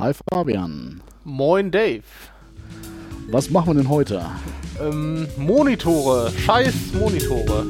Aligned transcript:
Hi 0.00 0.14
Fabian. 0.32 1.02
Moin 1.24 1.70
Dave. 1.70 2.04
Was 3.30 3.50
machen 3.50 3.66
wir 3.66 3.74
denn 3.82 3.90
heute? 3.90 4.24
Ähm, 4.80 5.28
Monitore. 5.36 6.32
Scheiß 6.38 6.94
Monitore. 6.98 7.66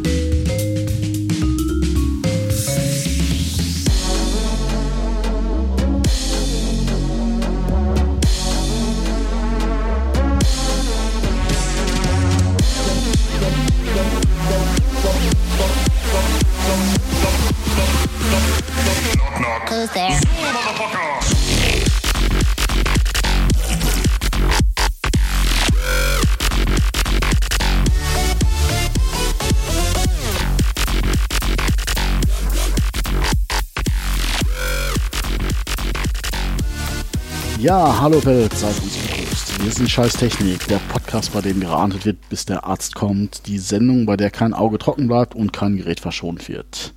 Ja, 37.70 38.00
hallo 38.00 38.24
Welt, 38.24 38.52
seid 38.52 38.74
uns 38.82 38.96
begrüßt. 38.96 39.64
Wir 39.64 39.70
sind 39.70 39.88
Scheiß 39.88 40.14
Technik, 40.14 40.66
der 40.66 40.80
Podcast, 40.92 41.32
bei 41.32 41.40
dem 41.40 41.60
geahndet 41.60 42.04
wird, 42.04 42.16
bis 42.28 42.44
der 42.44 42.64
Arzt 42.64 42.96
kommt. 42.96 43.46
Die 43.46 43.60
Sendung, 43.60 44.06
bei 44.06 44.16
der 44.16 44.32
kein 44.32 44.54
Auge 44.54 44.76
trocken 44.76 45.06
bleibt 45.06 45.36
und 45.36 45.52
kein 45.52 45.76
Gerät 45.76 46.00
verschont 46.00 46.48
wird. 46.48 46.92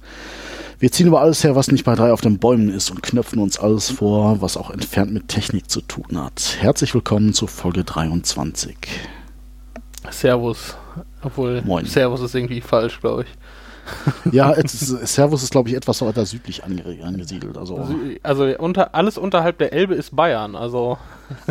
Wir 0.80 0.92
ziehen 0.92 1.06
über 1.06 1.22
alles 1.22 1.44
her, 1.44 1.56
was 1.56 1.70
nicht 1.72 1.84
bei 1.84 1.94
drei 1.94 2.12
auf 2.12 2.22
den 2.22 2.40
Bäumen 2.40 2.70
ist 2.70 2.90
und 2.90 3.04
knöpfen 3.04 3.38
uns 3.38 3.60
alles 3.60 3.92
vor, 3.92 4.42
was 4.42 4.58
auch 4.58 4.72
entfernt 4.72 5.14
mit 5.14 5.28
Technik 5.28 5.70
zu 5.70 5.80
tun 5.82 6.20
hat. 6.20 6.58
Herzlich 6.60 6.96
willkommen 6.96 7.36
zu 7.36 7.46
Folge 7.46 7.84
23. 7.84 8.76
Servus. 10.10 10.76
Obwohl, 11.22 11.62
Moin. 11.62 11.86
Servus 11.86 12.22
ist 12.22 12.34
irgendwie 12.34 12.62
falsch, 12.62 13.00
glaube 13.00 13.26
ich. 13.26 13.30
Ja, 14.32 14.52
ist, 14.52 14.80
Servus 15.08 15.44
ist, 15.44 15.52
glaube 15.52 15.70
ich, 15.70 15.76
etwas 15.76 16.02
weiter 16.02 16.26
südlich 16.26 16.64
ange 16.64 16.84
angesiedelt. 17.04 17.58
Also, 17.58 17.78
Also, 17.78 17.96
also 18.24 18.44
unter, 18.60 18.96
alles 18.96 19.18
unterhalb 19.18 19.58
der 19.58 19.74
Elbe 19.74 19.96
ist 19.96 20.16
Bayern. 20.16 20.56
Also, 20.56 20.98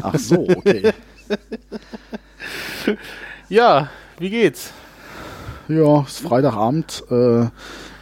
ach 0.01 0.19
so, 0.19 0.41
okay. 0.49 0.93
ja, 3.49 3.89
wie 4.19 4.31
geht's? 4.31 4.73
Ja, 5.69 6.03
es 6.03 6.15
ist 6.15 6.27
Freitagabend. 6.27 7.05
Äh, 7.11 7.47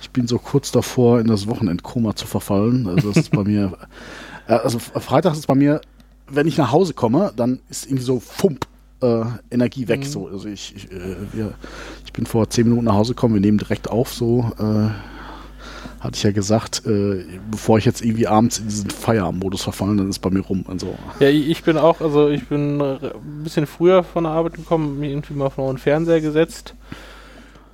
ich 0.00 0.10
bin 0.12 0.26
so 0.26 0.38
kurz 0.38 0.72
davor, 0.72 1.20
in 1.20 1.26
das 1.28 1.46
Wochenendkoma 1.46 2.16
zu 2.16 2.26
verfallen. 2.26 2.88
Also 2.88 3.08
das 3.08 3.24
ist 3.24 3.30
bei 3.30 3.44
mir. 3.44 3.72
Äh, 4.46 4.54
also 4.54 4.78
Freitag 4.78 5.34
ist 5.34 5.46
bei 5.46 5.54
mir, 5.54 5.82
wenn 6.26 6.48
ich 6.48 6.56
nach 6.56 6.72
Hause 6.72 6.94
komme, 6.94 7.30
dann 7.36 7.60
ist 7.68 7.84
irgendwie 7.84 8.02
so 8.02 8.18
Fump. 8.18 8.66
Äh, 9.02 9.24
Energie 9.50 9.88
weg. 9.88 10.04
So. 10.04 10.28
Also 10.28 10.48
ich, 10.48 10.74
ich, 10.76 10.92
äh, 10.92 11.16
wir, 11.32 11.54
ich 12.04 12.12
bin 12.12 12.26
vor 12.26 12.50
zehn 12.50 12.68
Minuten 12.68 12.84
nach 12.84 12.94
Hause 12.94 13.14
gekommen, 13.14 13.34
wir 13.34 13.40
nehmen 13.40 13.58
direkt 13.58 13.88
auf, 13.88 14.12
so 14.12 14.50
äh, 14.58 14.90
hatte 16.00 16.16
ich 16.16 16.22
ja 16.22 16.32
gesagt, 16.32 16.82
äh, 16.86 17.24
bevor 17.50 17.78
ich 17.78 17.84
jetzt 17.84 18.02
irgendwie 18.02 18.26
abends 18.26 18.58
in 18.58 18.68
diesen 18.68 18.90
Feierabendmodus 18.90 19.62
verfallen, 19.62 19.98
dann 19.98 20.10
ist 20.10 20.18
bei 20.18 20.30
mir 20.30 20.40
rum. 20.40 20.64
Also, 20.68 20.94
Ja, 21.18 21.28
ich 21.28 21.62
bin 21.62 21.76
auch, 21.76 22.00
also 22.00 22.28
ich 22.28 22.46
bin 22.48 22.80
ein 22.80 22.98
bisschen 23.42 23.66
früher 23.66 24.02
von 24.02 24.24
der 24.24 24.32
Arbeit 24.32 24.54
gekommen, 24.54 24.98
mir 24.98 25.10
irgendwie 25.10 25.34
mal 25.34 25.50
vor 25.50 25.72
den 25.72 25.78
Fernseher 25.78 26.20
gesetzt, 26.20 26.74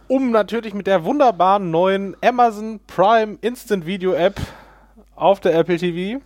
um 0.09 0.31
natürlich 0.31 0.75
mit 0.75 0.87
der 0.87 1.05
wunderbaren 1.05 1.71
neuen 1.71 2.17
Amazon 2.21 2.81
Prime 2.87 3.39
Instant 3.41 3.87
Video 3.87 4.13
App 4.13 4.41
auf 5.15 5.41
der 5.41 5.55
Apple 5.57 5.77
TV 5.79 6.21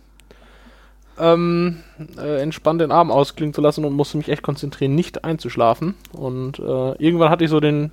ähm, 1.21 1.77
äh, 2.17 2.41
entspannt 2.41 2.81
den 2.81 2.91
Abend 2.91 3.13
ausklingen 3.13 3.53
zu 3.53 3.61
lassen 3.61 3.85
und 3.85 3.93
musste 3.93 4.17
mich 4.17 4.29
echt 4.29 4.41
konzentrieren, 4.41 4.95
nicht 4.95 5.23
einzuschlafen. 5.23 5.95
Und 6.11 6.59
äh, 6.59 6.91
irgendwann 6.97 7.29
hatte 7.29 7.43
ich 7.43 7.49
so 7.49 7.59
den 7.59 7.91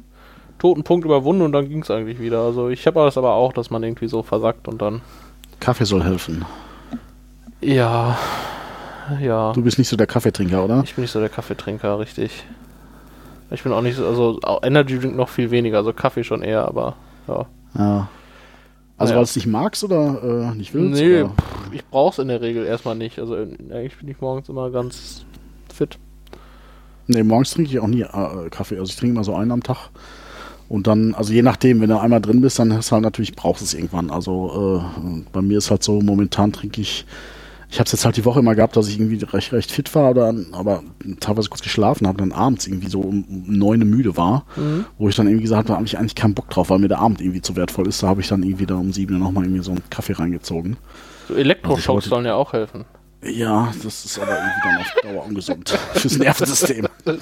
toten 0.59 0.83
Punkt 0.83 1.05
überwunden 1.05 1.42
und 1.42 1.52
dann 1.52 1.69
ging 1.69 1.83
es 1.83 1.91
eigentlich 1.91 2.20
wieder. 2.20 2.41
Also 2.41 2.69
ich 2.69 2.86
habe 2.86 3.01
das 3.05 3.19
aber 3.19 3.35
auch, 3.35 3.52
dass 3.52 3.70
man 3.70 3.83
irgendwie 3.83 4.08
so 4.08 4.23
versackt 4.23 4.67
und 4.67 4.83
dann. 4.83 5.02
Kaffee 5.61 5.85
soll 5.85 6.02
helfen. 6.02 6.45
Ja. 7.61 8.17
Ja. 9.20 9.52
Du 9.52 9.63
bist 9.63 9.79
nicht 9.79 9.89
so 9.89 9.97
der 9.97 10.07
Kaffeetrinker, 10.07 10.64
oder? 10.64 10.83
Ich 10.85 10.95
bin 10.95 11.02
nicht 11.02 11.11
so 11.11 11.20
der 11.20 11.29
Kaffeetrinker, 11.29 11.98
richtig. 11.98 12.45
Ich 13.51 13.63
bin 13.63 13.73
auch 13.73 13.81
nicht 13.81 13.97
so, 13.97 14.07
also 14.07 14.41
Energy 14.63 14.98
Drink 14.98 15.17
noch 15.17 15.29
viel 15.29 15.51
weniger, 15.51 15.79
also 15.79 15.92
Kaffee 15.92 16.25
schon 16.25 16.42
eher, 16.42 16.67
aber 16.67 16.97
ja. 17.27 17.47
Ja. 17.79 18.08
Also 18.98 19.13
Ja. 19.13 19.17
weil 19.19 19.25
du 19.25 19.29
es 19.31 19.36
nicht 19.36 19.47
magst 19.47 19.85
oder 19.85 20.51
äh, 20.53 20.55
nicht 20.57 20.75
willst? 20.75 21.01
nee, 21.01 21.23
oder? 21.23 21.33
ich 21.73 21.85
brauch's 21.86 22.19
in 22.19 22.29
der 22.29 22.41
Regel 22.41 22.67
erstmal 22.67 22.97
nicht. 22.97 23.19
Also 23.19 23.36
äh, 23.36 23.47
eigentlich 23.70 23.97
bin 23.98 24.09
ich 24.09 24.20
morgens 24.20 24.48
immer 24.48 24.70
ganz 24.70 25.25
fit. 25.73 25.98
Nee, 27.07 27.23
morgens 27.23 27.53
trinke 27.53 27.70
ich 27.70 27.79
auch 27.79 27.87
nie 27.87 28.03
äh, 28.03 28.51
Kaffee. 28.51 28.79
Also 28.79 28.91
ich 28.91 28.97
trinke 28.97 29.14
immer 29.14 29.25
so 29.25 29.35
einen 29.35 29.53
am 29.53 29.63
Tag. 29.63 29.91
Und 30.69 30.87
dann, 30.87 31.14
also 31.14 31.33
je 31.33 31.41
nachdem, 31.41 31.81
wenn 31.81 31.89
du 31.89 31.98
einmal 31.98 32.20
drin 32.20 32.42
bist, 32.42 32.58
dann 32.58 32.73
hast 32.75 32.91
du 32.91 32.92
halt 32.95 33.05
natürlich, 33.05 33.35
brauchst 33.35 33.63
du 33.63 33.64
es 33.64 33.73
irgendwann. 33.73 34.11
Also 34.11 34.83
äh, 35.01 35.23
bei 35.33 35.41
mir 35.41 35.57
ist 35.58 35.70
halt 35.70 35.83
so, 35.83 36.01
momentan 36.03 36.53
trinke 36.53 36.83
ich, 36.83 37.07
ich 37.70 37.79
habe 37.79 37.86
es 37.86 37.92
jetzt 37.92 38.05
halt 38.05 38.17
die 38.17 38.24
Woche 38.24 38.40
immer 38.40 38.55
gehabt, 38.55 38.77
dass 38.77 38.89
ich 38.89 38.98
irgendwie 38.98 39.23
recht, 39.24 39.52
recht 39.52 39.70
fit 39.70 39.95
war, 39.95 40.11
oder, 40.11 40.34
aber 40.52 40.83
teilweise 41.20 41.51
kurz 41.51 41.62
geschlafen 41.62 42.06
habe, 42.06 42.18
dann 42.18 42.33
abends 42.33 42.67
irgendwie 42.67 42.89
so 42.89 43.01
um, 43.01 43.24
neun 43.29 43.80
müde 43.80 44.17
war, 44.17 44.46
wo 44.96 45.08
ich 45.08 45.17
dann 45.17 45.27
irgendwie 45.27 45.42
gesagt 45.42 45.58
habe, 45.58 45.68
da 45.68 45.74
habe 45.74 45.86
ich 45.86 45.98
eigentlich 45.98 46.14
keinen 46.14 46.34
Bock 46.34 46.48
drauf, 46.48 46.70
weil 46.70 46.78
mir 46.78 46.89
der 46.89 46.98
Abend 46.98 47.20
irgendwie 47.20 47.42
zu 47.42 47.57
wertvoll 47.57 47.86
ist. 47.86 48.02
Da 48.02 48.08
habe 48.08 48.23
ich 48.23 48.28
dann 48.28 48.42
irgendwie 48.42 48.67
da 48.67 48.77
um 48.77 48.92
sieben 48.92 49.18
nochmal 49.18 49.45
irgendwie 49.45 49.62
so 49.62 49.73
einen 49.73 49.83
Kaffee 49.90 50.14
reingezogen. 50.14 50.78
So 51.28 51.34
Elektroschocks 51.34 52.05
Also 52.05 52.11
sollen 52.11 52.24
ja 52.24 52.34
auch 52.34 52.55
helfen. 52.55 52.86
Ja, 53.23 53.73
das 53.83 54.05
ist 54.05 54.18
aber 54.18 54.30
irgendwie 54.30 54.61
dann 54.64 54.78
auf 54.78 54.95
Dauer 55.02 55.27
ungesund 55.27 55.68
fürs 55.95 56.18
Nervensystem. 56.18 56.89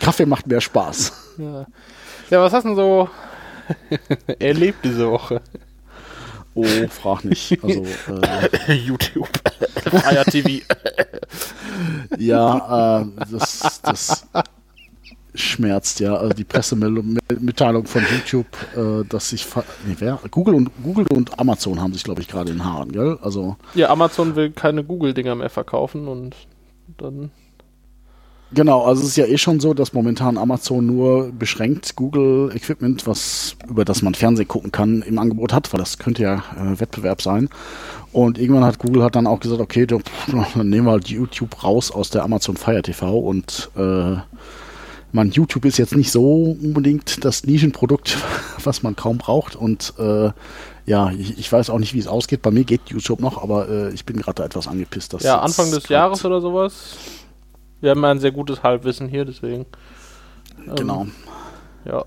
Kaffee 0.00 0.26
macht 0.26 0.46
mehr 0.48 0.60
Spaß. 0.60 1.12
Ja, 1.38 1.66
ja 2.30 2.42
was 2.42 2.52
hast 2.52 2.64
du 2.64 2.70
denn 2.70 2.76
so 2.76 3.08
erlebt 4.38 4.84
diese 4.84 5.08
Woche? 5.10 5.40
Oh, 6.56 6.64
frag 6.88 7.24
nicht. 7.24 7.58
Also, 7.62 7.84
äh, 8.68 8.72
YouTube. 8.72 9.28
Fire 9.84 10.24
TV. 10.30 10.64
ja, 12.18 13.02
äh, 13.02 13.06
das, 13.30 13.80
das 13.82 14.26
schmerzt 15.34 16.00
ja. 16.00 16.16
Also 16.16 16.34
die 16.34 16.44
Pressemitteilung 16.44 17.84
von 17.86 18.02
YouTube, 18.10 18.46
äh, 18.74 19.04
dass 19.06 19.30
sich 19.30 19.46
nee, 19.86 19.96
wer? 19.98 20.18
Google 20.30 20.54
und 20.54 20.70
Google 20.82 21.06
und 21.12 21.38
Amazon 21.38 21.80
haben 21.80 21.92
sich, 21.92 22.04
glaube 22.04 22.22
ich, 22.22 22.28
gerade 22.28 22.50
in 22.50 22.58
den 22.58 22.64
Haaren, 22.64 22.90
gell? 22.90 23.18
Also 23.20 23.56
ja, 23.74 23.90
Amazon 23.90 24.34
will 24.34 24.50
keine 24.50 24.82
Google-Dinger 24.82 25.34
mehr 25.34 25.50
verkaufen 25.50 26.08
und 26.08 26.34
dann. 26.96 27.30
Genau, 28.52 28.84
also 28.84 29.02
es 29.02 29.08
ist 29.08 29.16
ja 29.16 29.26
eh 29.26 29.38
schon 29.38 29.60
so, 29.60 29.74
dass 29.74 29.92
momentan 29.92 30.38
Amazon 30.38 30.86
nur 30.86 31.32
beschränkt 31.32 31.96
Google 31.96 32.50
Equipment, 32.54 33.06
was 33.06 33.56
über 33.68 33.84
das 33.84 34.02
man 34.02 34.14
Fernsehen 34.14 34.48
gucken 34.48 34.72
kann, 34.72 35.02
im 35.02 35.18
Angebot 35.18 35.52
hat, 35.52 35.72
weil 35.72 35.78
das 35.78 35.98
könnte 35.98 36.22
ja 36.22 36.42
äh, 36.56 36.80
Wettbewerb 36.80 37.22
sein. 37.22 37.48
Und 38.12 38.38
irgendwann 38.38 38.64
hat 38.64 38.78
Google 38.78 39.02
hat 39.02 39.14
dann 39.14 39.26
auch 39.26 39.40
gesagt, 39.40 39.60
okay, 39.60 39.86
dann 39.86 40.00
nehmen 40.56 40.86
wir 40.86 40.92
halt 40.92 41.08
YouTube 41.08 41.62
raus 41.62 41.90
aus 41.90 42.10
der 42.10 42.24
Amazon 42.24 42.56
Fire 42.56 42.82
TV 42.82 43.18
und 43.18 43.70
äh, 43.76 44.16
man, 45.12 45.30
YouTube 45.30 45.64
ist 45.64 45.78
jetzt 45.78 45.96
nicht 45.96 46.12
so 46.12 46.56
unbedingt 46.60 47.24
das 47.24 47.44
Nischenprodukt, 47.44 48.16
was 48.64 48.82
man 48.82 48.94
kaum 48.94 49.18
braucht. 49.18 49.56
Und 49.56 49.94
äh, 49.98 50.30
ja, 50.84 51.10
ich, 51.10 51.38
ich 51.38 51.50
weiß 51.50 51.70
auch 51.70 51.78
nicht, 51.78 51.94
wie 51.94 51.98
es 51.98 52.06
ausgeht. 52.06 52.42
Bei 52.42 52.50
mir 52.50 52.64
geht 52.64 52.82
YouTube 52.88 53.20
noch, 53.20 53.42
aber 53.42 53.68
äh, 53.68 53.94
ich 53.94 54.04
bin 54.04 54.16
gerade 54.16 54.36
da 54.36 54.44
etwas 54.44 54.68
angepisst. 54.68 55.12
Dass 55.14 55.22
Ja, 55.22 55.40
Anfang 55.40 55.70
des 55.70 55.88
Jahres 55.88 56.24
oder 56.24 56.40
sowas. 56.40 56.74
Wir 57.86 57.92
haben 57.92 58.02
ja 58.02 58.10
ein 58.10 58.18
sehr 58.18 58.32
gutes 58.32 58.64
Halbwissen 58.64 59.06
hier, 59.06 59.24
deswegen. 59.24 59.64
ähm, 60.66 60.74
Genau. 60.74 61.06
Ja. 61.84 62.04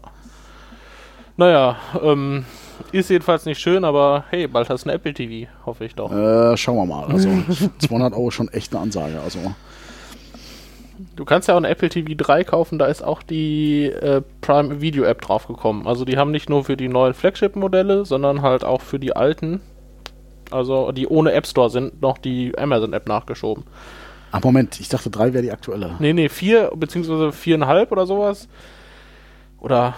Naja, 1.38 1.78
ähm, 2.04 2.44
ist 2.92 3.10
jedenfalls 3.10 3.46
nicht 3.46 3.62
schön, 3.62 3.86
aber 3.86 4.26
hey, 4.30 4.46
bald 4.48 4.70
hast 4.70 4.84
du 4.84 4.90
ein 4.90 4.96
Apple 4.96 5.14
TV, 5.14 5.50
hoffe 5.66 5.86
ich 5.86 5.96
doch. 5.96 6.12
Äh, 6.12 6.58
schauen 6.58 6.76
wir 6.76 6.86
mal. 6.86 7.06
Also 7.06 7.30
200 7.80 8.12
Euro 8.14 8.30
schon 8.30 8.50
echt 8.50 8.74
eine 8.74 8.82
Ansage. 8.82 9.22
Also 9.24 9.40
Du 11.16 11.24
kannst 11.24 11.48
ja 11.48 11.54
auch 11.54 11.60
ein 11.60 11.64
Apple 11.64 11.88
TV 11.88 12.10
3 12.18 12.44
kaufen, 12.44 12.78
da 12.78 12.88
ist 12.88 13.02
auch 13.02 13.24
die 13.24 13.86
äh, 13.86 14.22
Prime 14.42 14.82
Video 14.82 15.06
App 15.06 15.22
draufgekommen. 15.22 15.88
Also 15.88 16.04
die 16.04 16.18
haben 16.18 16.32
nicht 16.32 16.50
nur 16.50 16.66
für 16.66 16.76
die 16.76 16.90
neuen 16.90 17.14
Flagship-Modelle, 17.14 18.04
sondern 18.04 18.42
halt 18.42 18.66
auch 18.66 18.82
für 18.82 19.00
die 19.00 19.16
alten, 19.16 19.62
also 20.52 20.92
die 20.92 21.08
ohne 21.08 21.32
App 21.32 21.48
Store 21.48 21.70
sind, 21.70 22.02
noch 22.02 22.18
die 22.18 22.58
Amazon 22.58 22.92
App 22.92 23.08
nachgeschoben. 23.08 23.64
Ah, 24.32 24.40
Moment, 24.44 24.80
ich 24.80 24.90
dachte, 24.90 25.10
drei 25.10 25.34
wäre 25.34 25.44
die 25.44 25.52
aktuelle. 25.52 25.96
Nee, 26.00 26.14
nee, 26.14 26.30
vier, 26.30 26.72
beziehungsweise 26.76 27.32
viereinhalb 27.32 27.92
oder 27.92 28.06
sowas. 28.06 28.48
Oder 29.60 29.96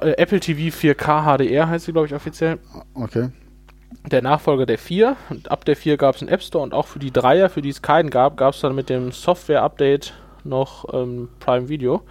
äh, 0.00 0.12
Apple 0.12 0.40
TV 0.40 0.74
4K 0.76 1.36
HDR 1.36 1.68
heißt 1.68 1.86
sie, 1.86 1.92
glaube 1.92 2.06
ich, 2.06 2.14
offiziell. 2.14 2.58
Okay. 2.94 3.30
Der 4.10 4.22
Nachfolger 4.22 4.66
der 4.66 4.78
4. 4.78 5.16
Und 5.30 5.50
ab 5.50 5.64
der 5.64 5.76
4 5.76 5.96
gab 5.96 6.14
es 6.14 6.22
einen 6.22 6.30
App 6.30 6.42
Store 6.42 6.62
und 6.62 6.72
auch 6.72 6.86
für 6.86 6.98
die 6.98 7.10
Dreier, 7.10 7.48
für 7.48 7.62
die 7.62 7.70
es 7.70 7.82
keinen 7.82 8.10
gab, 8.10 8.36
gab 8.36 8.54
es 8.54 8.60
dann 8.60 8.74
mit 8.74 8.88
dem 8.88 9.10
Software-Update 9.10 10.14
noch 10.44 10.86
ähm, 10.94 11.28
Prime 11.40 11.68
Video. 11.68 12.02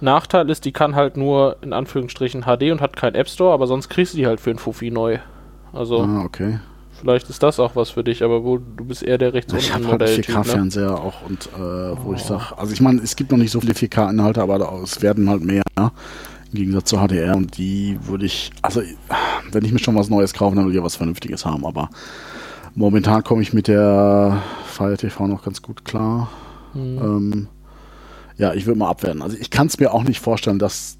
Nachteil 0.00 0.48
ist, 0.50 0.64
die 0.64 0.72
kann 0.72 0.94
halt 0.94 1.16
nur 1.16 1.56
in 1.62 1.72
Anführungsstrichen 1.72 2.42
HD 2.42 2.70
und 2.70 2.80
hat 2.80 2.96
keinen 2.96 3.14
App 3.14 3.28
Store, 3.28 3.52
aber 3.54 3.66
sonst 3.66 3.88
kriegst 3.88 4.12
du 4.12 4.18
die 4.18 4.26
halt 4.26 4.40
für 4.40 4.50
einen 4.50 4.58
Fuffi 4.58 4.90
neu. 4.90 5.18
Also 5.72 6.02
Ah, 6.02 6.22
okay. 6.24 6.60
Vielleicht 7.06 7.30
ist 7.30 7.40
das 7.40 7.60
auch 7.60 7.76
was 7.76 7.90
für 7.90 8.02
dich, 8.02 8.24
aber 8.24 8.42
wo 8.42 8.58
du 8.58 8.84
bist 8.84 9.04
eher 9.04 9.16
der 9.16 9.32
rechts 9.32 9.52
Ich 9.52 9.72
habe 9.72 9.86
halt 9.86 10.02
einen 10.02 10.10
Modelltyp, 10.10 10.34
ne? 10.34 10.42
4K-Fernseher 10.42 10.94
auch 10.98 11.22
und 11.22 11.48
äh, 11.54 12.04
wo 12.04 12.14
ich 12.14 12.22
sage, 12.22 12.46
also 12.56 12.72
ich 12.72 12.80
meine, 12.80 13.00
es 13.00 13.14
gibt 13.14 13.30
noch 13.30 13.38
nicht 13.38 13.52
so 13.52 13.60
viele 13.60 13.74
4K-Inhalte, 13.74 14.42
aber 14.42 14.80
es 14.82 15.02
werden 15.02 15.30
halt 15.30 15.44
mehr, 15.44 15.62
ja? 15.78 15.92
im 16.52 16.58
Gegensatz 16.58 16.88
zu 16.90 16.96
HDR 16.96 17.36
und 17.36 17.56
die 17.58 17.96
würde 18.02 18.26
ich, 18.26 18.50
also 18.60 18.82
wenn 19.52 19.64
ich 19.64 19.72
mir 19.72 19.78
schon 19.78 19.94
was 19.94 20.10
Neues 20.10 20.34
kaufe, 20.34 20.56
dann 20.56 20.64
will 20.64 20.72
ich 20.72 20.78
ja 20.78 20.82
was 20.82 20.96
Vernünftiges 20.96 21.46
haben, 21.46 21.64
aber 21.64 21.90
momentan 22.74 23.22
komme 23.22 23.40
ich 23.40 23.52
mit 23.52 23.68
der 23.68 24.42
Fire 24.66 24.96
TV 24.96 25.28
noch 25.28 25.44
ganz 25.44 25.62
gut 25.62 25.84
klar. 25.84 26.28
Hm. 26.72 26.98
Ähm, 26.98 27.48
ja, 28.36 28.52
ich 28.52 28.66
würde 28.66 28.80
mal 28.80 28.90
abwerten. 28.90 29.22
Also 29.22 29.36
ich 29.38 29.50
kann 29.50 29.68
es 29.68 29.78
mir 29.78 29.94
auch 29.94 30.02
nicht 30.02 30.18
vorstellen, 30.18 30.58
dass 30.58 30.98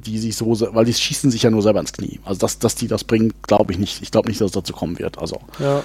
die 0.00 0.18
sich 0.18 0.36
so, 0.36 0.46
weil 0.74 0.84
die 0.84 0.94
schießen 0.94 1.30
sich 1.30 1.42
ja 1.42 1.50
nur 1.50 1.62
selber 1.62 1.80
ins 1.80 1.92
Knie. 1.92 2.20
Also 2.24 2.40
dass, 2.40 2.58
dass 2.58 2.74
die 2.74 2.88
das 2.88 3.04
bringen, 3.04 3.32
glaube 3.46 3.72
ich 3.72 3.78
nicht. 3.78 4.02
Ich 4.02 4.10
glaube 4.10 4.28
nicht, 4.28 4.40
dass 4.40 4.46
es 4.46 4.52
dazu 4.52 4.72
kommen 4.72 4.98
wird. 4.98 5.18
Also 5.18 5.40
Ja. 5.58 5.82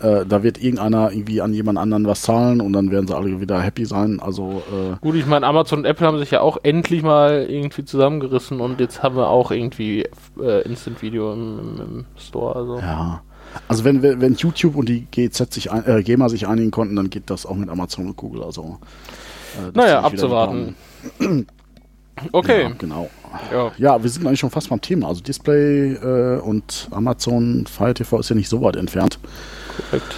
äh, 0.00 0.24
da 0.26 0.42
wird 0.42 0.62
irgendeiner 0.62 1.10
irgendwie 1.12 1.40
an 1.40 1.52
jemand 1.54 1.78
anderen 1.78 2.06
was 2.06 2.22
zahlen 2.22 2.60
und 2.60 2.72
dann 2.72 2.90
werden 2.90 3.06
sie 3.08 3.16
alle 3.16 3.40
wieder 3.40 3.60
happy 3.60 3.84
sein. 3.84 4.20
Also 4.20 4.62
äh, 4.72 4.96
Gut, 5.00 5.14
ich 5.16 5.26
meine, 5.26 5.46
Amazon 5.46 5.80
und 5.80 5.84
Apple 5.86 6.06
haben 6.06 6.18
sich 6.18 6.30
ja 6.30 6.40
auch 6.40 6.58
endlich 6.62 7.02
mal 7.02 7.46
irgendwie 7.48 7.84
zusammengerissen 7.84 8.60
und 8.60 8.78
jetzt 8.80 9.02
haben 9.02 9.16
wir 9.16 9.28
auch 9.28 9.50
irgendwie 9.50 10.06
äh, 10.40 10.62
Instant 10.62 11.02
Video 11.02 11.32
im, 11.32 11.58
im, 11.58 11.80
im 11.80 12.04
Store. 12.16 12.54
Also. 12.56 12.78
ja. 12.78 13.22
Also 13.66 13.82
wenn, 13.82 14.02
wenn 14.02 14.34
YouTube 14.34 14.76
und 14.76 14.90
die 14.90 15.06
GZ 15.10 15.52
sich 15.54 15.70
ein, 15.72 15.82
äh, 15.86 16.02
GEMA 16.02 16.28
sich 16.28 16.46
einigen 16.46 16.70
konnten, 16.70 16.94
dann 16.96 17.08
geht 17.08 17.30
das 17.30 17.46
auch 17.46 17.56
mit 17.56 17.70
Amazon 17.70 18.06
und 18.08 18.16
Google. 18.16 18.42
Also 18.44 18.78
äh, 19.56 19.70
Naja, 19.74 20.02
abzuwarten. 20.02 20.76
Okay. 22.32 22.62
Ja, 22.64 22.70
genau. 22.76 23.08
Ja. 23.52 23.72
Ja, 23.78 24.02
wir 24.02 24.10
sind 24.10 24.26
eigentlich 24.26 24.40
schon 24.40 24.50
fast 24.50 24.68
beim 24.70 24.80
Thema. 24.80 25.08
Also 25.08 25.22
Display 25.22 25.94
äh, 25.94 26.40
und 26.40 26.88
Amazon 26.90 27.66
Fire 27.66 27.94
TV 27.94 28.18
ist 28.20 28.28
ja 28.28 28.36
nicht 28.36 28.48
so 28.48 28.60
weit 28.62 28.76
entfernt. 28.76 29.18
korrekt. 29.90 30.14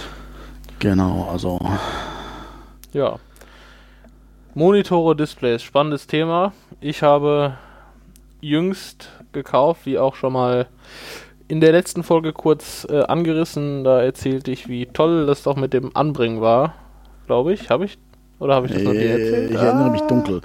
Genau, 0.79 1.29
also 1.31 1.59
Ja. 2.93 3.17
Monitore, 4.53 5.15
Displays, 5.15 5.61
spannendes 5.63 6.07
Thema. 6.07 6.51
Ich 6.81 7.03
habe 7.03 7.57
jüngst 8.41 9.09
gekauft, 9.31 9.85
wie 9.85 9.97
auch 9.97 10.15
schon 10.15 10.33
mal 10.33 10.67
in 11.47 11.61
der 11.61 11.71
letzten 11.71 12.03
Folge 12.03 12.33
kurz 12.33 12.85
äh, 12.89 13.03
angerissen. 13.03 13.83
Da 13.83 14.01
erzählte 14.01 14.51
ich, 14.51 14.67
wie 14.67 14.87
toll 14.87 15.25
das 15.25 15.43
doch 15.43 15.55
mit 15.55 15.73
dem 15.73 15.95
Anbringen 15.95 16.41
war. 16.41 16.73
Glaube 17.27 17.53
ich. 17.53 17.69
Habe 17.69 17.85
ich? 17.85 17.97
Oder 18.41 18.55
habe 18.55 18.65
ich 18.67 18.73
das 18.73 18.81
noch 18.81 18.91
nie 18.93 18.97
äh, 18.97 19.11
erzählt? 19.11 19.51
ich 19.51 19.57
erinnere 19.57 19.91
mich 19.91 20.01
Ah. 20.01 20.07
dunkel. 20.07 20.41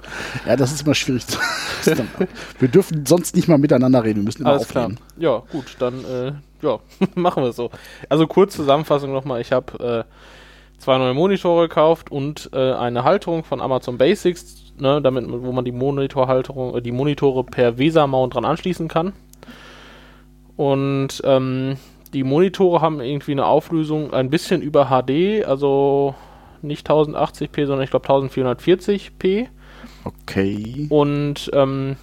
Ja, 0.47 0.55
das 0.55 0.71
ist 0.71 0.83
immer 0.85 0.93
schwierig. 0.93 1.25
zu- 1.25 1.39
wir 2.59 2.67
dürfen 2.67 3.05
sonst 3.05 3.35
nicht 3.35 3.47
mal 3.47 3.57
miteinander 3.57 4.03
reden. 4.03 4.17
Wir 4.17 4.23
müssen 4.25 4.41
immer 4.43 4.51
Alles 4.51 4.67
klar. 4.67 4.85
aufnehmen. 4.85 5.01
Ja, 5.17 5.41
gut, 5.51 5.75
dann 5.79 6.05
äh, 6.05 6.31
ja, 6.61 6.79
machen 7.15 7.41
wir 7.43 7.49
es 7.49 7.55
so. 7.55 7.71
Also 8.07 8.27
kurz 8.27 8.55
Zusammenfassung 8.55 9.11
nochmal. 9.11 9.41
Ich 9.41 9.51
habe 9.51 10.05
äh, 10.07 10.79
zwei 10.81 10.97
neue 10.99 11.15
Monitore 11.15 11.67
gekauft 11.67 12.11
und 12.11 12.49
äh, 12.53 12.73
eine 12.73 13.03
Halterung 13.03 13.43
von 13.43 13.61
Amazon 13.61 13.97
Basics, 13.97 14.71
ne, 14.77 15.01
damit, 15.01 15.25
wo 15.27 15.51
man 15.51 15.65
die 15.65 15.71
Monitorhalterung, 15.71 16.75
äh, 16.77 16.81
die 16.83 16.91
Monitore 16.91 17.43
per 17.45 17.79
VESA-Mount 17.79 18.35
dran 18.35 18.45
anschließen 18.45 18.87
kann. 18.87 19.13
Und 20.55 21.21
ähm, 21.23 21.77
die 22.13 22.23
Monitore 22.23 22.81
haben 22.81 22.99
irgendwie 23.01 23.31
eine 23.33 23.45
Auflösung 23.45 24.13
ein 24.13 24.29
bisschen 24.29 24.61
über 24.61 24.85
HD, 24.85 25.45
also 25.45 26.15
nicht 26.67 26.89
1080p, 26.89 27.65
sondern 27.65 27.83
ich 27.83 27.89
glaube 27.89 28.07
1440p 28.07 29.47
Okay. 30.03 30.87
und 30.89 31.49
ähm, 31.53 31.97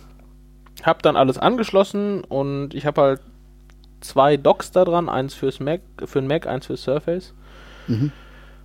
habe 0.82 1.00
dann 1.02 1.16
alles 1.16 1.38
angeschlossen 1.38 2.22
und 2.24 2.74
ich 2.74 2.86
habe 2.86 3.00
halt 3.00 3.20
zwei 4.00 4.36
Docks 4.36 4.70
da 4.70 4.84
dran, 4.84 5.08
eins 5.08 5.34
fürs 5.34 5.60
Mac, 5.60 5.80
für 6.04 6.20
den 6.20 6.28
Mac, 6.28 6.46
eins 6.46 6.66
fürs 6.66 6.82
Surface. 6.82 7.32
Mhm. 7.86 8.12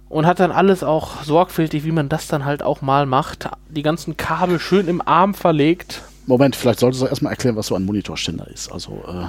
Und 0.10 0.26
hat 0.26 0.40
dann 0.40 0.52
alles 0.52 0.84
auch 0.84 1.22
sorgfältig, 1.24 1.84
wie 1.86 1.92
man 1.92 2.10
das 2.10 2.28
dann 2.28 2.44
halt 2.44 2.64
auch 2.64 2.82
mal 2.82 3.06
macht, 3.06 3.48
die 3.70 3.84
ganzen 3.84 4.18
Kabel 4.18 4.60
schön 4.60 4.88
im 4.88 5.02
Arm 5.08 5.36
verlegt. 5.36 6.02
Moment, 6.26 6.56
vielleicht 6.56 6.80
solltest 6.80 7.04
du 7.04 7.08
erstmal 7.08 7.32
erklären, 7.32 7.56
was 7.56 7.68
so 7.68 7.76
ein 7.76 7.86
Monitorständer 7.86 8.48
ist. 8.48 8.72
Also, 8.72 9.04
äh, 9.08 9.26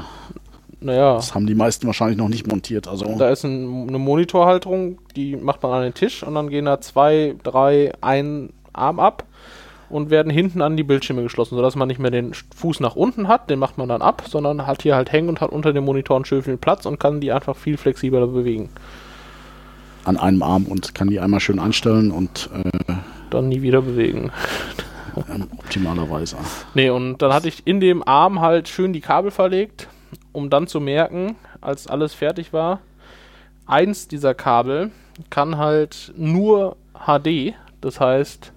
Naja, 0.81 1.15
das 1.17 1.35
haben 1.35 1.47
die 1.47 1.55
meisten 1.55 1.87
wahrscheinlich 1.87 2.17
noch 2.19 2.29
nicht 2.29 2.47
montiert. 2.47 2.89
Also, 2.89 3.05
da 3.19 3.29
ist 3.29 3.45
ein, 3.45 3.89
eine 3.89 3.99
Monitorhalterung, 3.99 4.99
die 5.15 5.37
macht 5.37 5.63
man 5.63 5.73
an 5.73 5.83
den 5.83 5.95
Tisch 5.95 6.23
und 6.23 6.35
dann 6.35 6.49
gehen 6.49 6.65
da 6.65 6.81
zwei, 6.81 7.35
drei, 7.43 7.93
ein 8.01 8.51
Arm 8.73 8.99
ab 8.99 9.25
und 9.91 10.09
werden 10.09 10.31
hinten 10.31 10.63
an 10.63 10.77
die 10.77 10.83
Bildschirme 10.85 11.23
geschlossen, 11.23 11.57
sodass 11.57 11.77
man 11.77 11.89
nicht 11.89 11.99
mehr 12.01 12.11
den 12.11 12.33
Fuß 12.57 12.81
nach 12.81 12.97
unten 12.97 13.29
hat, 13.29 13.51
den 13.51 13.59
macht 13.59 13.77
man 13.77 13.89
dann 13.89 14.01
ab, 14.03 14.23
sondern 14.29 14.67
hat 14.67 14.83
hier 14.83 14.95
halt 14.95 15.13
hängen 15.13 15.29
und 15.29 15.41
hat 15.41 15.51
unter 15.51 15.73
den 15.73 15.85
Monitoren 15.85 16.25
schön 16.25 16.43
viel 16.43 16.57
Platz 16.57 16.87
und 16.87 16.99
kann 17.01 17.21
die 17.21 17.33
einfach 17.33 17.57
viel 17.57 17.77
flexibler 17.77 18.27
bewegen. 18.27 18.71
an 20.05 20.17
einem 20.17 20.43
Arm 20.43 20.65
und 20.65 20.95
kann 20.95 21.09
die 21.09 21.21
einmal 21.21 21.41
schön 21.41 21.59
einstellen 21.59 22.11
und 22.11 22.49
äh, 22.55 22.93
Dann 23.31 23.49
nie 23.51 23.61
wieder 23.63 23.83
bewegen. 23.83 24.31
ähm, 25.29 25.49
optimalerweise. 25.59 26.37
Nee, 26.75 26.89
und 26.91 27.19
dann 27.19 27.35
hatte 27.35 27.49
ich 27.49 27.67
in 27.67 27.81
dem 27.81 28.07
Arm 28.07 28.41
halt 28.41 28.69
schön 28.69 28.93
die 28.95 29.01
Kabel 29.01 29.31
verlegt, 29.31 29.89
um 30.33 30.51
dann 30.51 30.67
zu 30.67 30.81
merken, 30.81 31.37
als 31.61 31.87
alles 31.87 32.15
fertig 32.15 32.53
war, 32.53 32.81
eins 33.67 34.09
dieser 34.09 34.35
Kabel 34.35 34.91
kann 35.29 35.59
halt 35.59 36.13
nur 36.17 36.77
HD, 36.95 37.55
das 37.81 38.01
heißt 38.01 38.53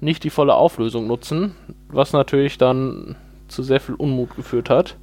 nicht 0.00 0.24
die 0.24 0.30
volle 0.30 0.54
Auflösung 0.54 1.06
nutzen, 1.06 1.54
was 1.88 2.12
natürlich 2.12 2.58
dann 2.58 3.16
zu 3.48 3.62
sehr 3.62 3.80
viel 3.80 3.94
Unmut 3.94 4.36
geführt 4.36 4.70
hat. 4.70 4.96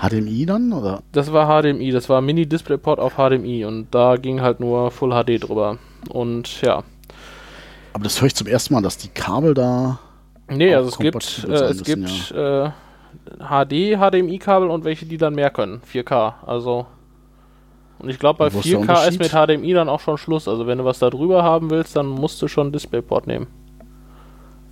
HDMI 0.00 0.46
dann? 0.46 0.72
Oder? 0.72 1.02
Das 1.12 1.32
war 1.32 1.46
HDMI, 1.48 1.90
das 1.90 2.08
war 2.08 2.20
Mini-Displayport 2.20 2.98
auf 2.98 3.14
HDMI 3.14 3.64
und 3.64 3.88
da 3.92 4.16
ging 4.16 4.40
halt 4.40 4.60
nur 4.60 4.90
Full 4.90 5.10
HD 5.10 5.42
drüber. 5.42 5.78
Und 6.08 6.60
ja, 6.62 6.82
Aber 7.92 8.04
das 8.04 8.20
höre 8.20 8.26
ich 8.26 8.34
zum 8.34 8.46
ersten 8.46 8.74
Mal, 8.74 8.82
dass 8.82 8.98
die 8.98 9.08
Kabel 9.08 9.54
da. 9.54 9.98
Nee, 10.48 10.74
also 10.74 10.90
es 10.90 10.98
gibt, 10.98 11.46
äh, 11.48 11.52
es 11.52 11.82
gibt 11.82 12.32
äh, 12.32 12.70
HD, 13.38 13.96
HDMI-Kabel 13.98 14.68
und 14.68 14.84
welche, 14.84 15.06
die 15.06 15.16
dann 15.16 15.34
mehr 15.34 15.50
können. 15.50 15.80
4K, 15.92 16.34
also. 16.46 16.86
Und 17.98 18.08
ich 18.08 18.18
glaube, 18.18 18.38
bei 18.38 18.46
Und 18.46 18.54
wo 18.54 18.58
ist 18.58 18.70
der 18.70 18.80
4K 18.80 19.08
ist 19.08 19.18
mit 19.18 19.30
HDMI 19.30 19.72
dann 19.72 19.88
auch 19.88 20.00
schon 20.00 20.18
Schluss. 20.18 20.48
Also, 20.48 20.66
wenn 20.66 20.78
du 20.78 20.84
was 20.84 20.98
da 20.98 21.10
drüber 21.10 21.42
haben 21.42 21.70
willst, 21.70 21.96
dann 21.96 22.06
musst 22.06 22.40
du 22.42 22.48
schon 22.48 22.72
DisplayPort 22.72 23.26
nehmen. 23.26 23.46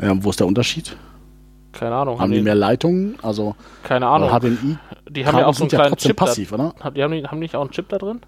Ja, 0.00 0.12
wo 0.22 0.30
ist 0.30 0.40
der 0.40 0.46
Unterschied? 0.46 0.96
Keine 1.72 1.94
Ahnung. 1.94 2.20
Haben 2.20 2.32
die 2.32 2.42
mehr 2.42 2.54
Leitungen? 2.54 3.16
Also 3.22 3.54
keine 3.82 4.06
Ahnung. 4.06 4.28
HDMI 4.28 4.76
die 5.08 5.26
haben 5.26 5.38
ja 5.38 5.46
auch 5.46 5.54
so 5.54 5.64
einen 5.64 5.70
ja 5.70 5.78
kleinen 5.78 5.90
trotzdem 5.92 6.10
Chip 6.10 6.16
passiv, 6.16 6.52
oder? 6.52 6.74
da. 6.78 6.90
Die 6.90 7.02
haben, 7.02 7.12
die, 7.12 7.24
haben 7.24 7.38
die 7.38 7.44
nicht 7.44 7.56
auch 7.56 7.62
einen 7.62 7.70
Chip 7.70 7.88
da 7.88 7.98
drin? 7.98 8.20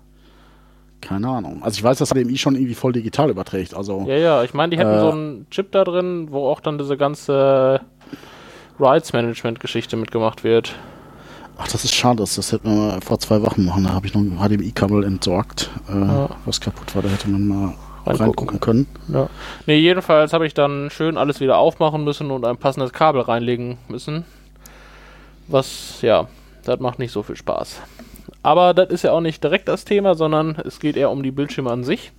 Keine 1.01 1.29
Ahnung. 1.29 1.63
Also 1.63 1.77
ich 1.77 1.85
weiß, 1.85 1.99
dass 1.99 2.11
HDMI 2.11 2.37
schon 2.39 2.55
irgendwie 2.55 2.75
voll 2.75 2.93
digital 2.93 3.31
überträgt. 3.31 3.75
Also 3.75 4.05
Ja, 4.07 4.17
ja. 4.17 4.45
Ich 4.45 4.55
meine, 4.55 4.71
die 4.71 4.79
hätten 4.79 4.91
Äh. 4.91 5.01
so 5.01 5.11
einen 5.11 5.47
Chip 5.51 5.73
da 5.73 5.85
drin, 5.85 6.29
wo 6.31 6.49
auch 6.49 6.61
dann 6.61 6.79
diese 6.79 6.97
ganze 6.97 7.81
Rights-Management-Geschichte 8.81 9.97
mitgemacht 9.97 10.45
wird. 10.45 10.75
ach, 11.59 11.69
das 11.69 11.85
ist 11.85 11.95
schade. 11.95 12.17
Das, 12.19 12.35
das 12.35 12.53
hätten 12.53 12.69
wir 12.69 12.77
mal 12.93 13.01
vor 13.01 13.19
zwei 13.19 13.41
Wochen 13.43 13.65
machen. 13.65 13.85
Da 13.85 13.91
habe 13.93 14.07
ich 14.07 14.15
noch 14.15 14.21
ein 14.23 14.39
HDMI-Kabel 14.39 15.05
entsorgt, 15.05 15.71
äh, 15.89 15.93
Ja. 15.99 16.29
was 16.45 16.61
kaputt 16.61 16.95
war. 16.95 17.03
Da 17.03 17.09
hätte 17.09 17.29
man 17.29 17.47
mal 17.47 17.75
Reingucken 18.07 18.27
reingucken 18.27 18.61
können. 18.61 18.87
Ja. 19.09 19.29
Nee, 19.67 19.79
jedenfalls 19.79 20.33
habe 20.33 20.47
ich 20.47 20.53
dann 20.55 20.91
schön 20.91 21.17
alles 21.17 21.41
wieder 21.41 21.57
aufmachen 21.59 22.05
müssen 22.05 22.31
und 22.31 22.45
ein 22.45 22.57
passendes 22.59 22.93
Kabel 22.93 23.23
reinlegen 23.23 23.79
müssen. 23.89 24.25
Was, 25.47 26.01
ja, 26.03 26.27
das 26.65 26.81
macht 26.81 26.99
nicht 26.99 27.13
so 27.13 27.23
viel 27.23 27.37
Spaß. 27.37 27.81
Aber 28.43 28.75
das 28.75 28.91
ist 28.91 29.03
ja 29.05 29.13
auch 29.13 29.21
nicht 29.21 29.43
direkt 29.43 29.69
das 29.69 29.85
Thema, 29.85 30.15
sondern 30.17 30.57
es 30.67 30.81
geht 30.81 30.97
eher 30.97 31.11
um 31.11 31.23
die 31.23 31.31
Bildschirme 31.31 31.71
an 31.71 31.85
sich. 31.85 32.13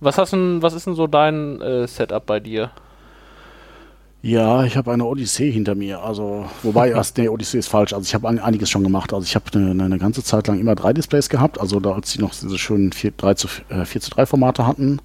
Was 0.00 0.18
hast 0.18 0.32
denn, 0.32 0.62
was 0.62 0.72
ist 0.74 0.86
denn 0.86 0.94
so 0.94 1.06
dein 1.08 1.60
äh, 1.60 1.88
Setup 1.88 2.24
bei 2.24 2.38
dir? 2.38 2.70
Ja, 4.20 4.64
ich 4.64 4.76
habe 4.76 4.92
eine 4.92 5.04
Odyssee 5.04 5.50
hinter 5.50 5.76
mir. 5.76 6.02
Also, 6.02 6.46
wobei, 6.62 6.90
erst, 6.90 7.16
nee, 7.18 7.28
Odyssee 7.28 7.58
ist 7.58 7.68
falsch. 7.68 7.92
Also, 7.92 8.04
ich 8.04 8.14
habe 8.14 8.28
ein, 8.28 8.40
einiges 8.40 8.68
schon 8.68 8.82
gemacht. 8.82 9.12
Also, 9.12 9.24
ich 9.24 9.34
habe 9.34 9.44
eine, 9.54 9.84
eine 9.84 9.98
ganze 9.98 10.24
Zeit 10.24 10.48
lang 10.48 10.58
immer 10.58 10.74
drei 10.74 10.92
Displays 10.92 11.28
gehabt. 11.28 11.60
Also, 11.60 11.78
da, 11.78 11.92
als 11.92 12.12
sie 12.12 12.20
noch 12.20 12.34
diese 12.34 12.58
schönen 12.58 12.92
4, 12.92 13.12
3 13.16 13.34
zu, 13.34 13.48
äh, 13.68 13.84
4 13.84 14.00
zu 14.00 14.10
3 14.10 14.26
Formate 14.26 14.66
hatten, 14.66 15.00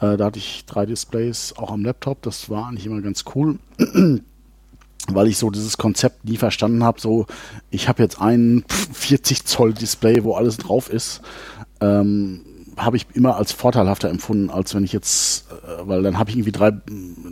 äh, 0.00 0.16
da 0.16 0.26
hatte 0.26 0.38
ich 0.38 0.64
drei 0.66 0.86
Displays 0.86 1.54
auch 1.56 1.72
am 1.72 1.84
Laptop. 1.84 2.22
Das 2.22 2.48
war 2.48 2.68
eigentlich 2.68 2.86
immer 2.86 3.00
ganz 3.00 3.24
cool. 3.34 3.58
Weil 5.08 5.28
ich 5.28 5.38
so 5.38 5.50
dieses 5.50 5.76
Konzept 5.78 6.24
nie 6.24 6.36
verstanden 6.36 6.84
habe. 6.84 7.00
So, 7.00 7.26
ich 7.70 7.88
habe 7.88 8.02
jetzt 8.02 8.20
ein 8.20 8.64
40 8.92 9.44
Zoll 9.44 9.72
Display, 9.72 10.24
wo 10.24 10.34
alles 10.34 10.56
drauf 10.56 10.90
ist. 10.90 11.20
Ähm, 11.80 12.45
habe 12.76 12.96
ich 12.96 13.06
immer 13.14 13.36
als 13.36 13.52
vorteilhafter 13.52 14.10
empfunden, 14.10 14.50
als 14.50 14.74
wenn 14.74 14.84
ich 14.84 14.92
jetzt, 14.92 15.46
äh, 15.50 15.88
weil 15.88 16.02
dann 16.02 16.18
habe 16.18 16.30
ich 16.30 16.36
irgendwie 16.36 16.52
drei, 16.52 16.72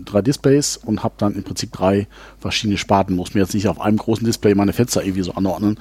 drei 0.05 0.23
Displays 0.23 0.77
und 0.77 1.03
habe 1.05 1.15
dann 1.19 1.35
im 1.35 1.45
Prinzip 1.45 1.73
drei 1.73 2.07
verschiedene 2.39 2.79
Sparten. 2.79 3.17
Muss 3.17 3.35
mir 3.35 3.41
jetzt 3.41 3.55
nicht 3.55 3.69
auf 3.69 3.81
einem 3.81 3.99
großen 3.99 4.25
Display 4.25 4.55
meine 4.55 4.73
Fenster 4.73 5.03
irgendwie 5.03 5.23
so 5.23 5.33
anordnen, 5.33 5.79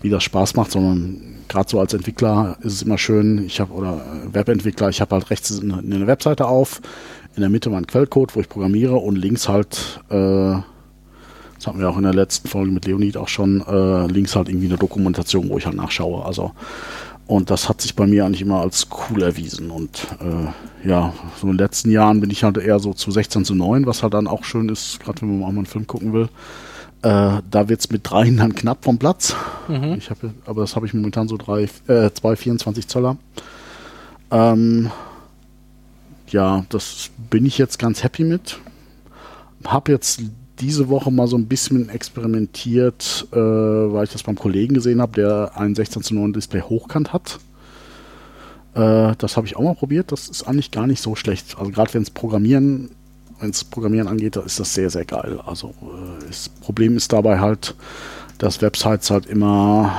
wie 0.00 0.10
das 0.10 0.22
Spaß 0.22 0.54
macht, 0.54 0.70
sondern 0.70 1.40
gerade 1.48 1.68
so 1.68 1.80
als 1.80 1.92
Entwickler 1.92 2.56
ist 2.60 2.74
es 2.74 2.82
immer 2.82 2.98
schön, 2.98 3.44
ich 3.44 3.60
habe, 3.60 3.72
oder 3.72 3.96
äh, 3.96 4.34
Webentwickler, 4.34 4.88
ich 4.88 5.00
habe 5.00 5.14
halt 5.16 5.30
rechts 5.30 5.60
eine, 5.60 5.78
eine 5.78 6.06
Webseite 6.06 6.46
auf, 6.46 6.80
in 7.34 7.40
der 7.40 7.50
Mitte 7.50 7.70
mein 7.70 7.86
Quellcode, 7.86 8.34
wo 8.36 8.40
ich 8.40 8.48
programmiere 8.48 8.96
und 8.96 9.16
links 9.16 9.48
halt, 9.48 10.00
äh, 10.08 10.14
das 11.56 11.66
hatten 11.66 11.80
wir 11.80 11.90
auch 11.90 11.96
in 11.96 12.04
der 12.04 12.14
letzten 12.14 12.48
Folge 12.48 12.70
mit 12.70 12.86
Leonid 12.86 13.16
auch 13.16 13.28
schon, 13.28 13.60
äh, 13.66 14.06
links 14.06 14.34
halt 14.36 14.48
irgendwie 14.48 14.68
eine 14.68 14.78
Dokumentation, 14.78 15.50
wo 15.50 15.58
ich 15.58 15.66
halt 15.66 15.76
nachschaue. 15.76 16.24
Also 16.24 16.52
Und 17.30 17.48
das 17.48 17.68
hat 17.68 17.80
sich 17.80 17.94
bei 17.94 18.08
mir 18.08 18.24
eigentlich 18.24 18.42
immer 18.42 18.60
als 18.60 18.88
cool 19.08 19.22
erwiesen. 19.22 19.70
Und 19.70 20.04
äh, 20.18 20.88
ja, 20.88 21.14
so 21.36 21.46
in 21.46 21.52
den 21.52 21.58
letzten 21.58 21.92
Jahren 21.92 22.20
bin 22.20 22.28
ich 22.28 22.42
halt 22.42 22.56
eher 22.56 22.80
so 22.80 22.92
zu 22.92 23.12
16 23.12 23.44
zu 23.44 23.54
9, 23.54 23.86
was 23.86 24.02
halt 24.02 24.14
dann 24.14 24.26
auch 24.26 24.42
schön 24.42 24.68
ist, 24.68 24.98
gerade 24.98 25.22
wenn 25.22 25.38
man 25.38 25.48
auch 25.48 25.52
mal 25.52 25.58
einen 25.58 25.66
Film 25.66 25.86
gucken 25.86 26.12
will. 26.12 26.28
Äh, 27.02 27.40
da 27.48 27.68
wird 27.68 27.78
es 27.78 27.88
mit 27.88 28.00
dreien 28.02 28.38
dann 28.38 28.56
knapp 28.56 28.82
vom 28.82 28.98
Platz. 28.98 29.36
Mhm. 29.68 29.94
Ich 29.96 30.10
habe, 30.10 30.34
aber 30.44 30.62
das 30.62 30.74
habe 30.74 30.86
ich 30.86 30.92
momentan 30.92 31.28
so 31.28 31.36
drei, 31.36 31.68
äh, 31.86 32.10
zwei 32.12 32.34
24 32.34 32.88
Zöller. 32.88 33.16
Ähm, 34.32 34.90
ja, 36.30 36.64
das 36.68 37.10
bin 37.30 37.46
ich 37.46 37.58
jetzt 37.58 37.78
ganz 37.78 38.02
happy 38.02 38.24
mit. 38.24 38.58
Hab 39.64 39.88
jetzt 39.88 40.20
diese 40.60 40.88
Woche 40.88 41.10
mal 41.10 41.26
so 41.26 41.36
ein 41.36 41.46
bisschen 41.46 41.88
experimentiert, 41.88 43.26
äh, 43.32 43.36
weil 43.36 44.04
ich 44.04 44.12
das 44.12 44.22
beim 44.22 44.36
Kollegen 44.36 44.74
gesehen 44.74 45.00
habe, 45.00 45.12
der 45.12 45.52
ein 45.54 45.74
16 45.74 46.02
zu 46.02 46.14
9 46.14 46.32
Display 46.32 46.60
hochkant 46.60 47.12
hat. 47.12 47.38
Äh, 48.74 49.14
das 49.18 49.36
habe 49.36 49.46
ich 49.46 49.56
auch 49.56 49.62
mal 49.62 49.74
probiert. 49.74 50.12
Das 50.12 50.28
ist 50.28 50.44
eigentlich 50.44 50.70
gar 50.70 50.86
nicht 50.86 51.00
so 51.02 51.16
schlecht. 51.16 51.56
Also 51.58 51.70
gerade 51.70 51.94
wenn 51.94 52.02
es 52.02 52.10
Programmieren, 52.10 52.90
wenn 53.40 53.50
es 53.50 53.64
Programmieren 53.64 54.08
angeht, 54.08 54.36
da 54.36 54.40
ist 54.40 54.60
das 54.60 54.74
sehr, 54.74 54.90
sehr 54.90 55.04
geil. 55.04 55.40
Also 55.44 55.68
äh, 55.68 56.26
das 56.26 56.48
Problem 56.48 56.96
ist 56.96 57.12
dabei 57.12 57.40
halt, 57.40 57.74
dass 58.38 58.62
Websites 58.62 59.10
halt 59.10 59.26
immer 59.26 59.96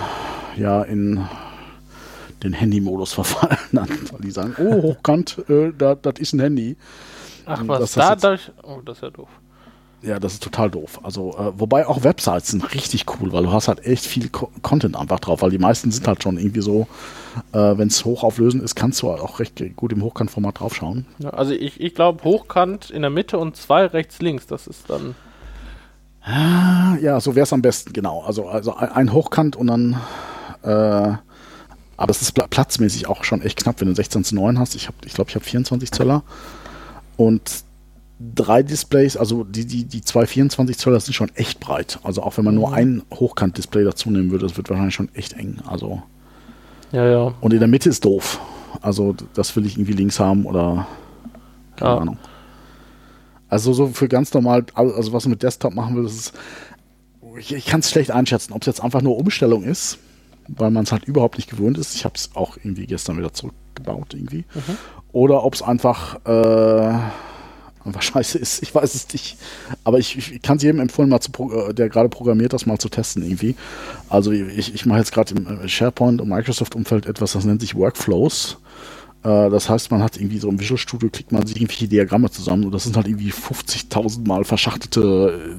ja 0.58 0.84
in 0.84 1.26
den 2.44 2.54
Handy-Modus 2.54 3.14
verfallen. 3.14 3.58
Weil 3.72 4.22
die 4.22 4.32
sagen, 4.32 4.56
oh, 4.58 4.82
hochkant, 4.82 5.38
äh, 5.50 5.72
das 5.78 6.20
ist 6.20 6.34
ein 6.34 6.40
Handy. 6.40 6.78
Ach 7.46 7.62
was, 7.66 7.80
das 7.80 7.92
da, 7.94 8.10
hast 8.12 8.24
da 8.24 8.34
ich, 8.34 8.52
Oh, 8.64 8.82
das 8.86 8.98
ist 8.98 9.04
ja 9.04 9.10
doof. 9.10 9.30
Ja, 10.04 10.20
das 10.20 10.34
ist 10.34 10.44
total 10.44 10.72
doof. 10.72 11.00
Also, 11.04 11.36
äh, 11.38 11.60
wobei 11.60 11.86
auch 11.86 12.04
Websites 12.04 12.50
sind 12.50 12.74
richtig 12.74 13.06
cool, 13.08 13.32
weil 13.32 13.44
du 13.44 13.52
hast 13.52 13.68
halt 13.68 13.86
echt 13.86 14.06
viel 14.06 14.30
Co 14.30 14.50
Content 14.64 14.96
einfach 14.98 15.20
drauf, 15.20 15.44
weil 15.44 15.52
die 15.52 15.60
meisten 15.60 15.92
sind 15.92 16.08
halt 16.08 16.24
schon 16.24 16.38
irgendwie 16.38 16.62
so, 16.62 16.88
äh, 17.52 17.78
wenn 17.78 17.88
es 17.88 18.04
hochauflösend 18.04 18.64
ist, 18.64 18.76
kannst 18.76 19.02
du 19.04 19.12
halt 19.12 19.22
auch 19.22 19.40
recht 19.40 19.62
gut 19.76 19.94
im 19.94 20.02
Hochkantformat 20.02 20.60
draufschauen. 20.60 21.06
Ja, 21.20 21.30
also 21.32 21.54
ich, 21.54 21.80
ich 21.80 21.94
glaube 21.94 22.24
hochkant 22.24 22.90
in 22.90 23.04
der 23.04 23.12
Mitte 23.12 23.38
und 23.38 23.56
zwei 23.56 23.86
rechts, 23.86 24.22
links. 24.22 24.48
Das 24.48 24.66
ist 24.66 24.90
dann. 24.90 25.16
Ja, 27.02 27.20
so 27.20 27.36
wäre 27.36 27.44
es 27.44 27.54
am 27.54 27.64
besten, 27.64 27.94
genau. 27.94 28.22
Also, 28.22 28.48
also 28.48 28.76
ein 28.76 29.12
Hochkant 29.12 29.56
und 29.56 29.68
dann, 29.68 29.98
äh, 30.62 30.68
aber 30.68 32.10
es 32.10 32.22
ist 32.22 32.34
pla 32.34 32.46
platzmäßig 32.48 33.08
auch 33.08 33.24
schon 33.24 33.42
echt 33.42 33.58
knapp, 33.58 33.82
wenn 33.82 33.88
du 33.88 33.96
16 33.96 34.24
zu 34.24 34.36
9 34.36 34.60
hast. 34.60 34.76
Ich 34.76 34.84
glaube, 34.84 34.98
ich, 35.06 35.14
glaub, 35.14 35.30
ich 35.30 35.36
habe 35.36 35.46
24 35.46 35.92
Zöller 35.92 36.24
und 37.18 37.64
drei 38.36 38.64
Displays, 38.64 39.18
also 39.18 39.44
die, 39.44 39.66
die, 39.66 39.84
die 39.86 40.02
zwei 40.02 40.26
24 40.26 40.78
Zöller 40.78 41.00
sind 41.00 41.14
schon 41.14 41.30
echt 41.36 41.60
breit. 41.60 42.00
Also 42.04 42.22
auch 42.24 42.38
wenn 42.38 42.46
man 42.46 42.56
nur 42.56 42.70
Mhm. 42.70 42.74
ein 42.76 43.02
Hochkant-Display 43.14 43.84
dazu 43.84 44.10
nehmen 44.12 44.32
würde, 44.32 44.46
das 44.48 44.58
wird 44.58 44.70
wahrscheinlich 44.70 44.96
schon 44.96 45.10
echt 45.16 45.34
eng. 45.34 45.58
Also 45.68 46.02
Ja, 46.92 47.06
ja. 47.10 47.34
Und 47.42 47.54
in 47.54 47.60
der 47.60 47.68
Mitte 47.68 47.90
ist 47.90 48.04
doof. 48.06 48.40
Also 48.82 49.16
das 49.34 49.56
will 49.56 49.66
ich 49.66 49.74
irgendwie 49.78 49.94
links 49.94 50.20
haben 50.20 50.46
oder 50.46 50.88
keine 51.76 51.92
Ja. 51.92 51.98
Ahnung. 51.98 52.18
Also 53.50 53.74
so 53.74 53.88
für 53.88 54.08
ganz 54.08 54.34
normal, 54.34 54.66
al- 54.76 54.94
also 54.94 55.12
was 55.14 55.26
man 55.26 55.32
mit 55.32 55.44
Desktop 55.44 55.74
machen 55.74 55.96
will, 55.96 56.04
das 56.04 56.14
ist, 56.16 56.34
ich, 57.38 57.54
ich 57.54 57.66
kann 57.66 57.82
es 57.82 57.90
schlecht 57.90 58.12
einschätzen, 58.12 58.54
ob 58.54 58.62
es 58.62 58.66
jetzt 58.68 58.82
einfach 58.84 59.02
nur 59.02 59.18
Umstellung 59.18 59.64
ist, 59.64 59.98
weil 60.48 60.72
man 60.72 60.84
es 60.84 60.92
halt 60.92 61.04
überhaupt 61.06 61.38
nicht 61.38 61.50
gewöhnt 61.50 61.78
ist. 61.78 61.96
Ich 61.96 62.06
habe 62.06 62.16
es 62.16 62.30
auch 62.34 62.56
irgendwie 62.58 62.86
gestern 62.88 63.18
wieder 63.18 63.34
zurückgebaut 63.34 64.14
irgendwie. 64.14 64.46
Oder 65.12 65.44
ob 65.44 65.54
es 65.54 65.62
einfach 65.62 66.16
äh, 66.26 66.94
einfach 67.86 68.02
scheiße 68.02 68.38
ist. 68.38 68.62
Ich 68.64 68.74
weiß 68.74 68.96
es 68.96 69.12
nicht. 69.14 69.38
Aber 69.84 70.00
ich, 70.00 70.18
ich 70.18 70.42
kann 70.42 70.58
es 70.58 70.64
jedem 70.64 70.80
empfehlen, 70.80 71.10
mal 71.10 71.20
zu, 71.20 71.32
äh, 71.52 71.74
der 71.74 71.90
gerade 71.90 72.10
programmiert, 72.10 72.54
das 72.54 72.66
mal 72.66 72.78
zu 72.78 72.90
testen 72.90 73.24
irgendwie. 73.24 73.56
Also 74.10 74.32
ich, 74.32 74.74
ich 74.74 74.86
mache 74.86 75.00
jetzt 75.00 75.12
gerade 75.12 75.34
im 75.36 75.48
äh, 75.48 75.68
SharePoint 75.68 76.22
und 76.22 76.30
Microsoft-Umfeld 76.30 77.06
etwas, 77.06 77.34
das 77.34 77.46
nennt 77.46 77.62
sich 77.62 77.76
Workflows. 77.76 78.58
Äh, 79.24 79.50
Das 79.50 79.70
heißt, 79.70 79.92
man 79.92 80.04
hat 80.04 80.18
irgendwie 80.18 80.40
so 80.40 80.50
im 80.50 80.60
Visual 80.60 80.78
Studio, 80.78 81.10
kriegt 81.12 81.32
man 81.32 81.46
sich 81.46 81.58
irgendwelche 81.58 81.88
Diagramme 81.88 82.30
zusammen 82.30 82.66
und 82.66 82.72
das 82.72 82.84
sind 82.84 82.96
halt 82.96 83.08
irgendwie 83.08 83.32
50.000 83.32 84.28
mal 84.28 84.44
verschachtelte 84.44 85.58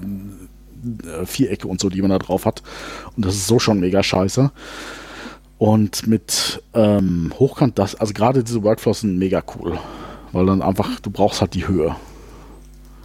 Vierecke 1.25 1.69
und 1.69 1.81
so, 1.81 1.88
die 1.88 2.00
man 2.02 2.11
da 2.11 2.19
drauf 2.19 2.45
hat. 2.45 2.62
Und 3.17 3.25
das 3.25 3.35
ist 3.35 3.47
so 3.47 3.59
schon 3.59 3.81
mega 3.81 4.02
scheiße. 4.02 4.50
Und 5.59 6.09
mit 6.09 6.61
ähm, 6.75 7.33
Hochkant, 7.38 7.79
das, 7.79 7.95
also 7.95 8.12
gerade 8.12 8.43
diese 8.43 8.64
Workflows 8.64 9.00
sind 9.00 9.17
mega 9.17 9.43
cool. 9.55 9.79
Weil 10.33 10.47
dann 10.47 10.61
einfach, 10.61 10.99
du 10.99 11.11
brauchst 11.11 11.41
halt 11.41 11.55
die 11.55 11.69
Höhe. 11.69 11.95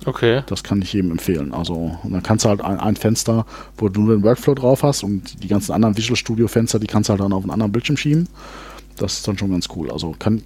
Okay. 0.06 0.44
Das 0.48 0.64
kann 0.64 0.82
ich 0.82 0.94
jedem 0.94 1.12
empfehlen. 1.12 1.54
Also, 1.54 1.98
und 2.04 2.14
dann 2.14 2.24
kannst 2.24 2.46
du 2.46 2.50
halt 2.50 2.62
ein, 2.62 2.80
ein 2.80 2.96
Fenster, 2.96 3.46
wo 3.78 3.90
du 3.90 4.02
nur 4.02 4.16
den 4.16 4.24
Workflow 4.24 4.54
drauf 4.54 4.84
hast 4.84 5.04
und 5.04 5.44
die 5.44 5.48
ganzen 5.48 5.74
anderen 5.74 5.98
Visual 5.98 6.16
Studio 6.16 6.48
Fenster, 6.48 6.80
die 6.80 6.88
kannst 6.88 7.10
du 7.10 7.12
halt 7.12 7.22
dann 7.22 7.34
auf 7.34 7.44
einen 7.44 7.52
anderen 7.52 7.72
Bildschirm 7.72 7.98
schieben. 7.98 8.30
Das 8.98 9.14
ist 9.14 9.28
dann 9.28 9.38
schon 9.38 9.52
ganz 9.52 9.68
cool. 9.76 9.92
Also 9.92 10.16
kann, 10.18 10.42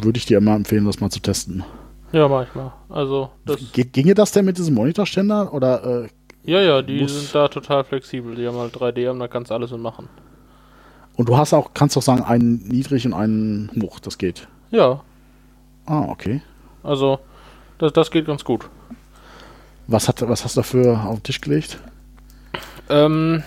würde 0.00 0.18
ich 0.18 0.26
dir 0.26 0.38
immer 0.38 0.54
empfehlen, 0.54 0.84
das 0.84 1.00
mal 1.00 1.10
zu 1.10 1.20
testen. 1.20 1.64
Ja, 2.12 2.28
manchmal. 2.28 2.72
Also, 2.88 3.30
das. 3.46 3.58
Ge 3.72 3.84
ginge 3.84 4.14
das 4.14 4.32
denn 4.32 4.44
mit 4.44 4.58
diesem 4.58 4.74
Monitorständer 4.74 5.54
oder 5.54 6.04
äh, 6.04 6.08
Ja, 6.44 6.60
ja, 6.60 6.82
die 6.82 7.06
sind 7.08 7.34
da 7.34 7.48
total 7.48 7.84
flexibel. 7.84 8.34
Die 8.34 8.46
haben 8.46 8.56
halt 8.58 8.74
3D 8.76 9.08
und 9.10 9.20
da 9.20 9.28
kannst 9.28 9.50
du 9.50 9.54
alles 9.54 9.70
mit 9.70 9.80
machen. 9.80 10.08
und 11.16 11.28
du 11.28 11.36
hast 11.36 11.52
auch, 11.54 11.70
kannst 11.74 11.96
auch 11.96 12.02
sagen, 12.02 12.22
einen 12.22 12.66
niedrig 12.68 13.06
und 13.06 13.14
einen 13.14 13.70
hoch, 13.82 14.00
das 14.00 14.18
geht. 14.18 14.48
Ja, 14.70 15.00
Ah, 15.86 16.02
okay. 16.08 16.42
also, 16.82 17.18
das, 17.78 17.92
das 17.92 18.10
geht 18.10 18.26
ganz 18.26 18.44
gut. 18.44 18.68
Was, 19.90 20.06
hat, 20.06 20.26
was 20.28 20.44
hast 20.44 20.56
du 20.56 20.60
dafür 20.60 21.04
auf 21.04 21.18
den 21.18 21.22
Tisch 21.24 21.40
gelegt? 21.40 21.78
Ähm, 22.88 23.42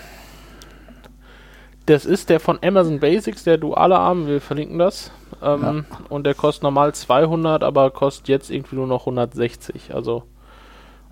das 1.86 2.04
ist 2.04 2.28
der 2.28 2.38
von 2.38 2.58
Amazon 2.62 3.00
Basics, 3.00 3.44
der 3.44 3.56
duale 3.56 3.98
Arm, 3.98 4.26
wir 4.26 4.42
verlinken 4.42 4.78
das. 4.78 5.10
Ähm, 5.42 5.86
Und 6.10 6.24
der 6.26 6.34
kostet 6.34 6.62
normal 6.62 6.94
200, 6.94 7.64
aber 7.64 7.90
kostet 7.90 8.28
jetzt 8.28 8.50
irgendwie 8.50 8.76
nur 8.76 8.86
noch 8.86 9.00
160. 9.06 9.94
Also, 9.94 10.24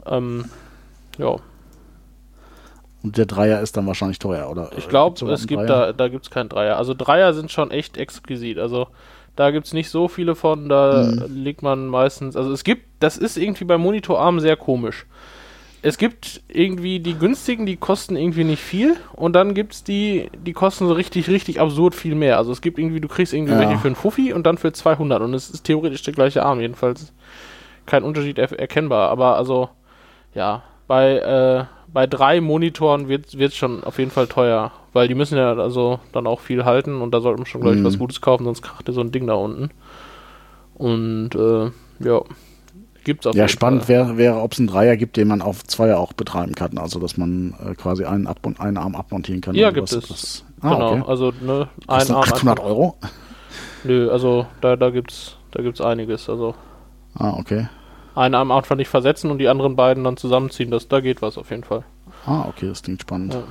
ähm, 0.04 0.44
ja, 1.16 1.36
Und 3.02 3.16
der 3.16 3.24
Dreier 3.24 3.62
ist 3.62 3.76
dann 3.76 3.86
wahrscheinlich 3.86 4.18
teuer, 4.18 4.50
oder? 4.50 4.70
ich 4.76 4.88
glaube, 4.88 5.30
es 5.32 5.46
gibt 5.46 5.68
da, 5.68 5.94
da 5.94 6.08
gibt 6.08 6.26
es 6.26 6.30
keinen 6.30 6.50
Dreier. 6.50 6.76
Also 6.76 6.92
Dreier 6.92 7.32
sind 7.32 7.50
schon 7.50 7.70
echt 7.70 7.96
exquisit. 7.96 8.58
Also 8.58 8.88
da 9.36 9.50
gibt 9.50 9.66
es 9.66 9.72
nicht 9.72 9.88
so 9.90 10.08
viele 10.08 10.34
von, 10.34 10.68
da 10.68 11.10
Mhm. 11.28 11.34
liegt 11.34 11.62
man 11.62 11.86
meistens, 11.88 12.36
also 12.36 12.52
es 12.52 12.64
gibt, 12.64 12.84
das 13.00 13.16
ist 13.16 13.36
irgendwie 13.36 13.64
bei 13.64 13.78
Monitorarmen 13.78 14.40
sehr 14.40 14.56
komisch. 14.56 15.06
Es 15.84 15.98
gibt 15.98 16.42
irgendwie 16.46 17.00
die 17.00 17.14
günstigen, 17.18 17.66
die 17.66 17.76
kosten 17.76 18.14
irgendwie 18.14 18.44
nicht 18.44 18.62
viel 18.62 18.96
und 19.14 19.32
dann 19.34 19.52
gibt 19.52 19.72
es 19.72 19.82
die, 19.82 20.30
die 20.46 20.52
kosten 20.52 20.86
so 20.86 20.92
richtig, 20.92 21.28
richtig 21.28 21.60
absurd 21.60 21.96
viel 21.96 22.14
mehr. 22.14 22.36
Also 22.38 22.52
es 22.52 22.60
gibt 22.60 22.78
irgendwie, 22.78 23.00
du 23.00 23.08
kriegst 23.08 23.32
irgendwie 23.32 23.54
Ja. 23.54 23.58
welche 23.58 23.78
für 23.78 23.88
einen 23.88 23.96
Fuffi 23.96 24.32
und 24.32 24.46
dann 24.46 24.58
für 24.58 24.72
200 24.72 25.20
und 25.22 25.34
es 25.34 25.50
ist 25.50 25.64
theoretisch 25.64 26.02
der 26.02 26.14
gleiche 26.14 26.44
Arm, 26.44 26.60
jedenfalls 26.60 27.12
kein 27.84 28.04
Unterschied 28.04 28.38
er 28.38 28.52
erkennbar. 28.56 29.10
Aber 29.10 29.36
also, 29.36 29.70
ja, 30.34 30.62
bei, 30.86 31.16
äh, 31.16 31.64
bei 31.92 32.06
drei 32.06 32.40
Monitoren 32.40 33.08
wird 33.08 33.34
es 33.34 33.54
schon 33.56 33.84
auf 33.84 33.98
jeden 33.98 34.10
Fall 34.10 34.26
teuer, 34.26 34.72
weil 34.92 35.08
die 35.08 35.14
müssen 35.14 35.36
ja 35.36 35.54
also 35.54 36.00
dann 36.12 36.26
auch 36.26 36.40
viel 36.40 36.64
halten 36.64 37.00
und 37.02 37.12
da 37.12 37.20
sollte 37.20 37.38
man 37.40 37.46
schon 37.46 37.60
gleich 37.60 37.76
Mhm. 37.76 37.84
was 37.84 37.98
Gutes 37.98 38.20
kaufen, 38.20 38.44
sonst 38.44 38.62
kracht 38.62 38.88
dir 38.88 38.92
so 38.92 39.00
ein 39.00 39.12
Ding 39.12 39.26
da 39.26 39.34
unten. 39.34 39.70
Und 40.74 41.34
äh, 41.34 41.70
ja, 42.04 42.20
gibt's 43.04 43.26
auf 43.26 43.34
Ja, 43.34 43.42
jeden 43.44 43.48
spannend 43.52 43.88
wäre, 43.88 44.16
wäre 44.16 44.40
ob 44.40 44.52
es 44.52 44.58
einen 44.58 44.68
Dreier 44.68 44.96
gibt, 44.96 45.16
den 45.16 45.28
man 45.28 45.42
auf 45.42 45.64
Zweier 45.64 45.98
auch 45.98 46.12
betreiben 46.12 46.54
kann. 46.54 46.78
Also, 46.78 46.98
dass 46.98 47.16
man 47.16 47.54
äh, 47.64 47.74
quasi 47.74 48.04
einen, 48.04 48.26
abmon 48.26 48.58
einen 48.58 48.78
Arm 48.78 48.94
abmontieren 48.94 49.40
kann. 49.40 49.54
Ja, 49.54 49.70
gibt 49.70 49.92
was- 49.92 50.04
es. 50.04 50.10
was- 50.10 50.44
Ah, 50.62 50.74
genau, 50.74 50.92
okay. 50.92 51.02
also 51.08 51.32
ne, 51.40 51.68
ein 51.88 52.08
Arm. 52.10 52.22
800 52.22 52.58
einfach- 52.58 52.64
Euro? 52.70 52.96
Nö, 53.84 54.08
also 54.10 54.46
da, 54.60 54.76
da 54.76 54.90
gibt's 54.90 55.36
da 55.50 55.60
gibt's 55.62 55.80
einiges. 55.80 56.28
Also 56.30 56.54
Ah, 57.18 57.34
okay. 57.38 57.66
Einen 58.14 58.34
Arm 58.34 58.50
einfach 58.50 58.76
nicht 58.76 58.88
versetzen 58.88 59.30
und 59.30 59.38
die 59.38 59.48
anderen 59.48 59.76
beiden 59.76 60.04
dann 60.04 60.16
zusammenziehen, 60.16 60.70
das 60.70 60.88
da 60.88 61.00
geht 61.00 61.22
was 61.22 61.38
auf 61.38 61.50
jeden 61.50 61.64
Fall. 61.64 61.84
Ah, 62.26 62.46
okay, 62.48 62.68
das 62.68 62.82
klingt 62.82 63.02
spannend. 63.02 63.34
Ja. 63.34 63.42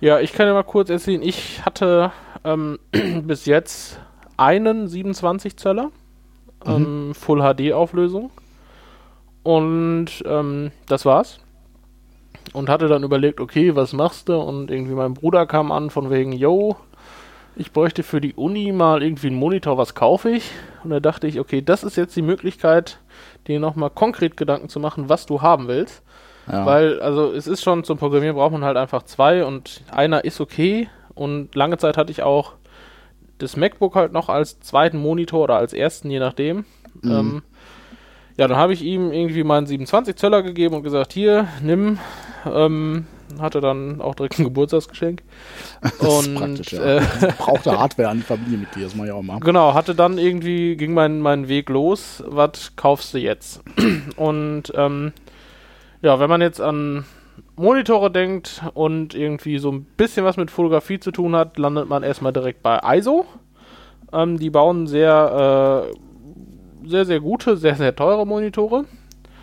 Ja, 0.00 0.18
ich 0.18 0.32
kann 0.32 0.46
ja 0.46 0.54
mal 0.54 0.62
kurz 0.62 0.88
erzählen, 0.88 1.20
ich 1.20 1.64
hatte 1.64 2.10
ähm, 2.42 2.78
bis 3.22 3.44
jetzt 3.44 4.00
einen 4.38 4.88
27 4.88 5.58
Zöller 5.58 5.90
ähm, 6.64 7.12
Full 7.14 7.40
HD 7.40 7.72
Auflösung 7.72 8.30
und 9.42 10.08
ähm, 10.24 10.70
das 10.86 11.04
war's. 11.04 11.40
Und 12.52 12.68
hatte 12.68 12.88
dann 12.88 13.04
überlegt, 13.04 13.40
okay, 13.40 13.76
was 13.76 13.92
machst 13.92 14.28
du? 14.28 14.36
Und 14.36 14.70
irgendwie 14.70 14.94
mein 14.94 15.14
Bruder 15.14 15.46
kam 15.46 15.70
an 15.70 15.90
von 15.90 16.10
wegen, 16.10 16.32
yo, 16.32 16.76
ich 17.54 17.72
bräuchte 17.72 18.02
für 18.02 18.20
die 18.20 18.34
Uni 18.34 18.72
mal 18.72 19.02
irgendwie 19.02 19.28
einen 19.28 19.36
Monitor, 19.36 19.76
was 19.76 19.94
kaufe 19.94 20.30
ich? 20.30 20.50
Und 20.82 20.90
da 20.90 20.98
dachte 20.98 21.26
ich, 21.26 21.38
okay, 21.38 21.62
das 21.62 21.84
ist 21.84 21.96
jetzt 21.96 22.16
die 22.16 22.22
Möglichkeit, 22.22 22.98
dir 23.46 23.60
nochmal 23.60 23.90
konkret 23.90 24.36
Gedanken 24.36 24.68
zu 24.68 24.80
machen, 24.80 25.08
was 25.08 25.26
du 25.26 25.42
haben 25.42 25.68
willst. 25.68 26.02
Ja. 26.50 26.66
Weil, 26.66 27.00
also 27.00 27.32
es 27.32 27.46
ist 27.46 27.62
schon, 27.62 27.84
zum 27.84 27.98
Programmieren 27.98 28.36
braucht 28.36 28.52
man 28.52 28.64
halt 28.64 28.76
einfach 28.76 29.02
zwei 29.04 29.44
und 29.44 29.82
einer 29.90 30.24
ist 30.24 30.40
okay. 30.40 30.88
Und 31.14 31.54
lange 31.54 31.78
Zeit 31.78 31.96
hatte 31.96 32.10
ich 32.10 32.22
auch 32.22 32.54
das 33.38 33.56
MacBook 33.56 33.94
halt 33.94 34.12
noch 34.12 34.28
als 34.28 34.60
zweiten 34.60 34.98
Monitor 34.98 35.44
oder 35.44 35.56
als 35.56 35.72
ersten, 35.72 36.10
je 36.10 36.18
nachdem. 36.18 36.64
Mhm. 37.02 37.10
Ähm, 37.10 37.42
ja, 38.36 38.48
dann 38.48 38.56
habe 38.56 38.72
ich 38.72 38.82
ihm 38.82 39.12
irgendwie 39.12 39.44
meinen 39.44 39.66
27 39.66 40.16
Zöller 40.16 40.42
gegeben 40.42 40.74
und 40.74 40.82
gesagt, 40.82 41.12
hier, 41.12 41.48
nimm, 41.62 41.98
ähm, 42.46 43.06
hatte 43.40 43.60
dann 43.60 44.00
auch 44.00 44.14
direkt 44.14 44.38
ein 44.38 44.44
Geburtstagsgeschenk. 44.44 45.22
Das 45.82 45.92
ist 45.92 46.28
Und 46.28 46.34
praktisch, 46.34 46.72
ja. 46.72 46.98
äh, 46.98 47.02
Brauchte 47.38 47.70
Hardware 47.78 48.08
an 48.08 48.18
die 48.18 48.24
Familienmitglieder, 48.24 48.88
das 48.88 48.96
mache 48.96 49.08
ich 49.08 49.12
auch 49.12 49.22
mal. 49.22 49.40
Genau, 49.40 49.74
hatte 49.74 49.94
dann 49.94 50.18
irgendwie, 50.18 50.76
ging 50.76 50.94
mein, 50.94 51.20
mein 51.20 51.48
Weg 51.48 51.68
los, 51.68 52.22
was 52.26 52.76
kaufst 52.76 53.14
du 53.14 53.18
jetzt? 53.18 53.62
Und 54.16 54.72
ähm, 54.74 55.12
ja, 56.02 56.18
wenn 56.18 56.28
man 56.30 56.40
jetzt 56.40 56.60
an 56.60 57.04
Monitore 57.56 58.10
denkt 58.10 58.62
und 58.74 59.14
irgendwie 59.14 59.58
so 59.58 59.70
ein 59.70 59.84
bisschen 59.84 60.24
was 60.24 60.36
mit 60.36 60.50
Fotografie 60.50 60.98
zu 60.98 61.10
tun 61.10 61.36
hat, 61.36 61.58
landet 61.58 61.88
man 61.88 62.02
erstmal 62.02 62.32
direkt 62.32 62.62
bei 62.62 62.80
ISO. 62.96 63.26
Ähm, 64.12 64.38
die 64.38 64.50
bauen 64.50 64.86
sehr, 64.86 65.86
äh, 65.92 66.88
sehr, 66.88 67.04
sehr 67.04 67.20
gute, 67.20 67.56
sehr, 67.56 67.74
sehr 67.76 67.94
teure 67.94 68.26
Monitore. 68.26 68.86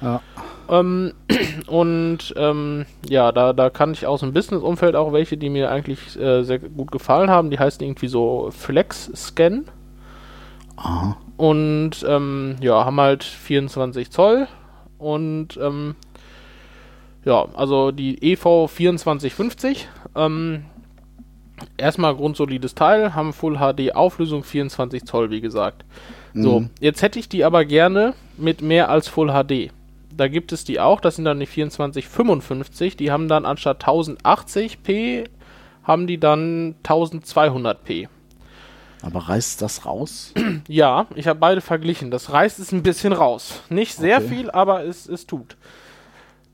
Ja. 0.02 0.22
Ähm, 0.70 1.14
und 1.68 2.34
ähm, 2.38 2.86
ja, 3.08 3.32
da, 3.32 3.54
da 3.54 3.70
kann 3.70 3.94
ich 3.94 4.06
aus 4.06 4.20
dem 4.22 4.34
Business-Umfeld 4.34 4.96
auch 4.96 5.14
welche, 5.14 5.38
die 5.38 5.50
mir 5.50 5.72
eigentlich 5.72 6.20
äh, 6.20 6.44
sehr 6.44 6.60
gut 6.60 6.92
gefallen 6.92 7.30
haben. 7.30 7.50
Die 7.50 7.60
heißen 7.60 7.82
irgendwie 7.84 8.08
so 8.08 8.50
Flex 8.52 9.12
Scan. 9.16 9.66
Aha. 10.76 11.18
Und 11.38 12.06
ähm, 12.08 12.56
ja, 12.62 12.86
haben 12.86 13.00
halt 13.00 13.24
24 13.24 14.12
Zoll. 14.12 14.48
Und 14.98 15.58
ähm, 15.62 15.96
ja, 17.26 17.46
also 17.56 17.92
die 17.92 18.22
EV 18.34 18.68
2450. 18.68 19.88
Ähm, 20.16 20.66
erstmal 21.78 22.16
grundsolides 22.16 22.76
Teil, 22.76 23.16
haben 23.16 23.34
Full 23.34 23.58
HD 23.58 23.96
Auflösung 23.96 24.44
24 24.44 25.06
Zoll, 25.06 25.30
wie 25.32 25.42
gesagt. 25.42 25.86
So, 26.34 26.62
Mhm. 26.62 26.70
jetzt 26.80 27.02
hätte 27.02 27.20
ich 27.20 27.30
die 27.30 27.44
aber 27.44 27.66
gerne 27.66 28.14
mit 28.38 28.62
mehr 28.62 28.90
als 28.90 29.08
Full 29.08 29.30
HD. 29.32 29.72
Da 30.18 30.28
gibt 30.28 30.52
es 30.52 30.64
die 30.64 30.80
auch, 30.80 31.00
das 31.00 31.16
sind 31.16 31.26
dann 31.26 31.40
die 31.40 31.46
2455, 31.46 32.98
die 32.98 33.12
haben 33.12 33.28
dann 33.28 33.46
anstatt 33.46 33.84
1080p, 33.86 35.26
haben 35.84 36.08
die 36.08 36.20
dann 36.20 36.76
1200p. 36.84 38.08
Aber 39.04 39.20
reißt 39.30 39.62
das 39.62 39.86
raus? 39.86 40.34
Ja, 40.68 41.06
ich 41.16 41.28
habe 41.28 41.40
beide 41.40 41.62
verglichen. 41.62 42.10
Das 42.10 42.32
reißt 42.34 42.58
es 42.60 42.72
ein 42.72 42.82
bisschen 42.82 43.14
raus. 43.14 43.62
Nicht 43.70 43.96
sehr 43.96 44.18
Okay. 44.18 44.28
viel, 44.28 44.52
aber 44.52 44.84
es, 44.86 45.08
es 45.08 45.28
tut. 45.28 45.56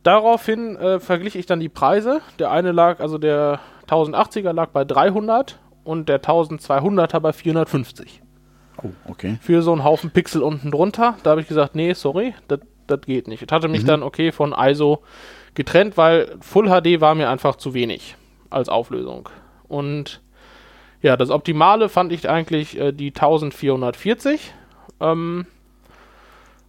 Daraufhin 0.04 0.76
äh, 0.76 1.00
verglich 1.00 1.38
ich 1.38 1.46
dann 1.46 1.62
die 1.62 1.70
Preise. 1.70 2.20
Der 2.40 2.52
eine 2.52 2.74
lag, 2.74 3.00
also 3.00 3.18
der 3.18 3.62
1080er 3.88 4.52
lag 4.52 4.70
bei 4.72 4.84
300 4.84 5.60
und 5.86 6.10
der 6.10 6.22
1200er 6.22 7.20
bei 7.22 7.32
450. 7.32 8.22
Oh, 8.84 8.90
okay. 9.08 9.38
Für 9.42 9.62
so 9.62 9.72
einen 9.72 9.86
Haufen 9.86 10.12
Pixel 10.12 10.42
unten 10.42 10.70
drunter. 10.72 11.16
Da 11.24 11.32
habe 11.32 11.42
ich 11.42 11.48
gesagt, 11.48 11.76
nee, 11.76 11.94
sorry, 11.94 12.34
das 12.50 12.60
das 12.98 13.06
geht 13.06 13.28
nicht. 13.28 13.42
Ich 13.42 13.52
hatte 13.52 13.68
mich 13.68 13.86
dann, 13.86 14.04
okay, 14.04 14.32
von 14.32 14.54
ISO 14.58 15.04
getrennt, 15.56 15.98
weil 15.98 16.36
Full 16.42 16.68
HD 16.68 17.02
war 17.02 17.16
mir 17.16 17.30
einfach 17.30 17.56
zu 17.56 17.74
wenig 17.74 18.16
als 18.50 18.70
Auflösung. 18.70 19.30
Und 19.68 20.22
ja, 21.02 21.18
das 21.18 21.30
Optimale 21.30 21.90
fand 21.90 22.12
ich 22.12 22.30
eigentlich 22.30 22.80
äh, 22.80 22.92
die 22.92 23.10
1440. 23.10 24.54
Ähm, 25.00 25.46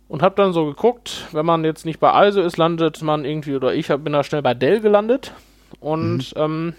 und 0.09 0.23
habe 0.23 0.35
dann 0.37 0.53
so 0.53 0.67
geguckt, 0.67 1.27
wenn 1.33 1.47
man 1.47 1.65
jetzt 1.65 1.87
nicht 1.87 1.99
bei 1.99 2.29
ISO 2.29 2.41
ist, 2.41 2.57
landet 2.57 3.03
man 3.03 3.25
irgendwie, 3.25 3.57
oder 3.57 3.75
ich 3.75 3.91
hab, 3.91 4.05
bin 4.05 4.13
da 4.13 4.23
schnell 4.23 4.43
bei 4.43 4.55
Dell 4.55 4.81
gelandet. 4.81 5.33
Und 5.81 6.35
ähm, 6.37 6.75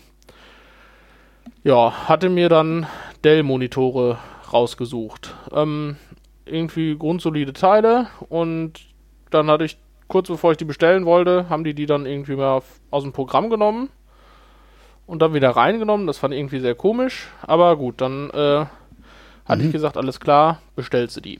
ja, 1.63 2.07
hatte 2.07 2.29
mir 2.29 2.49
dann 2.49 2.85
Dell-Monitore 3.23 4.19
rausgesucht. 4.53 5.35
Ähm, 5.51 5.97
irgendwie 6.45 6.95
grundsolide 6.95 7.53
Teile 7.53 8.07
und 8.29 8.85
dann 9.29 9.49
hatte 9.49 9.65
ich, 9.65 9.77
kurz 10.07 10.27
bevor 10.27 10.51
ich 10.51 10.57
die 10.57 10.65
bestellen 10.65 11.05
wollte, 11.05 11.49
haben 11.49 11.63
die 11.63 11.73
die 11.73 11.85
dann 11.85 12.05
irgendwie 12.05 12.35
mal 12.35 12.61
aus 12.91 13.03
dem 13.03 13.13
Programm 13.13 13.49
genommen 13.49 13.89
und 15.07 15.21
dann 15.21 15.33
wieder 15.33 15.51
reingenommen. 15.51 16.07
Das 16.07 16.17
fand 16.17 16.33
ich 16.33 16.39
irgendwie 16.39 16.59
sehr 16.59 16.75
komisch, 16.75 17.27
aber 17.41 17.75
gut, 17.77 18.01
dann 18.01 18.29
äh, 18.31 18.65
hatte 19.45 19.63
ich 19.63 19.71
gesagt, 19.71 19.97
alles 19.97 20.19
klar, 20.19 20.59
bestellst 20.75 21.17
du 21.17 21.21
die. 21.21 21.39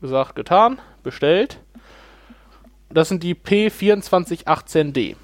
Gesagt, 0.00 0.34
getan, 0.36 0.78
bestellt. 1.02 1.58
Das 2.90 3.08
sind 3.08 3.22
die 3.22 3.34
P2418D. 3.34 5.16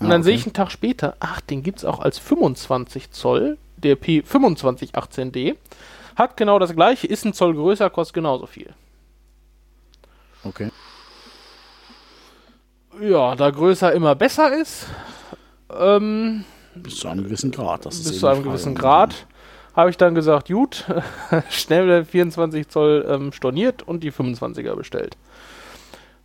Und 0.00 0.06
Ah, 0.06 0.10
dann 0.10 0.22
sehe 0.22 0.32
okay. 0.32 0.40
ich 0.40 0.46
einen 0.46 0.52
Tag 0.54 0.70
später, 0.70 1.16
ach, 1.20 1.40
den 1.40 1.62
gibt 1.62 1.78
es 1.78 1.84
auch 1.84 1.98
als 1.98 2.18
25 2.18 3.10
Zoll, 3.10 3.58
der 3.76 3.96
P2518D. 3.98 5.56
Hat 6.16 6.36
genau 6.36 6.58
das 6.58 6.74
gleiche, 6.74 7.06
ist 7.06 7.24
ein 7.24 7.32
Zoll 7.32 7.54
größer, 7.54 7.90
kostet 7.90 8.14
genauso 8.14 8.46
viel. 8.46 8.72
Okay. 10.44 10.70
Ja, 13.00 13.36
da 13.36 13.50
größer 13.50 13.92
immer 13.92 14.14
besser 14.14 14.56
ist, 14.56 14.86
ähm, 15.78 16.44
Bis 16.74 16.96
zu 16.96 17.08
einem 17.08 17.24
gewissen 17.24 17.50
Grad. 17.50 17.86
Das 17.86 17.94
ist 17.96 18.04
bis 18.04 18.12
eben 18.12 18.20
zu 18.20 18.26
einem 18.26 18.36
Frage. 18.36 18.48
gewissen 18.50 18.74
Grad, 18.74 19.26
habe 19.76 19.90
ich 19.90 19.96
dann 19.96 20.14
gesagt, 20.14 20.48
gut, 20.48 20.84
schnell 21.50 21.86
der 21.86 22.04
24 22.04 22.68
Zoll 22.68 23.06
ähm, 23.08 23.32
storniert 23.32 23.82
und 23.86 24.02
die 24.02 24.12
25er 24.12 24.74
bestellt. 24.74 25.16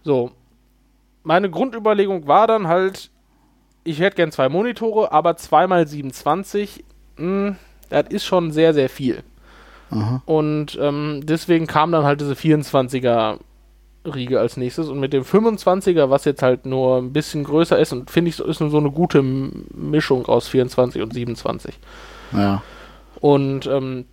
So, 0.04 0.32
meine 1.24 1.50
Grundüberlegung 1.50 2.28
war 2.28 2.48
dann 2.48 2.68
halt, 2.68 3.10
ich 3.84 4.00
hätte 4.00 4.16
gern 4.18 4.32
zwei 4.32 4.50
Monitore, 4.50 5.12
aber 5.12 5.38
zweimal 5.38 5.88
27, 5.88 6.84
mh, 7.18 7.56
das 7.90 8.06
ist 8.10 8.26
schon 8.26 8.52
sehr, 8.52 8.74
sehr 8.74 8.90
viel. 8.90 9.24
Aha. 9.92 10.22
Und 10.26 10.78
ähm, 10.82 11.22
deswegen 11.24 11.68
kam 11.68 11.92
dann 11.92 12.04
halt 12.04 12.20
diese 12.22 12.34
24er 12.34 13.38
Riege 14.06 14.40
als 14.40 14.58
nächstes 14.58 14.90
und 14.90 15.00
mit 15.00 15.14
dem 15.14 15.24
25er, 15.24 16.10
was 16.10 16.26
jetzt 16.26 16.42
halt 16.42 16.66
nur 16.66 16.98
ein 16.98 17.14
bisschen 17.14 17.44
größer 17.44 17.80
ist 17.80 17.94
und 17.94 18.12
finde 18.12 18.30
ich 18.30 18.36
so 18.36 18.46
ist 18.46 18.58
so 18.58 18.78
eine 18.78 18.92
gute 18.92 19.22
Mischung 19.22 20.26
aus 20.26 20.48
24 20.48 21.02
und 21.02 21.14
27. 21.14 21.76
Ja. 22.34 22.62
Und 23.22 23.68
ähm, 23.68 24.06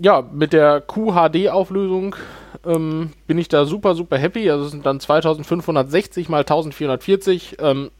ja, 0.00 0.22
mit 0.32 0.52
der 0.52 0.80
QHD-Auflösung 0.80 2.16
ähm, 2.64 3.10
bin 3.26 3.38
ich 3.38 3.48
da 3.48 3.64
super, 3.64 3.94
super 3.94 4.16
happy. 4.16 4.50
Also 4.50 4.64
es 4.64 4.70
sind 4.70 4.86
dann 4.86 5.00
2560 5.00 6.28
mal 6.28 6.38
1440. 6.38 7.56
Ähm, 7.60 7.90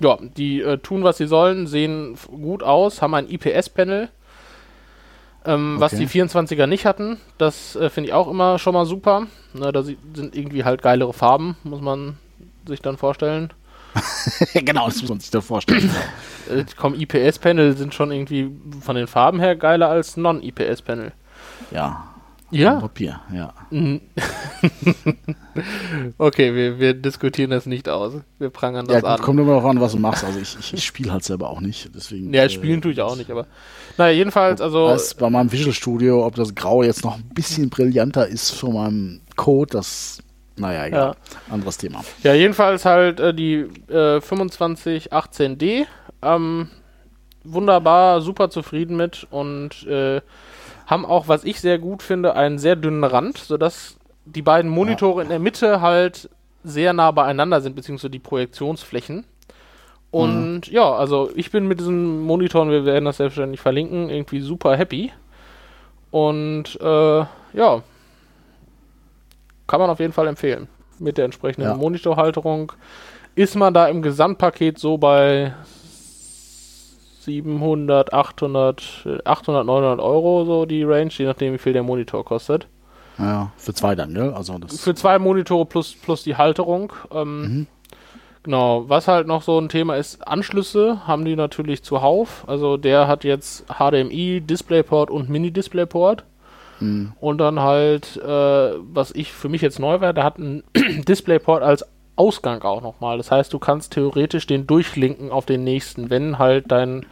ja, 0.00 0.18
die 0.36 0.60
äh, 0.62 0.78
tun, 0.78 1.04
was 1.04 1.18
sie 1.18 1.26
sollen, 1.26 1.66
sehen 1.66 2.16
gut 2.30 2.62
aus, 2.62 3.02
haben 3.02 3.14
ein 3.14 3.28
IPS-Panel, 3.28 4.08
ähm, 5.46 5.76
was 5.78 5.92
Okay. 5.94 6.06
die 6.06 6.20
24er 6.20 6.66
nicht 6.66 6.86
hatten. 6.86 7.18
Das 7.38 7.76
äh, 7.76 7.90
finde 7.90 8.08
ich 8.08 8.14
auch 8.14 8.28
immer 8.28 8.58
schon 8.58 8.74
mal 8.74 8.86
super. 8.86 9.26
Na, 9.54 9.72
da 9.72 9.82
sie- 9.82 9.98
sind 10.14 10.34
irgendwie 10.36 10.64
halt 10.64 10.82
geilere 10.82 11.12
Farben, 11.12 11.56
muss 11.64 11.80
man 11.80 12.16
sich 12.66 12.80
dann 12.80 12.96
vorstellen. 12.96 13.52
genau, 14.54 14.86
das 14.86 15.00
muss 15.02 15.10
man 15.10 15.20
sich 15.20 15.30
da 15.30 15.40
vorstellen. 15.42 15.90
Äh, 16.50 16.64
komm, 16.76 16.94
IPS-Panel 16.94 17.76
sind 17.76 17.92
schon 17.94 18.10
irgendwie 18.10 18.50
von 18.80 18.96
den 18.96 19.06
Farben 19.06 19.38
her 19.38 19.54
geiler 19.56 19.88
als 19.88 20.16
Non-IPS-Panel. 20.16 21.12
ja. 21.70 22.04
Ja. 22.52 22.78
Papier, 22.80 23.20
ja. 23.34 23.54
Mhm. 23.70 24.00
okay, 26.18 26.54
wir, 26.54 26.78
wir 26.78 26.94
diskutieren 26.94 27.50
das 27.50 27.66
nicht 27.66 27.88
aus. 27.88 28.14
Wir 28.38 28.50
prangern 28.50 28.86
Ja, 28.86 29.00
das 29.00 29.02
gut, 29.02 29.10
an. 29.10 29.20
kommt 29.20 29.40
immer 29.40 29.52
darauf 29.54 29.64
an, 29.70 29.80
was 29.80 29.92
du 29.92 29.98
machst. 29.98 30.22
Also 30.22 30.38
ich, 30.38 30.56
ich, 30.58 30.74
ich 30.74 30.84
spiele 30.84 31.12
halt 31.12 31.24
selber 31.24 31.48
auch 31.50 31.60
nicht. 31.60 31.90
Deswegen, 31.94 32.32
Ja, 32.32 32.44
äh, 32.44 32.50
spielen 32.50 32.82
tue 32.82 32.92
ich 32.92 33.00
auch 33.00 33.16
nicht, 33.16 33.30
aber. 33.30 33.46
Naja, 33.96 34.12
jedenfalls, 34.14 34.60
also. 34.60 34.86
Als 34.86 35.14
bei 35.14 35.30
meinem 35.30 35.50
Visual 35.50 35.72
Studio, 35.72 36.26
ob 36.26 36.34
das 36.34 36.54
Grau 36.54 36.82
jetzt 36.82 37.04
noch 37.04 37.16
ein 37.16 37.24
bisschen 37.34 37.70
brillanter 37.70 38.26
ist 38.26 38.50
für 38.50 38.68
meinen 38.68 39.22
Code, 39.36 39.72
das, 39.72 40.18
naja, 40.56 40.86
egal. 40.86 41.16
Anderes 41.50 41.78
Thema. 41.78 42.02
Ja, 42.22 42.34
jedenfalls 42.34 42.84
halt 42.84 43.18
äh, 43.18 43.32
die 43.32 43.66
äh, 43.88 44.18
2518D. 44.18 45.86
Ähm, 46.22 46.68
wunderbar, 47.44 48.20
super 48.20 48.50
zufrieden 48.50 48.96
mit 48.96 49.26
und 49.30 49.86
äh, 49.86 50.20
haben 50.92 51.06
auch, 51.06 51.26
was 51.26 51.44
ich 51.44 51.60
sehr 51.60 51.78
gut 51.78 52.02
finde, 52.02 52.36
einen 52.36 52.58
sehr 52.58 52.76
dünnen 52.76 53.02
Rand, 53.04 53.38
sodass 53.38 53.96
die 54.26 54.42
beiden 54.42 54.70
Monitore 54.70 55.22
in 55.22 55.28
der 55.30 55.38
Mitte 55.38 55.80
halt 55.80 56.28
sehr 56.62 56.92
nah 56.92 57.10
beieinander 57.10 57.60
sind, 57.60 57.74
beziehungsweise 57.74 58.10
die 58.10 58.18
Projektionsflächen. 58.18 59.24
Und 60.10 60.66
ja, 60.68 60.92
also 60.92 61.30
ich 61.34 61.50
bin 61.50 61.66
mit 61.66 61.80
diesen 61.80 62.20
Monitoren, 62.20 62.70
wir 62.70 62.84
werden 62.84 63.06
das 63.06 63.16
selbstverständlich 63.16 63.60
verlinken, 63.60 64.10
irgendwie 64.10 64.40
super 64.40 64.76
happy. 64.76 65.10
Und 66.10 66.78
äh, 66.80 67.18
ja, 67.54 67.82
kann 69.66 69.80
man 69.80 69.88
auf 69.88 70.00
jeden 70.00 70.12
Fall 70.12 70.26
empfehlen. 70.26 70.68
Mit 70.98 71.16
der 71.16 71.24
entsprechenden 71.24 71.70
Ja. 71.70 71.74
Monitorhalterung 71.74 72.72
ist 73.34 73.56
man 73.56 73.72
da 73.72 73.88
im 73.88 74.02
Gesamtpaket 74.02 74.78
so 74.78 74.98
bei 74.98 75.54
700, 77.22 78.12
800, 78.12 79.06
äh, 79.06 79.18
800, 79.24 79.66
900 79.66 80.00
Euro 80.00 80.44
so 80.44 80.66
die 80.66 80.84
Range, 80.84 81.10
je 81.10 81.26
nachdem 81.26 81.54
wie 81.54 81.58
viel 81.58 81.72
der 81.72 81.82
Monitor 81.82 82.24
kostet. 82.24 82.66
Ja, 83.18 83.52
für 83.56 83.74
zwei 83.74 83.94
dann, 83.94 84.14
gell? 84.14 84.32
Also 84.34 84.58
das, 84.58 84.80
Für 84.80 84.94
zwei 84.94 85.18
Monitore 85.18 85.66
plus, 85.66 85.94
plus 85.94 86.22
die 86.22 86.36
Halterung. 86.36 86.92
Ähm, 87.12 87.66
Genau, 88.44 88.88
was 88.88 89.06
halt 89.06 89.28
noch 89.28 89.42
so 89.42 89.56
ein 89.60 89.68
Thema 89.68 89.94
ist, 89.96 90.26
Anschlüsse 90.26 91.06
haben 91.06 91.24
die 91.24 91.36
natürlich 91.36 91.84
zuhauf. 91.84 92.42
Also 92.48 92.76
der 92.76 93.06
hat 93.06 93.22
jetzt 93.22 93.64
HDMI, 93.68 94.40
DisplayPort 94.40 95.10
und 95.12 95.28
Mini-DisplayPort. 95.28 96.24
Und 97.20 97.38
dann 97.38 97.60
halt, 97.60 98.16
äh, 98.16 98.26
was 98.92 99.12
ich 99.12 99.32
für 99.32 99.48
mich 99.48 99.62
jetzt 99.62 99.78
neu 99.78 100.00
war, 100.00 100.12
der 100.12 100.24
hat 100.24 100.38
einen 100.38 100.64
DisplayPort 101.06 101.62
als 101.62 101.86
Ausgang 102.16 102.62
auch 102.62 102.82
nochmal. 102.82 103.16
Das 103.16 103.30
heißt, 103.30 103.52
du 103.52 103.58
kannst 103.58 103.92
theoretisch 103.92 104.46
den 104.46 104.66
durchlinken 104.66 105.30
auf 105.30 105.46
den 105.46 105.64
nächsten, 105.64 106.10
wenn 106.10 106.38
halt 106.38 106.70
dein, 106.70 107.06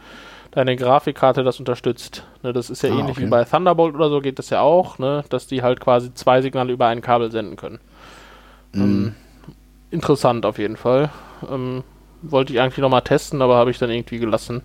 deine 0.51 0.75
Grafikkarte 0.75 1.43
das 1.43 1.59
unterstützt. 1.59 2.23
Ne, 2.43 2.53
das 2.53 2.69
ist 2.69 2.83
ja 2.83 2.89
Ah, 2.91 2.99
ähnlich 2.99 3.17
okay. 3.17 3.25
wie 3.25 3.29
bei 3.29 3.43
Thunderbolt 3.43 3.95
oder 3.95 4.09
so 4.09 4.21
geht 4.21 4.37
das 4.39 4.49
ja 4.51 4.61
auch, 4.61 4.99
ne, 4.99 5.23
dass 5.29 5.47
die 5.47 5.63
halt 5.63 5.79
quasi 5.79 6.13
zwei 6.13 6.41
Signale 6.41 6.71
über 6.71 6.87
ein 6.87 7.01
Kabel 7.01 7.31
senden 7.31 7.55
können. 7.55 7.79
Mhm. 8.73 8.81
Ähm, 8.81 9.15
interessant 9.89 10.45
auf 10.45 10.57
jeden 10.59 10.77
Fall. 10.77 11.09
Ähm, 11.49 11.83
wollte 12.21 12.53
ich 12.53 12.61
eigentlich 12.61 12.77
nochmal 12.77 13.01
testen, 13.01 13.41
aber 13.41 13.55
habe 13.55 13.71
ich 13.71 13.79
dann 13.79 13.89
irgendwie 13.89 14.19
gelassen. 14.19 14.61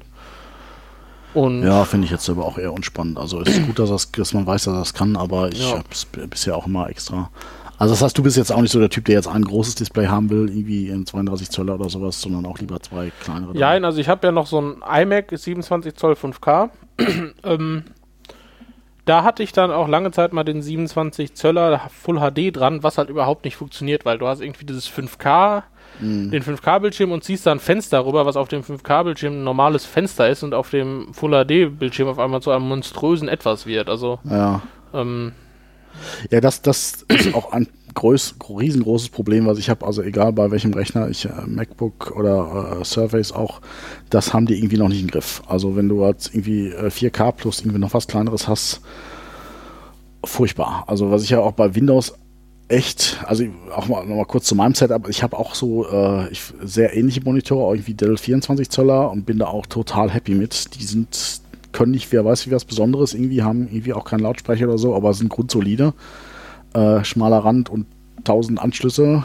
Und 1.35 1.63
Ja, 1.65 1.85
finde 1.85 2.07
ich 2.07 2.11
jetzt 2.11 2.29
aber 2.31 2.45
auch 2.45 2.57
eher 2.59 2.73
unspannend. 2.73 3.19
Also 3.19 3.41
es 3.41 3.49
ist 3.49 3.67
gut, 3.67 3.79
dass, 3.79 3.91
das, 3.91 4.11
dass 4.13 4.33
man 4.35 4.47
weiß, 4.47 4.65
dass 4.65 4.75
das 4.79 4.95
kann, 4.95 5.17
aber 5.17 5.49
ich 5.53 5.61
Ja. 5.61 5.79
habe 5.79 5.85
es 5.91 6.05
bisher 6.07 6.57
auch 6.57 6.67
immer 6.67 6.89
extra. 6.89 7.31
Also 7.79 7.93
das 7.93 8.03
heißt, 8.03 8.17
du 8.17 8.23
bist 8.23 8.37
jetzt 8.37 8.53
auch 8.53 8.63
nicht 8.63 8.73
so 8.73 8.79
der 8.79 8.89
Typ, 8.89 9.05
der 9.05 9.17
jetzt 9.17 9.29
ein 9.29 9.45
großes 9.45 9.75
Display 9.75 10.07
haben 10.07 10.31
will, 10.31 10.49
irgendwie 10.49 10.89
in 10.89 11.05
32 11.05 11.51
Zöller 11.51 11.75
oder 11.75 11.91
sowas, 11.91 12.21
sondern 12.21 12.47
auch 12.47 12.59
lieber 12.59 12.81
zwei 12.81 13.13
kleinere. 13.21 13.57
Ja, 13.57 13.71
also 13.71 13.99
ich 14.01 14.09
habe 14.09 14.27
ja 14.27 14.33
noch 14.33 14.47
so 14.47 14.61
ein 14.61 14.83
iMac 14.83 15.31
27 15.33 15.95
Zoll 15.95 16.15
5K. 16.15 16.71
ähm, 17.45 17.85
da 19.05 19.23
hatte 19.23 19.43
ich 19.43 19.53
dann 19.53 19.71
auch 19.71 19.89
lange 19.89 20.11
Zeit 20.11 20.33
mal 20.33 20.43
den 20.43 20.63
27 20.63 21.35
Zöller 21.35 21.81
Full 21.91 22.19
HD 22.19 22.57
dran, 22.57 22.83
was 22.83 22.99
halt 22.99 23.09
überhaupt 23.09 23.45
nicht 23.45 23.57
funktioniert, 23.57 24.05
weil 24.05 24.19
du 24.19 24.27
hast 24.27 24.41
irgendwie 24.41 24.67
dieses 24.67 24.91
5K, 24.91 25.63
den 26.01 26.43
5K-Bildschirm 26.43 27.13
und 27.13 27.25
ziehst 27.25 27.47
da 27.47 27.53
ein 27.53 27.61
Fenster 27.61 28.05
rüber, 28.05 28.27
was 28.27 28.37
auf 28.37 28.49
dem 28.49 28.63
5K-Bildschirm 28.63 29.35
ein 29.35 29.45
normales 29.45 29.87
Fenster 29.87 30.29
ist 30.29 30.43
und 30.43 30.55
auf 30.55 30.71
dem 30.71 31.15
Full 31.15 31.31
HD-Bildschirm 31.31 32.09
auf 32.09 32.19
einmal 32.19 32.43
zu 32.43 32.51
einem 32.51 32.69
monströsen 32.69 33.29
Etwas 33.29 33.67
wird. 33.67 33.89
Also, 33.89 34.19
Ja, 34.25 34.61
ähm, 34.93 35.33
ja 36.31 36.41
das, 36.41 36.63
das 36.63 37.05
ist 37.09 37.35
auch 37.35 37.53
ein 37.53 37.69
groß, 37.97 38.37
riesengroßes 38.49 39.09
Problem, 39.09 39.47
was 39.47 39.59
ich 39.59 39.69
habe. 39.69 39.85
Also 39.85 40.03
egal 40.03 40.33
bei 40.33 40.51
welchem 40.51 40.73
Rechner, 40.73 41.09
ich 41.09 41.25
äh, 41.25 41.31
MacBook 41.47 42.15
oder 42.17 42.79
äh, 42.81 42.85
Surface 42.85 43.33
auch, 43.33 43.61
das 44.11 44.33
haben 44.33 44.47
die 44.47 44.57
irgendwie 44.57 44.77
noch 44.79 44.89
nicht 44.89 45.01
im 45.01 45.09
Griff. 45.09 45.43
Also 45.49 45.75
wenn 45.77 45.89
du 45.89 46.05
jetzt 46.05 46.35
irgendwie 46.35 46.69
äh, 46.69 46.89
4K 46.89 47.33
plus 47.33 47.61
irgendwie 47.61 47.79
noch 47.79 47.95
was 47.95 48.07
kleineres 48.07 48.47
hast, 48.47 48.81
furchtbar. 50.25 50.85
Also 50.87 51.11
was 51.11 51.23
ich 51.23 51.31
ja 51.31 51.41
auch 51.41 51.53
bei 51.53 51.75
Windows 51.75 52.15
echt, 52.69 53.23
also 53.27 53.45
auch 53.75 53.89
mal, 53.89 54.05
noch 54.07 54.17
mal 54.17 54.25
kurz 54.25 54.47
zu 54.47 54.55
meinem 54.55 54.75
Setup, 54.75 55.09
ich 55.09 55.23
habe 55.23 55.39
auch 55.39 55.55
so 55.55 55.89
äh, 55.89 56.29
ich, 56.31 56.43
sehr 56.63 56.97
ähnliche 56.97 57.23
Monitore, 57.23 57.65
auch 57.65 57.75
irgendwie 57.75 57.95
Dell 57.95 58.17
24 58.17 58.71
Zöller 58.71 59.11
und 59.11 59.25
bin 59.25 59.39
da 59.39 59.47
auch 59.47 59.67
total 59.67 60.11
happy 60.11 60.35
mit. 60.35 60.75
Die 60.75 60.85
sind, 60.85 61.41
können 61.77 61.93
nicht, 61.93 62.11
wer 62.11 62.25
weiß 62.25 62.47
wie 62.47 62.53
was 62.53 62.65
Besonderes, 62.65 63.13
irgendwie 63.13 63.43
haben 63.43 63.69
irgendwie 63.69 63.93
auch 63.93 64.05
keinen 64.05 64.21
Lautsprecher 64.21 64.67
oder 64.67 64.79
so, 64.79 64.95
aber 64.95 65.13
sind 65.13 65.29
grundsolide. 65.29 65.93
Äh, 66.73 67.05
schmaler 67.05 67.39
Rand 67.39 67.69
und 67.69 67.87
1000 68.19 68.59
Anschlüsse. 68.59 69.25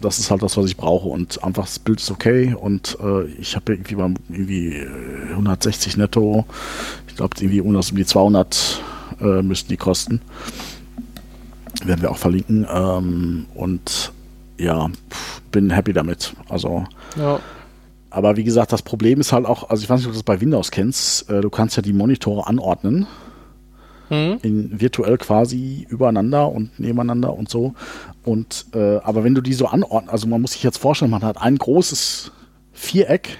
Das 0.00 0.18
ist 0.18 0.30
halt 0.30 0.42
das, 0.42 0.56
was 0.56 0.64
ich 0.64 0.78
brauche 0.78 1.08
und 1.08 1.44
einfach 1.44 1.64
das 1.64 1.78
Bild 1.78 2.00
ist 2.00 2.10
okay 2.10 2.56
und 2.58 2.96
äh, 3.02 3.24
ich 3.38 3.54
habe 3.54 3.74
irgendwie 3.74 3.96
beim 3.96 4.14
irgendwie 4.30 4.76
äh, 4.76 5.32
160 5.32 5.98
netto, 5.98 6.46
ich 7.06 7.16
glaube 7.16 7.36
irgendwie 7.38 7.60
um 7.60 7.74
das 7.74 7.90
um 7.90 7.98
die 7.98 8.06
200 8.06 8.80
äh, 9.20 9.42
müssten 9.42 9.68
die 9.68 9.76
kosten. 9.76 10.22
Werden 11.84 12.00
wir 12.00 12.10
auch 12.10 12.16
verlinken. 12.16 12.66
Ähm, 12.72 13.46
und 13.54 14.12
ja, 14.58 14.90
bin 15.50 15.70
happy 15.70 15.92
damit. 15.92 16.34
Also, 16.48 16.84
ja. 17.16 17.40
Aber 18.10 18.36
wie 18.36 18.44
gesagt, 18.44 18.72
das 18.72 18.82
Problem 18.82 19.20
ist 19.20 19.32
halt 19.32 19.46
auch, 19.46 19.70
also 19.70 19.82
ich 19.82 19.88
weiß 19.88 20.00
nicht, 20.00 20.06
ob 20.06 20.12
du 20.12 20.18
das 20.18 20.24
bei 20.24 20.40
Windows 20.40 20.70
kennst, 20.70 21.30
äh, 21.30 21.40
du 21.40 21.50
kannst 21.50 21.76
ja 21.76 21.82
die 21.82 21.92
Monitore 21.92 22.46
anordnen, 22.46 23.06
Hm? 24.10 24.38
in 24.42 24.80
virtuell 24.80 25.18
quasi 25.18 25.86
übereinander 25.88 26.50
und 26.50 26.80
nebeneinander 26.80 27.32
und 27.32 27.48
so. 27.48 27.74
Und 28.24 28.66
äh, 28.74 28.96
aber 28.96 29.22
wenn 29.22 29.36
du 29.36 29.40
die 29.40 29.52
so 29.52 29.66
anordnest, 29.66 30.12
also 30.12 30.26
man 30.26 30.40
muss 30.40 30.52
sich 30.52 30.64
jetzt 30.64 30.78
vorstellen, 30.78 31.12
man 31.12 31.22
hat 31.22 31.40
ein 31.40 31.56
großes 31.56 32.32
Viereck, 32.72 33.38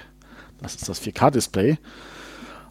das 0.61 0.75
ist 0.75 0.87
das 0.87 1.01
4K-Display, 1.01 1.77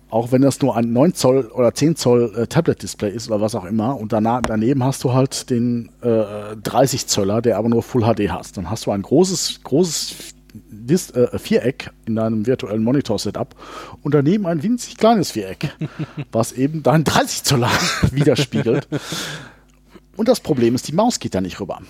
auch 0.08 0.32
wenn 0.32 0.40
das 0.40 0.62
nur 0.62 0.76
ein 0.76 0.94
9 0.94 1.12
Zoll 1.12 1.50
oder 1.54 1.74
10 1.74 1.96
Zoll 1.96 2.32
äh, 2.36 2.46
Tablet-Display 2.46 3.10
ist 3.10 3.28
oder 3.30 3.42
was 3.42 3.54
auch 3.54 3.66
immer, 3.66 4.00
und 4.00 4.14
danach, 4.14 4.40
daneben 4.46 4.82
hast 4.82 5.04
du 5.04 5.12
halt 5.12 5.50
den 5.50 5.90
äh, 6.00 6.56
30 6.56 7.06
Zöller, 7.06 7.42
der 7.42 7.58
aber 7.58 7.68
nur 7.68 7.82
Full 7.82 8.02
HD 8.02 8.30
hast. 8.30 8.56
Dann 8.56 8.70
hast 8.70 8.86
du 8.86 8.92
ein 8.92 9.02
großes, 9.02 9.60
großes 9.62 10.14
Dis 10.54 11.10
äh, 11.10 11.38
Viereck 11.38 11.90
in 12.06 12.16
deinem 12.16 12.46
virtuellen 12.46 12.82
Monitor-Setup 12.82 13.54
und 14.02 14.14
daneben 14.14 14.46
ein 14.46 14.62
winzig 14.62 14.96
kleines 14.96 15.30
Viereck, 15.32 15.76
was 16.32 16.52
eben 16.52 16.82
dein 16.82 17.04
30 17.04 17.44
Zöller 17.44 17.70
widerspiegelt. 18.10 18.88
Und 20.16 20.28
das 20.28 20.40
Problem 20.40 20.74
ist, 20.74 20.88
die 20.88 20.92
Maus 20.92 21.18
geht 21.18 21.34
da 21.34 21.40
nicht 21.40 21.60
rüber. 21.60 21.80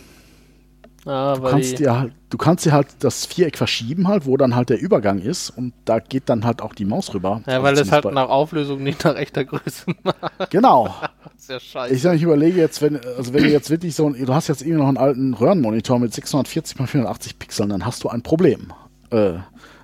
Ja, 1.06 1.34
Du 1.34 1.42
weil 1.42 1.52
kannst, 1.52 1.78
dir 1.78 1.98
halt, 1.98 2.12
du 2.28 2.36
kannst 2.36 2.66
dir 2.66 2.72
halt 2.72 2.88
das 2.98 3.24
Viereck 3.24 3.56
verschieben, 3.56 4.06
halt, 4.06 4.26
wo 4.26 4.36
dann 4.36 4.54
halt 4.54 4.68
der 4.68 4.78
Übergang 4.80 5.18
ist 5.18 5.48
und 5.48 5.72
da 5.86 5.98
geht 5.98 6.28
dann 6.28 6.44
halt 6.44 6.60
auch 6.60 6.74
die 6.74 6.84
Maus 6.84 7.14
rüber. 7.14 7.42
ja, 7.46 7.62
weil 7.62 7.70
Also 7.70 7.82
es 7.82 7.90
halt 7.90 8.02
zumindest 8.02 8.26
nach 8.26 8.28
Auflösung 8.30 8.82
nicht 8.82 9.02
nach 9.04 9.16
echter 9.16 9.46
Größe 9.46 9.86
macht. 10.02 10.50
Genau. 10.50 10.94
Ist 11.40 11.48
ja 11.48 11.58
scheiße. 11.58 11.94
Ich, 11.94 12.02
sag, 12.02 12.16
ich 12.16 12.22
überlege 12.22 12.60
jetzt, 12.60 12.82
wenn, 12.82 12.96
also 13.16 13.32
wenn 13.32 13.44
du 13.44 13.50
jetzt 13.50 13.70
wirklich 13.70 13.94
so, 13.94 14.06
ein- 14.08 14.26
du 14.26 14.34
hast 14.34 14.48
jetzt 14.48 14.60
irgendwie 14.60 14.80
noch 14.80 14.88
einen 14.88 14.98
alten 14.98 15.32
Röhrenmonitor 15.32 15.98
mit 15.98 16.12
640 16.12 16.78
x 16.78 16.90
480 16.90 17.38
Pixeln, 17.38 17.70
dann 17.70 17.86
hast 17.86 18.04
du 18.04 18.10
ein 18.10 18.22
Problem. 18.22 18.72
Äh, 19.10 19.38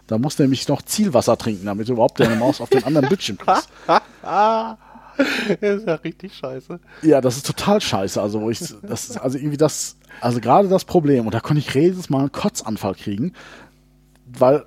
da 0.07 0.19
musst 0.19 0.39
du 0.39 0.43
nämlich 0.43 0.69
noch 0.69 0.83
Zielwasser 0.83 1.39
trinken, 1.39 1.65
damit 1.65 1.89
du 1.89 1.95
überhaupt 1.95 2.21
deine 2.21 2.37
Maus 2.37 2.61
auf 2.61 2.69
den 2.69 2.85
anderen 2.85 3.09
Bildschirm 3.09 3.39
kriegst. 3.39 3.69
das 3.87 4.77
ist 5.61 5.87
ja 5.87 5.95
richtig 5.95 6.35
scheiße. 6.35 6.79
Ja, 7.03 7.21
das 7.23 7.39
ist 7.39 7.47
total 7.47 7.81
scheiße. 7.81 8.21
Also, 8.21 8.43
wo 8.43 8.51
ich, 8.51 8.61
das 8.83 9.09
ist 9.09 9.17
also 9.17 9.39
irgendwie 9.39 9.57
das, 9.57 9.97
also 10.21 10.41
gerade 10.41 10.69
das 10.69 10.85
Problem, 10.85 11.25
und 11.25 11.33
da 11.35 11.41
konnte 11.41 11.61
ich 11.61 11.73
jedes 11.75 12.11
Mal 12.11 12.21
einen 12.21 12.33
Kotzanfall 12.33 12.95
kriegen, 12.95 13.33
weil 14.27 14.65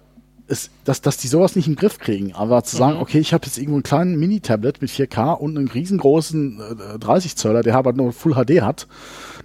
es, 0.50 0.70
dass, 0.84 1.02
dass 1.02 1.18
die 1.18 1.28
sowas 1.28 1.56
nicht 1.56 1.68
im 1.68 1.76
Griff 1.76 2.00
kriegen. 2.00 2.34
Aber 2.34 2.64
zu 2.64 2.76
sagen, 2.78 2.98
okay, 3.00 3.20
ich 3.20 3.34
habe 3.34 3.46
jetzt 3.46 3.58
irgendwo 3.58 3.76
einen 3.76 3.84
kleinen 3.84 4.20
Mini-Tablet 4.20 4.82
mit 4.82 4.90
4K 4.92 5.34
und 5.34 5.58
einen 5.58 5.68
riesengroßen 5.68 6.60
äh, 6.96 7.00
30 7.00 7.36
Zöller, 7.36 7.62
der 7.64 7.76
aber 7.78 7.94
nur 7.94 8.12
Full 8.14 8.34
HD 8.34 8.62
hat, 8.62 8.88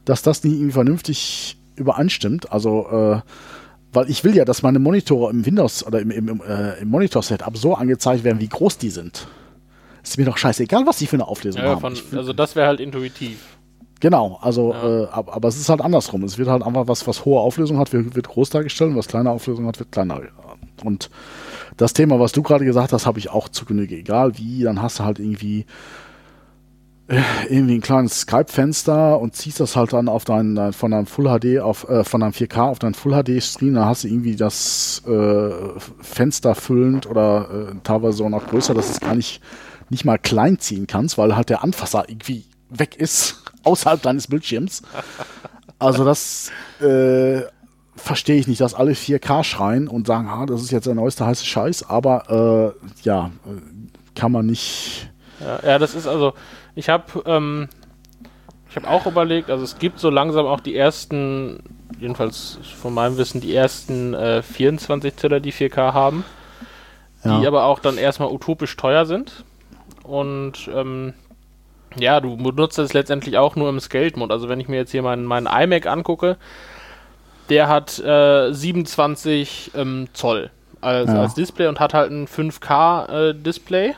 dass 0.04 0.22
das 0.22 0.42
nicht 0.44 0.54
irgendwie 0.54 0.72
vernünftig 0.72 1.56
übereinstimmt. 1.76 2.50
Also, 2.52 2.86
äh, 2.90 3.20
weil 3.92 4.10
ich 4.10 4.24
will 4.24 4.34
ja, 4.36 4.44
dass 4.44 4.62
meine 4.62 4.78
Monitore 4.78 5.30
im 5.30 5.46
Windows 5.46 5.86
oder 5.86 6.00
im, 6.00 6.10
im, 6.10 6.42
äh, 6.46 6.80
im 6.80 6.88
Monitor-Setup 6.88 7.56
so 7.56 7.74
angezeigt 7.74 8.24
werden, 8.24 8.40
wie 8.40 8.48
groß 8.48 8.78
die 8.78 8.90
sind. 8.90 9.28
Ist 10.02 10.18
mir 10.18 10.24
doch 10.24 10.36
scheißegal, 10.36 10.86
was 10.86 10.98
die 10.98 11.06
für 11.06 11.16
eine 11.16 11.26
Auflösung 11.28 11.62
Ja, 11.62 11.70
haben. 11.80 11.80
von, 11.80 12.18
also 12.18 12.32
das 12.32 12.56
wäre 12.56 12.66
halt 12.66 12.80
intuitiv. 12.80 13.38
Genau, 14.00 14.38
also, 14.42 14.72
Ja. 14.72 15.04
äh, 15.04 15.06
ab- 15.06 15.34
aber 15.34 15.48
es 15.48 15.56
ist 15.56 15.68
halt 15.70 15.80
andersrum. 15.80 16.24
Es 16.24 16.36
wird 16.36 16.48
halt 16.48 16.62
einfach 16.62 16.88
was, 16.88 17.06
was 17.06 17.24
hohe 17.24 17.40
Auflösung 17.40 17.78
hat, 17.78 17.92
wird, 17.92 18.14
wird 18.14 18.28
groß 18.28 18.50
dargestellt 18.50 18.90
und 18.90 18.96
was 18.96 19.06
kleine 19.08 19.30
Auflösung 19.30 19.66
hat, 19.66 19.78
wird 19.78 19.92
kleiner. 19.92 20.20
Und 20.84 21.10
das 21.76 21.92
Thema, 21.92 22.20
was 22.20 22.32
du 22.32 22.42
gerade 22.42 22.64
gesagt 22.64 22.92
hast, 22.92 23.06
habe 23.06 23.18
ich 23.18 23.30
auch 23.30 23.48
zu 23.48 23.64
Genüge. 23.64 23.96
Egal 23.96 24.38
wie, 24.38 24.62
dann 24.62 24.80
hast 24.80 25.00
du 25.00 25.04
halt 25.04 25.18
irgendwie 25.18 25.66
äh, 27.06 27.20
irgendwie 27.48 27.74
ein 27.74 27.80
kleines 27.82 28.20
Skype-Fenster 28.20 29.20
und 29.20 29.36
ziehst 29.36 29.60
das 29.60 29.76
halt 29.76 29.92
dann 29.92 30.08
auf 30.08 30.24
dein, 30.24 30.54
dein 30.54 30.72
von 30.72 30.90
deinem 30.90 31.06
Full 31.06 31.26
HD 31.26 31.60
auf 31.60 31.86
äh, 31.88 32.02
von 32.02 32.22
deinem 32.22 32.32
4K 32.32 32.62
auf 32.62 32.78
deinen 32.78 32.94
Full 32.94 33.12
HD 33.12 33.42
Screen, 33.42 33.74
dann 33.74 33.84
hast 33.84 34.04
du 34.04 34.08
irgendwie 34.08 34.36
das 34.36 35.02
äh, 35.06 35.50
Fenster 36.00 36.54
füllend 36.54 37.06
oder 37.06 37.72
äh, 37.72 37.74
teilweise 37.82 38.24
auch 38.24 38.30
noch 38.30 38.46
größer, 38.46 38.72
dass 38.72 38.88
es 38.88 39.00
gar 39.00 39.14
nicht 39.14 39.42
nicht 39.90 40.06
mal 40.06 40.18
klein 40.18 40.58
ziehen 40.58 40.86
kannst, 40.86 41.18
weil 41.18 41.36
halt 41.36 41.50
der 41.50 41.62
Anfasser 41.62 42.08
irgendwie 42.08 42.46
weg 42.70 42.96
ist 42.96 43.42
außerhalb 43.64 44.00
deines 44.00 44.28
Bildschirms. 44.28 44.82
Also 45.78 46.04
das 46.04 46.50
äh, 46.80 47.42
verstehe 48.04 48.36
ich 48.36 48.46
nicht, 48.46 48.60
dass 48.60 48.74
alle 48.74 48.92
4K 48.92 49.44
schreien 49.44 49.88
und 49.88 50.06
sagen, 50.06 50.28
ah, 50.28 50.46
das 50.46 50.62
ist 50.62 50.70
jetzt 50.70 50.86
der 50.86 50.94
neueste 50.94 51.26
heiße 51.26 51.44
Scheiß, 51.44 51.88
aber 51.88 52.74
äh, 52.76 53.02
ja, 53.02 53.30
äh, 53.46 54.18
kann 54.18 54.32
man 54.32 54.46
nicht. 54.46 55.10
Ja, 55.40 55.70
ja 55.70 55.78
das 55.78 55.94
ist 55.94 56.06
also, 56.06 56.34
ich 56.74 56.88
habe 56.88 57.04
ähm, 57.26 57.68
ich 58.74 58.76
habe 58.76 58.88
auch 58.90 59.06
überlegt, 59.06 59.50
also 59.50 59.62
es 59.62 59.78
gibt 59.78 60.00
so 60.00 60.10
langsam 60.10 60.46
auch 60.46 60.58
die 60.58 60.74
ersten, 60.74 61.62
jedenfalls 62.00 62.58
von 62.80 62.92
meinem 62.92 63.16
Wissen, 63.18 63.40
die 63.40 63.54
ersten 63.54 64.14
äh, 64.14 64.42
24 64.42 65.14
Zöller, 65.16 65.38
die 65.38 65.52
4K 65.52 65.92
haben, 65.92 66.24
Ja. 67.22 67.38
die 67.38 67.46
aber 67.46 67.66
auch 67.66 67.78
dann 67.78 67.98
erstmal 67.98 68.32
utopisch 68.32 68.76
teuer 68.76 69.06
sind. 69.06 69.44
Und 70.02 70.68
ähm, 70.74 71.14
ja, 71.96 72.20
du 72.20 72.36
benutzt 72.36 72.76
es 72.80 72.92
letztendlich 72.94 73.38
auch 73.38 73.54
nur 73.54 73.68
im 73.68 73.78
Scaled-Mode. 73.78 74.34
Also 74.34 74.48
wenn 74.48 74.58
ich 74.58 74.66
mir 74.66 74.76
jetzt 74.76 74.90
hier 74.90 75.02
meinen, 75.02 75.24
meinen 75.24 75.46
iMac 75.46 75.86
angucke, 75.86 76.36
der 77.48 77.68
hat 77.68 77.98
äh, 77.98 78.52
27 78.52 79.72
ähm, 79.74 80.08
Zoll 80.12 80.50
als, 80.80 81.10
Ja. 81.10 81.22
als 81.22 81.34
Display 81.34 81.66
und 81.68 81.80
hat 81.80 81.94
halt 81.94 82.10
ein 82.10 82.26
5K-Display. 82.26 83.94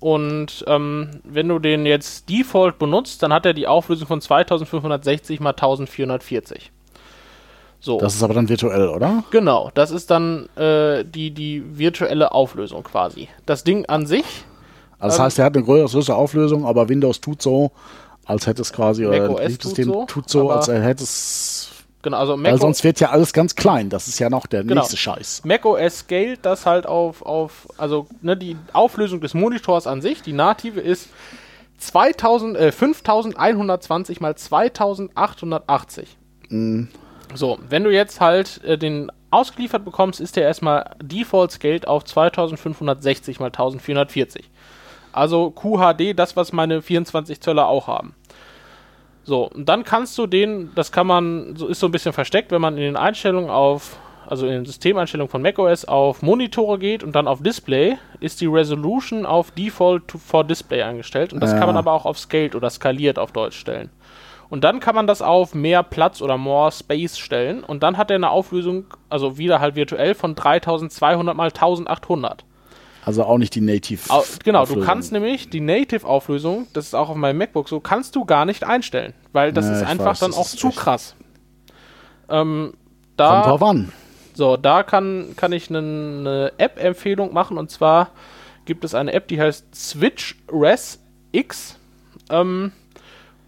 und 0.00 0.64
ähm, 0.68 1.20
wenn 1.24 1.48
du 1.48 1.58
den 1.58 1.84
jetzt 1.86 2.28
Default 2.30 2.78
benutzt, 2.78 3.22
dann 3.22 3.32
hat 3.32 3.44
er 3.46 3.52
die 3.54 3.66
Auflösung 3.66 4.06
von 4.06 4.20
2560 4.20 5.40
mal 5.40 5.50
1440. 5.50 6.70
So. 7.80 7.98
Das 8.00 8.14
ist 8.14 8.22
aber 8.24 8.34
dann 8.34 8.48
virtuell, 8.48 8.88
oder? 8.88 9.22
Genau, 9.30 9.70
das 9.74 9.90
ist 9.92 10.10
dann 10.10 10.48
äh, 10.56 11.04
die, 11.04 11.30
die 11.30 11.62
virtuelle 11.78 12.32
Auflösung 12.32 12.82
quasi. 12.82 13.28
Das 13.46 13.62
Ding 13.64 13.86
an 13.86 14.06
sich, 14.06 14.24
Also 14.98 15.08
das 15.14 15.18
Ähm, 15.18 15.24
heißt, 15.24 15.38
er 15.38 15.44
hat 15.44 15.56
eine 15.56 15.64
größere 15.64 16.14
Auflösung, 16.16 16.66
aber 16.66 16.88
Windows 16.88 17.20
tut 17.20 17.40
so, 17.40 17.70
als 18.24 18.46
hätte 18.48 18.62
es 18.62 18.72
quasi, 18.72 19.06
oder 19.06 19.20
das 19.28 19.36
Betriebssystem 19.36 19.86
tut 19.86 19.94
so, 19.94 20.04
tut 20.06 20.28
so, 20.28 20.50
als 20.50 20.66
hätte 20.68 21.04
es 21.04 21.57
genau. 22.10 22.18
Also 22.18 22.32
Weil 22.34 22.52
Mac, 22.52 22.60
sonst 22.60 22.84
wird 22.84 23.00
ja 23.00 23.10
alles 23.10 23.32
ganz 23.32 23.54
klein. 23.54 23.90
Das 23.90 24.08
ist 24.08 24.18
ja 24.18 24.30
noch 24.30 24.46
der 24.46 24.62
Genau. 24.64 24.80
nächste 24.80 24.96
Scheiß. 24.96 25.42
macOS 25.44 26.00
scaled 26.00 26.40
das 26.44 26.66
halt 26.66 26.86
auf, 26.86 27.22
auf 27.22 27.68
also 27.78 28.06
ne, 28.22 28.36
die 28.36 28.56
Auflösung 28.72 29.20
des 29.20 29.34
Monitors 29.34 29.86
an 29.86 30.00
sich, 30.02 30.22
die 30.22 30.32
native 30.32 30.80
ist 30.80 31.08
2000, 31.78 32.56
äh, 32.56 32.72
5120 32.72 34.20
mal 34.20 34.34
2880. 34.36 36.16
So, 37.34 37.58
wenn 37.68 37.84
du 37.84 37.90
jetzt 37.92 38.20
halt 38.20 38.62
äh, 38.64 38.78
den 38.78 39.12
ausgeliefert 39.30 39.84
bekommst, 39.84 40.20
ist 40.20 40.36
der 40.36 40.44
erstmal 40.44 40.96
default 41.02 41.52
scaled 41.52 41.86
auf 41.86 42.04
2560 42.04 43.38
mal 43.40 43.46
1440. 43.46 44.48
Also 45.12 45.50
QHD, 45.50 46.18
das 46.18 46.36
was 46.36 46.52
meine 46.52 46.80
24 46.82 47.40
Zöller 47.40 47.66
auch 47.66 47.86
haben. 47.86 48.14
So, 49.28 49.50
und 49.50 49.68
dann 49.68 49.84
kannst 49.84 50.16
du 50.16 50.26
den, 50.26 50.70
das 50.74 50.90
kann 50.90 51.06
man, 51.06 51.54
so 51.54 51.66
ist 51.66 51.80
so 51.80 51.86
ein 51.86 51.92
bisschen 51.92 52.14
versteckt, 52.14 52.50
wenn 52.50 52.62
man 52.62 52.78
in 52.78 52.82
den 52.82 52.96
Einstellungen 52.96 53.50
auf, 53.50 53.98
also 54.26 54.46
in 54.46 54.52
den 54.52 54.64
Systemeinstellungen 54.64 55.30
von 55.30 55.42
macOS 55.42 55.84
auf 55.84 56.22
Monitore 56.22 56.78
geht 56.78 57.04
und 57.04 57.14
dann 57.14 57.28
auf 57.28 57.42
Display, 57.42 57.98
ist 58.20 58.40
die 58.40 58.46
Resolution 58.46 59.26
auf 59.26 59.50
Default 59.50 60.08
to, 60.08 60.16
for 60.16 60.44
Display 60.44 60.80
eingestellt 60.82 61.34
und 61.34 61.40
das 61.40 61.52
Ja. 61.52 61.58
kann 61.58 61.66
man 61.66 61.76
aber 61.76 61.92
auch 61.92 62.06
auf 62.06 62.18
Scaled 62.18 62.54
oder 62.54 62.70
skaliert 62.70 63.18
auf 63.18 63.30
Deutsch 63.32 63.58
stellen. 63.58 63.90
Und 64.48 64.64
dann 64.64 64.80
kann 64.80 64.94
man 64.94 65.06
das 65.06 65.20
auf 65.20 65.54
mehr 65.54 65.82
Platz 65.82 66.22
oder 66.22 66.38
more 66.38 66.72
Space 66.72 67.18
stellen 67.18 67.62
und 67.62 67.82
dann 67.82 67.98
hat 67.98 68.10
er 68.10 68.14
eine 68.14 68.30
Auflösung, 68.30 68.86
also 69.10 69.36
wieder 69.36 69.60
halt 69.60 69.76
virtuell 69.76 70.14
von 70.14 70.36
3200 70.36 71.36
mal 71.36 71.48
1800. 71.50 72.46
Also 73.08 73.24
auch 73.24 73.38
nicht 73.38 73.54
die 73.54 73.62
Native. 73.62 74.02
Au, 74.10 74.22
genau, 74.44 74.58
du 74.58 74.62
Auflösung. 74.64 74.84
kannst 74.84 75.12
nämlich 75.12 75.48
die 75.48 75.60
Native-Auflösung, 75.60 76.66
das 76.74 76.88
ist 76.88 76.94
auch 76.94 77.08
auf 77.08 77.16
meinem 77.16 77.38
MacBook 77.38 77.66
so, 77.66 77.80
kannst 77.80 78.14
du 78.16 78.26
gar 78.26 78.44
nicht 78.44 78.64
einstellen, 78.64 79.14
weil 79.32 79.50
das 79.50 79.64
Ja, 79.64 79.76
ist 79.76 79.82
einfach 79.86 80.10
weiß, 80.10 80.18
dann 80.20 80.34
auch 80.34 80.46
zu 80.46 80.68
echt- 80.68 80.76
krass. 80.76 81.14
Ähm, 82.28 82.74
Kommt 82.74 82.76
da, 83.16 83.42
drauf 83.44 83.62
an. 83.62 83.92
so, 84.34 84.58
da 84.58 84.82
kann, 84.82 85.28
kann 85.36 85.52
ich 85.52 85.70
eine 85.70 85.80
ne 85.80 86.52
App-Empfehlung 86.58 87.32
machen 87.32 87.56
und 87.56 87.70
zwar 87.70 88.10
gibt 88.66 88.84
es 88.84 88.94
eine 88.94 89.10
App, 89.14 89.26
die 89.28 89.40
heißt 89.40 89.74
Switch 89.74 90.36
Res 90.52 91.00
X. 91.32 91.78
Ähm, 92.28 92.72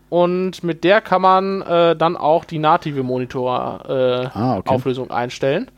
und 0.09 0.65
mit 0.65 0.85
der 0.85 1.03
kann 1.03 1.21
man 1.21 1.61
äh, 1.61 1.95
dann 1.97 2.17
auch 2.17 2.47
die 2.47 2.59
native 2.59 3.03
Monitor-Auflösung 3.03 5.11
Ah, 5.11 5.11
okay. 5.11 5.23
einstellen. 5.23 5.71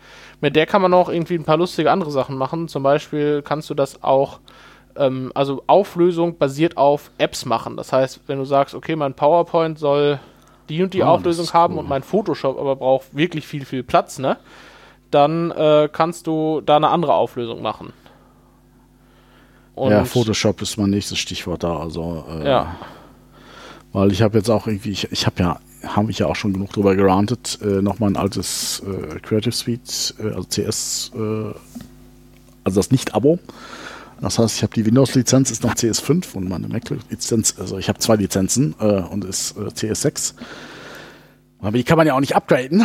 Mit 0.42 0.56
der 0.56 0.66
kann 0.66 0.82
man 0.82 0.92
auch 0.92 1.08
irgendwie 1.08 1.36
ein 1.36 1.44
paar 1.44 1.56
lustige 1.56 1.90
andere 1.90 2.10
Sachen 2.10 2.36
machen. 2.36 2.66
Zum 2.66 2.82
Beispiel 2.82 3.42
kannst 3.42 3.70
du 3.70 3.74
das 3.74 4.02
auch, 4.02 4.40
ähm, 4.96 5.30
also 5.36 5.62
Auflösung 5.68 6.36
basiert 6.36 6.76
auf 6.76 7.12
Apps 7.16 7.44
machen. 7.46 7.76
Das 7.76 7.92
heißt, 7.92 8.22
wenn 8.26 8.38
du 8.38 8.44
sagst, 8.44 8.74
okay, 8.74 8.96
mein 8.96 9.14
PowerPoint 9.14 9.78
soll 9.78 10.18
die 10.68 10.82
und 10.82 10.94
die 10.94 10.98
das 10.98 11.08
Auflösung 11.08 11.44
ist 11.44 11.54
haben 11.54 11.74
cool. 11.74 11.80
und 11.80 11.88
mein 11.88 12.02
Photoshop 12.02 12.58
aber 12.58 12.74
braucht 12.74 13.16
wirklich 13.16 13.46
viel, 13.46 13.64
viel 13.64 13.84
Platz, 13.84 14.18
ne? 14.18 14.36
Dann 15.12 15.52
äh, 15.52 15.88
kannst 15.92 16.26
du 16.26 16.60
da 16.60 16.76
eine 16.76 16.88
andere 16.88 17.14
Auflösung 17.14 17.62
machen. 17.62 17.92
Und 19.76 19.92
ja, 19.92 20.04
Photoshop 20.04 20.60
ist 20.60 20.76
mein 20.76 20.90
nächstes 20.90 21.18
Stichwort 21.18 21.62
da. 21.62 21.78
Also, 21.78 22.24
äh, 22.28 22.48
Ja. 22.48 22.76
Weil 23.92 24.10
ich 24.10 24.22
habe 24.22 24.38
jetzt 24.38 24.50
auch 24.50 24.66
irgendwie, 24.66 24.90
ich, 24.90 25.12
ich 25.12 25.24
habe 25.26 25.40
ja, 25.40 25.60
habe 25.86 26.10
ich 26.10 26.18
ja 26.18 26.26
auch 26.26 26.36
schon 26.36 26.52
genug 26.52 26.72
drüber 26.72 26.94
gerantet, 26.96 27.58
äh, 27.62 27.82
nochmal 27.82 28.10
ein 28.10 28.16
altes 28.16 28.82
äh, 28.86 29.18
Creative 29.20 29.52
Suite, 29.52 30.14
äh, 30.18 30.34
also 30.34 30.44
CS, 30.48 31.10
äh, 31.14 31.18
also 32.64 32.80
das 32.80 32.90
Nicht-Abo. 32.90 33.38
Das 34.20 34.38
heißt, 34.38 34.56
ich 34.56 34.62
habe 34.62 34.72
die 34.72 34.86
Windows-Lizenz, 34.86 35.50
ist 35.50 35.64
noch 35.64 35.74
CS5 35.74 36.34
und 36.34 36.48
meine 36.48 36.68
Mac-Lizenz, 36.68 37.56
also 37.58 37.76
ich 37.78 37.88
habe 37.88 37.98
zwei 37.98 38.14
Lizenzen 38.14 38.74
äh, 38.78 39.00
und 39.00 39.24
ist 39.24 39.56
äh, 39.56 39.62
CS6. 39.62 40.34
Aber 41.60 41.72
die 41.72 41.84
kann 41.84 41.96
man 41.96 42.06
ja 42.06 42.14
auch 42.14 42.20
nicht 42.20 42.36
upgraden. 42.36 42.84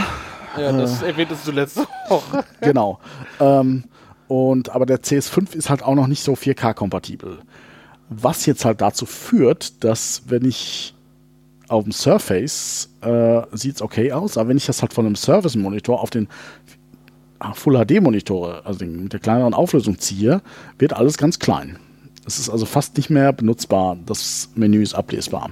ja, 0.57 0.71
das 0.71 1.03
erwähntest 1.03 1.47
du 1.47 1.51
letzte 1.51 1.87
Woche. 2.09 2.43
genau. 2.61 2.99
ähm, 3.39 3.83
und 4.27 4.69
aber 4.69 4.85
der 4.85 5.01
CS5 5.01 5.55
ist 5.55 5.69
halt 5.69 5.83
auch 5.83 5.95
noch 5.95 6.07
nicht 6.07 6.23
so 6.23 6.33
4K-kompatibel. 6.33 7.37
Was 8.09 8.45
jetzt 8.45 8.65
halt 8.65 8.81
dazu 8.81 9.05
führt, 9.05 9.83
dass 9.83 10.23
wenn 10.27 10.43
ich 10.43 10.95
auf 11.67 11.83
dem 11.83 11.91
Surface 11.91 12.89
äh, 13.01 13.41
sieht 13.51 13.75
es 13.75 13.81
okay 13.81 14.11
aus, 14.11 14.37
aber 14.37 14.49
wenn 14.49 14.57
ich 14.57 14.65
das 14.65 14.81
halt 14.81 14.93
von 14.93 15.05
einem 15.05 15.15
Service-Monitor 15.15 16.01
auf 16.01 16.09
den 16.09 16.27
Full 17.53 17.75
HD-Monitore, 17.85 18.65
also 18.65 18.79
den, 18.79 19.03
mit 19.03 19.13
der 19.13 19.19
kleineren 19.19 19.53
Auflösung 19.53 19.99
ziehe, 19.99 20.41
wird 20.79 20.93
alles 20.93 21.17
ganz 21.17 21.37
klein. 21.39 21.77
Es 22.25 22.39
ist 22.39 22.49
also 22.49 22.65
fast 22.65 22.97
nicht 22.97 23.09
mehr 23.09 23.31
benutzbar. 23.31 23.97
Das 24.05 24.49
Menü 24.55 24.81
ist 24.81 24.95
ablesbar. 24.95 25.49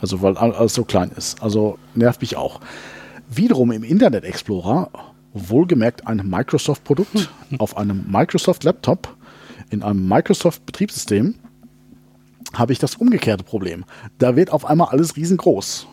Also 0.00 0.20
weil 0.20 0.36
all- 0.36 0.52
alles 0.54 0.74
so 0.74 0.84
klein 0.84 1.10
ist. 1.16 1.42
Also 1.42 1.78
nervt 1.94 2.20
mich 2.20 2.36
auch. 2.36 2.60
Wiederum 3.30 3.70
im 3.72 3.84
Internet 3.84 4.24
Explorer, 4.24 4.90
wohlgemerkt 5.32 6.06
ein 6.06 6.22
Microsoft-Produkt, 6.28 7.30
auf 7.58 7.76
einem 7.76 8.04
Microsoft-Laptop, 8.10 9.14
in 9.70 9.82
einem 9.82 10.06
Microsoft-Betriebssystem, 10.08 11.36
habe 12.54 12.72
ich 12.72 12.78
das 12.78 12.96
umgekehrte 12.96 13.44
Problem. 13.44 13.84
Da 14.18 14.36
wird 14.36 14.52
auf 14.52 14.64
einmal 14.64 14.88
alles 14.88 15.16
riesengroß. 15.16 15.86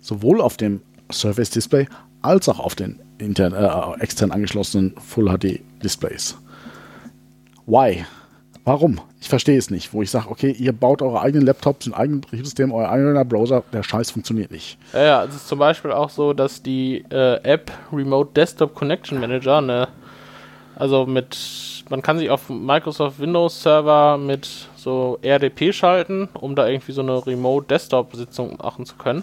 Sowohl 0.00 0.40
auf 0.40 0.56
dem 0.56 0.82
Surface 1.10 1.50
Display 1.50 1.86
als 2.22 2.48
auch 2.48 2.60
auf 2.60 2.74
den 2.74 3.00
intern, 3.18 3.52
äh, 3.52 4.02
extern 4.02 4.30
angeschlossenen 4.30 4.94
Full 4.98 5.28
HD 5.28 5.60
Displays. 5.82 6.36
Why? 7.66 8.04
Warum? 8.64 9.00
Ich 9.20 9.28
verstehe 9.28 9.58
es 9.58 9.70
nicht. 9.70 9.92
Wo 9.92 10.02
ich 10.02 10.10
sage, 10.10 10.30
okay, 10.30 10.52
ihr 10.52 10.72
baut 10.72 11.02
eure 11.02 11.20
eigenen 11.20 11.46
Laptops, 11.46 11.86
ein 11.86 11.94
eigenes 11.94 12.22
Betriebssystem, 12.22 12.72
euer 12.72 12.88
eigener 12.88 13.24
Browser, 13.24 13.64
der 13.72 13.82
Scheiß 13.82 14.12
funktioniert 14.12 14.52
nicht. 14.52 14.78
Ja, 14.92 15.02
ja, 15.02 15.24
es 15.24 15.34
ist 15.34 15.48
zum 15.48 15.58
Beispiel 15.58 15.90
auch 15.90 16.10
so, 16.10 16.32
dass 16.32 16.62
die 16.62 17.04
äh, 17.10 17.42
App 17.42 17.72
Remote 17.92 18.30
Desktop 18.34 18.74
Connection 18.74 19.18
Manager, 19.18 19.60
ne, 19.60 19.88
also 20.76 21.06
mit, 21.06 21.84
man 21.90 22.02
kann 22.02 22.18
sich 22.18 22.30
auf 22.30 22.48
Microsoft 22.48 23.18
Windows 23.20 23.62
Server 23.62 24.16
mit 24.16 24.68
so 24.82 25.18
RDP 25.22 25.72
schalten, 25.72 26.28
um 26.34 26.54
da 26.54 26.66
irgendwie 26.66 26.92
so 26.92 27.02
eine 27.02 27.26
Remote 27.26 27.66
Desktop 27.66 28.14
Sitzung 28.14 28.58
machen 28.62 28.86
zu 28.86 28.96
können. 28.96 29.22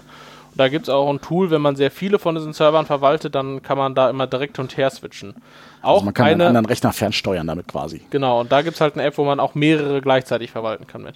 Und 0.52 0.58
da 0.58 0.68
gibt 0.68 0.84
es 0.84 0.90
auch 0.90 1.10
ein 1.10 1.22
Tool, 1.22 1.52
wenn 1.52 1.62
man 1.62 1.76
sehr 1.76 1.92
viele 1.92 2.18
von 2.18 2.36
diesen 2.36 2.54
Servern 2.54 2.86
verwaltet, 2.86 3.36
dann 3.36 3.62
kann 3.62 3.78
man 3.78 3.94
da 3.94 4.10
immer 4.10 4.28
direkt 4.28 4.58
und 4.60 4.76
her 4.78 4.90
switchen. 4.90 5.36
Auch 5.82 5.96
Also 5.96 6.06
man 6.06 6.14
kann 6.14 6.26
einen 6.28 6.42
eine, 6.42 6.48
anderen 6.48 6.66
Rechner 6.66 6.92
fernsteuern 6.92 7.46
damit 7.46 7.68
quasi. 7.68 8.02
Genau, 8.10 8.42
und 8.42 8.52
da 8.52 8.62
gibt 8.62 8.76
es 8.76 8.82
halt 8.82 8.96
eine 8.96 9.04
App, 9.04 9.18
wo 9.18 9.24
man 9.24 9.40
auch 9.40 9.56
mehrere 9.56 10.02
gleichzeitig 10.02 10.52
verwalten 10.52 10.88
kann 10.88 11.04
mit. 11.04 11.16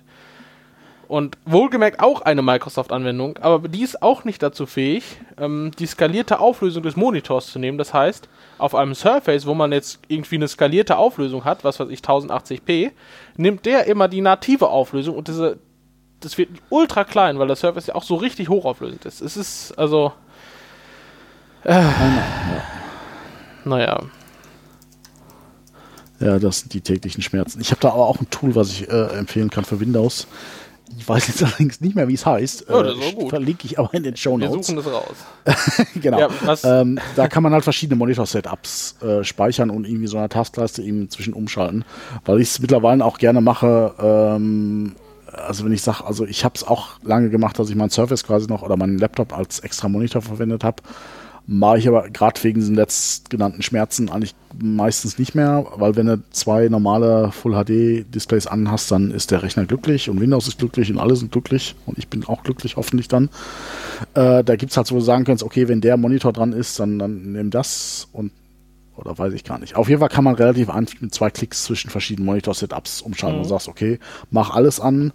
Und 1.07 1.37
wohlgemerkt 1.45 1.99
auch 1.99 2.21
eine 2.21 2.41
Microsoft-Anwendung, 2.41 3.37
aber 3.39 3.67
die 3.67 3.81
ist 3.81 4.01
auch 4.01 4.23
nicht 4.23 4.41
dazu 4.41 4.65
fähig, 4.65 5.03
ähm, 5.37 5.71
die 5.77 5.85
skalierte 5.85 6.39
Auflösung 6.39 6.83
des 6.83 6.95
Monitors 6.95 7.47
zu 7.47 7.59
nehmen. 7.59 7.77
Das 7.77 7.93
heißt, 7.93 8.29
auf 8.57 8.75
einem 8.75 8.95
Surface, 8.95 9.45
wo 9.45 9.53
man 9.53 9.71
jetzt 9.71 9.99
irgendwie 10.07 10.35
eine 10.35 10.47
skalierte 10.47 10.97
Auflösung 10.97 11.43
hat, 11.45 11.63
was 11.63 11.79
weiß 11.79 11.89
ich, 11.89 11.99
1080p, 11.99 12.91
nimmt 13.35 13.65
der 13.65 13.87
immer 13.87 14.07
die 14.07 14.21
native 14.21 14.69
Auflösung 14.69 15.15
und 15.15 15.27
diese, 15.27 15.59
das 16.19 16.37
wird 16.37 16.49
ultra 16.69 17.03
klein, 17.03 17.39
weil 17.39 17.47
der 17.47 17.55
Surface 17.55 17.87
ja 17.87 17.95
auch 17.95 18.03
so 18.03 18.15
richtig 18.15 18.49
hochauflösend 18.49 19.05
ist. 19.05 19.21
Es 19.21 19.37
ist 19.37 19.71
also. 19.77 20.13
Äh, 21.63 21.81
naja. 23.65 24.01
Ja, 26.19 26.39
das 26.39 26.59
sind 26.59 26.73
die 26.73 26.81
täglichen 26.81 27.21
Schmerzen. 27.21 27.59
Ich 27.59 27.71
habe 27.71 27.81
da 27.81 27.89
aber 27.89 28.07
auch 28.07 28.21
ein 28.21 28.29
Tool, 28.29 28.55
was 28.55 28.69
ich 28.69 28.87
äh, 28.89 29.17
empfehlen 29.17 29.49
kann 29.49 29.65
für 29.65 29.79
Windows. 29.79 30.27
Ich 30.97 31.07
weiß 31.07 31.27
jetzt 31.27 31.43
allerdings 31.43 31.81
nicht 31.81 31.95
mehr, 31.95 32.07
wie 32.07 32.13
es 32.13 32.25
heißt. 32.25 32.65
Oh, 32.69 32.83
das 32.83 32.95
ist 32.97 33.03
Äh, 33.03 33.13
gut. 33.13 33.29
Verlinke 33.29 33.65
ich 33.65 33.79
aber 33.79 33.93
in 33.93 34.03
den 34.03 34.15
Show 34.15 34.37
Wir 34.39 34.49
Notes. 34.49 34.67
suchen 34.67 34.77
das 34.77 34.87
raus. 34.87 35.85
genau. 36.01 36.19
Ja, 36.19 36.29
ähm, 36.63 36.99
da 37.15 37.27
kann 37.27 37.43
man 37.43 37.53
halt 37.53 37.63
verschiedene 37.63 37.97
Monitor-Setups 37.97 38.95
äh, 39.01 39.23
speichern 39.23 39.69
und 39.69 39.85
irgendwie 39.87 40.07
so 40.07 40.17
eine 40.17 40.29
Taskleiste 40.29 40.81
eben 40.81 41.09
zwischen 41.09 41.33
umschalten. 41.33 41.85
Weil 42.25 42.41
ich 42.41 42.49
es 42.49 42.59
mittlerweile 42.59 43.03
auch 43.03 43.17
gerne 43.17 43.41
mache, 43.41 43.93
ähm, 43.99 44.95
also 45.31 45.65
wenn 45.65 45.71
ich 45.71 45.81
sage, 45.81 46.05
also 46.05 46.25
ich 46.25 46.45
habe 46.45 46.53
es 46.55 46.63
auch 46.65 46.89
lange 47.01 47.29
gemacht, 47.29 47.57
dass 47.57 47.69
ich 47.69 47.75
meinen 47.75 47.89
Surface 47.89 48.23
quasi 48.23 48.47
noch 48.47 48.61
oder 48.61 48.77
meinen 48.77 48.99
Laptop 48.99 49.35
als 49.35 49.59
extra 49.59 49.89
Monitor 49.89 50.21
verwendet 50.21 50.63
habe. 50.63 50.83
Mache 51.45 51.79
ich 51.79 51.87
aber 51.89 52.09
gerade 52.09 52.41
wegen 52.43 52.61
diesen 52.61 52.75
letztgenannten 52.75 53.61
Schmerzen 53.61 54.09
eigentlich 54.09 54.33
meistens 54.61 55.19
nicht 55.19 55.35
mehr, 55.35 55.65
weil 55.75 55.97
wenn 55.97 56.05
du 56.05 56.23
zwei 56.31 56.69
normale 56.69 57.33
Full 57.33 57.53
HD 57.53 58.05
Displays 58.13 58.47
anhast, 58.47 58.91
dann 58.91 59.11
ist 59.11 59.31
der 59.31 59.43
Rechner 59.43 59.65
glücklich 59.65 60.09
und 60.09 60.21
Windows 60.21 60.47
ist 60.47 60.57
glücklich 60.57 60.89
und 60.89 60.99
alle 60.99 61.17
sind 61.17 61.33
glücklich 61.33 61.75
und 61.85 61.97
ich 61.97 62.07
bin 62.07 62.23
auch 62.23 62.43
glücklich 62.43 62.77
hoffentlich 62.77 63.09
dann. 63.09 63.29
Äh, 64.13 64.43
da 64.43 64.55
gibt's 64.55 64.77
halt 64.77 64.87
so, 64.87 64.95
wo 64.95 64.99
du 64.99 65.05
sagen 65.05 65.25
kannst, 65.25 65.43
okay, 65.43 65.67
wenn 65.67 65.81
der 65.81 65.97
Monitor 65.97 66.31
dran 66.31 66.53
ist, 66.53 66.79
dann, 66.79 66.97
dann 66.97 67.33
nimm 67.33 67.49
das 67.49 68.07
und 68.13 68.31
oder 68.95 69.17
weiß 69.17 69.33
ich 69.33 69.43
gar 69.43 69.59
nicht. 69.59 69.75
Auf 69.75 69.89
jeden 69.89 69.99
Fall 69.99 70.09
kann 70.09 70.23
man 70.23 70.35
relativ 70.35 70.69
einfach 70.69 71.01
mit 71.01 71.13
zwei 71.13 71.29
Klicks 71.29 71.63
zwischen 71.63 71.89
verschiedenen 71.89 72.27
Monitor-Setups 72.27 73.01
umschalten 73.01 73.39
und 73.39 73.45
sagst, 73.45 73.67
okay, 73.67 73.99
mach 74.29 74.51
alles 74.51 74.79
an. 74.79 75.13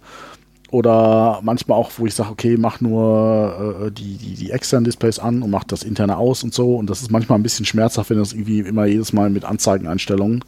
Oder 0.71 1.39
manchmal 1.41 1.77
auch, 1.79 1.91
wo 1.97 2.05
ich 2.05 2.13
sage, 2.13 2.29
okay, 2.29 2.55
mach 2.57 2.79
nur 2.79 3.85
äh, 3.87 3.91
die, 3.91 4.17
die, 4.17 4.35
die 4.35 4.51
externen 4.51 4.83
Displays 4.85 5.17
an 5.17 5.41
und 5.41 5.49
mach 5.49 5.63
das 5.63 5.81
interne 5.83 6.17
aus 6.17 6.43
und 6.43 6.53
so. 6.53 6.75
Und 6.75 6.89
das 6.89 7.01
ist 7.01 7.09
manchmal 7.11 7.39
ein 7.39 7.43
bisschen 7.43 7.65
schmerzhaft, 7.65 8.09
wenn 8.11 8.17
du 8.17 8.23
das 8.23 8.33
irgendwie 8.33 8.59
immer 8.59 8.85
jedes 8.85 9.11
Mal 9.11 9.29
mit 9.31 9.45
Anzeigeneinstellungen 9.45 10.43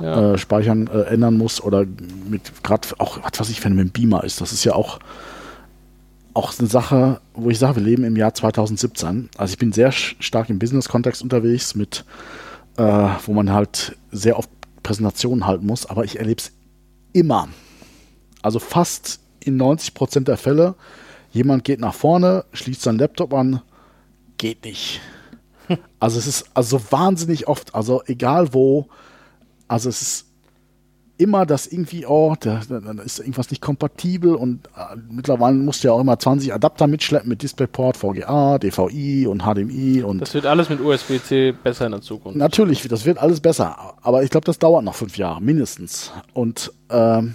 Ja. 0.00 0.34
äh, 0.34 0.38
speichern, 0.38 0.86
äh, 0.88 1.02
ändern 1.04 1.38
muss. 1.38 1.62
Oder 1.62 1.86
mit 2.28 2.62
gerade 2.62 2.88
auch, 2.98 3.18
was 3.22 3.40
weiß 3.40 3.48
ich, 3.48 3.64
wenn 3.64 3.74
mit 3.74 3.86
dem 3.88 3.90
Beamer 3.92 4.24
ist. 4.24 4.40
Das 4.40 4.52
ist 4.52 4.64
ja 4.64 4.74
auch 4.74 4.98
auch 6.34 6.52
eine 6.58 6.66
Sache, 6.66 7.20
wo 7.34 7.48
ich 7.48 7.60
sage, 7.60 7.76
wir 7.76 7.82
leben 7.84 8.02
im 8.02 8.16
Jahr 8.16 8.34
2017. 8.34 9.30
Also 9.38 9.52
ich 9.52 9.58
bin 9.58 9.70
sehr 9.72 9.92
stark 9.92 10.50
im 10.50 10.58
Business-Kontext 10.58 11.22
unterwegs, 11.22 11.76
mit, 11.76 12.04
äh, 12.76 12.82
wo 13.24 13.32
man 13.32 13.52
halt 13.52 13.96
sehr 14.10 14.36
oft 14.36 14.50
Präsentationen 14.82 15.46
halten 15.46 15.64
muss, 15.64 15.86
aber 15.86 16.04
ich 16.04 16.18
erlebe 16.18 16.40
es 16.40 16.50
immer. 17.12 17.46
Also 18.42 18.58
fast 18.58 19.20
in 19.46 19.56
90 19.56 19.94
Prozent 19.94 20.28
der 20.28 20.36
Fälle, 20.36 20.74
jemand 21.30 21.64
geht 21.64 21.80
nach 21.80 21.94
vorne, 21.94 22.44
schließt 22.52 22.82
seinen 22.82 22.98
Laptop 22.98 23.32
an, 23.34 23.60
geht 24.38 24.64
nicht. 24.64 25.00
Also 25.98 26.18
es 26.18 26.26
ist 26.26 26.44
also 26.52 26.78
wahnsinnig 26.90 27.48
oft, 27.48 27.74
also 27.74 28.02
egal 28.04 28.52
wo, 28.52 28.86
also 29.66 29.88
es 29.88 30.02
ist 30.02 30.26
immer 31.16 31.46
das 31.46 31.66
irgendwie, 31.66 32.06
oh, 32.06 32.34
da, 32.38 32.60
ist 33.04 33.20
irgendwas 33.20 33.50
nicht 33.50 33.62
kompatibel 33.62 34.34
und 34.34 34.66
äh, 34.76 34.96
mittlerweile 35.08 35.56
musst 35.56 35.82
du 35.82 35.88
ja 35.88 35.94
auch 35.94 36.00
immer 36.00 36.18
20 36.18 36.52
Adapter 36.52 36.86
mitschleppen 36.86 37.28
mit 37.28 37.42
DisplayPort, 37.42 37.96
VGA, 37.96 38.58
DVI 38.58 39.26
und 39.26 39.42
HDMI 39.42 40.02
und 40.02 40.18
Das 40.20 40.34
wird 40.34 40.46
alles 40.46 40.68
mit 40.68 40.80
USB-C 40.80 41.52
besser 41.52 41.86
in 41.86 41.92
der 41.92 42.00
Zukunft. 42.00 42.36
Natürlich, 42.36 42.86
das 42.88 43.04
wird 43.04 43.18
alles 43.18 43.40
besser, 43.40 43.94
aber 44.02 44.22
ich 44.22 44.30
glaube, 44.30 44.44
das 44.44 44.58
dauert 44.58 44.84
noch 44.84 44.94
fünf 44.94 45.16
Jahre, 45.16 45.40
mindestens. 45.40 46.12
Und, 46.32 46.72
ähm, 46.90 47.34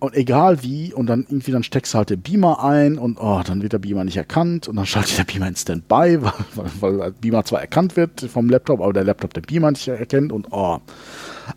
und 0.00 0.14
egal 0.14 0.62
wie, 0.62 0.92
und 0.94 1.06
dann 1.06 1.26
irgendwie, 1.28 1.50
dann 1.50 1.62
steckst 1.62 1.92
du 1.92 1.98
halt 1.98 2.10
den 2.10 2.20
Beamer 2.20 2.62
ein 2.62 2.98
und 2.98 3.18
oh, 3.20 3.42
dann 3.44 3.62
wird 3.62 3.72
der 3.72 3.78
Beamer 3.78 4.04
nicht 4.04 4.16
erkannt 4.16 4.68
und 4.68 4.76
dann 4.76 4.86
schaltet 4.86 5.18
der 5.18 5.24
Beamer 5.24 5.48
in 5.48 5.56
Standby, 5.56 6.18
weil, 6.22 6.32
weil, 6.80 6.98
weil 6.98 7.12
Beamer 7.12 7.44
zwar 7.44 7.60
erkannt 7.60 7.96
wird 7.96 8.20
vom 8.20 8.48
Laptop, 8.48 8.80
aber 8.80 8.92
der 8.92 9.04
Laptop 9.04 9.34
den 9.34 9.42
Beamer 9.42 9.70
nicht 9.70 9.88
erkennt 9.88 10.32
und 10.32 10.48
oh. 10.52 10.78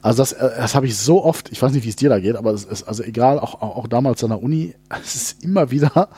Also 0.01 0.21
das, 0.21 0.33
äh, 0.33 0.49
das 0.57 0.73
habe 0.73 0.87
ich 0.87 0.97
so 0.97 1.23
oft, 1.23 1.51
ich 1.51 1.61
weiß 1.61 1.71
nicht, 1.73 1.85
wie 1.85 1.89
es 1.89 1.95
dir 1.95 2.09
da 2.09 2.19
geht, 2.19 2.35
aber 2.35 2.51
es 2.51 2.63
ist 2.63 2.83
also 2.83 3.03
egal, 3.03 3.39
auch, 3.39 3.61
auch, 3.61 3.87
damals 3.87 4.23
an 4.23 4.31
der 4.31 4.41
Uni, 4.41 4.73
es 5.03 5.15
ist 5.15 5.43
immer 5.43 5.69
wieder 5.69 6.09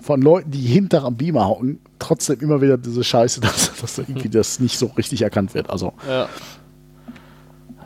von 0.00 0.22
Leuten, 0.22 0.50
die 0.52 0.60
hinter 0.60 1.04
am 1.04 1.16
Beamer 1.16 1.48
hocken, 1.48 1.80
trotzdem 1.98 2.38
immer 2.40 2.60
wieder 2.60 2.78
diese 2.78 3.02
Scheiße, 3.02 3.40
dass, 3.42 3.72
dass 3.80 3.96
da 3.96 4.02
irgendwie 4.02 4.28
das 4.28 4.60
nicht 4.60 4.78
so 4.78 4.86
richtig 4.96 5.22
erkannt 5.22 5.54
wird. 5.54 5.70
Also 5.70 5.92
Ja. 6.06 6.28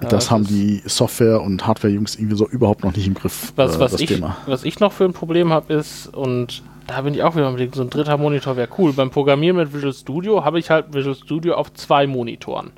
Das 0.00 0.30
haben 0.30 0.44
die 0.46 0.82
Software- 0.86 1.40
und 1.42 1.66
Hardware-Jungs 1.66 2.16
irgendwie 2.16 2.36
so 2.36 2.48
überhaupt 2.48 2.84
noch 2.84 2.94
nicht 2.94 3.06
im 3.06 3.14
Griff, 3.14 3.52
Was, 3.56 3.76
äh, 3.76 3.80
was, 3.80 3.92
das 3.92 4.00
ich, 4.00 4.08
Thema. 4.08 4.36
was 4.46 4.64
ich 4.64 4.78
noch 4.80 4.92
für 4.92 5.04
ein 5.04 5.12
Problem 5.12 5.52
habe, 5.52 5.72
ist, 5.74 6.06
und 6.14 6.62
da 6.86 7.00
bin 7.02 7.14
ich 7.14 7.22
auch 7.22 7.34
wieder 7.34 7.48
Überlegen, 7.48 7.72
so 7.72 7.82
ein 7.82 7.90
dritter 7.90 8.16
Monitor 8.16 8.56
wäre 8.56 8.68
cool. 8.78 8.92
Beim 8.92 9.10
Programmieren 9.10 9.56
mit 9.56 9.72
Visual 9.74 9.92
Studio 9.92 10.44
habe 10.44 10.58
ich 10.58 10.70
halt 10.70 10.94
Visual 10.94 11.14
Studio 11.16 11.54
auf 11.54 11.72
zwei 11.74 12.06
Monitoren. 12.06 12.70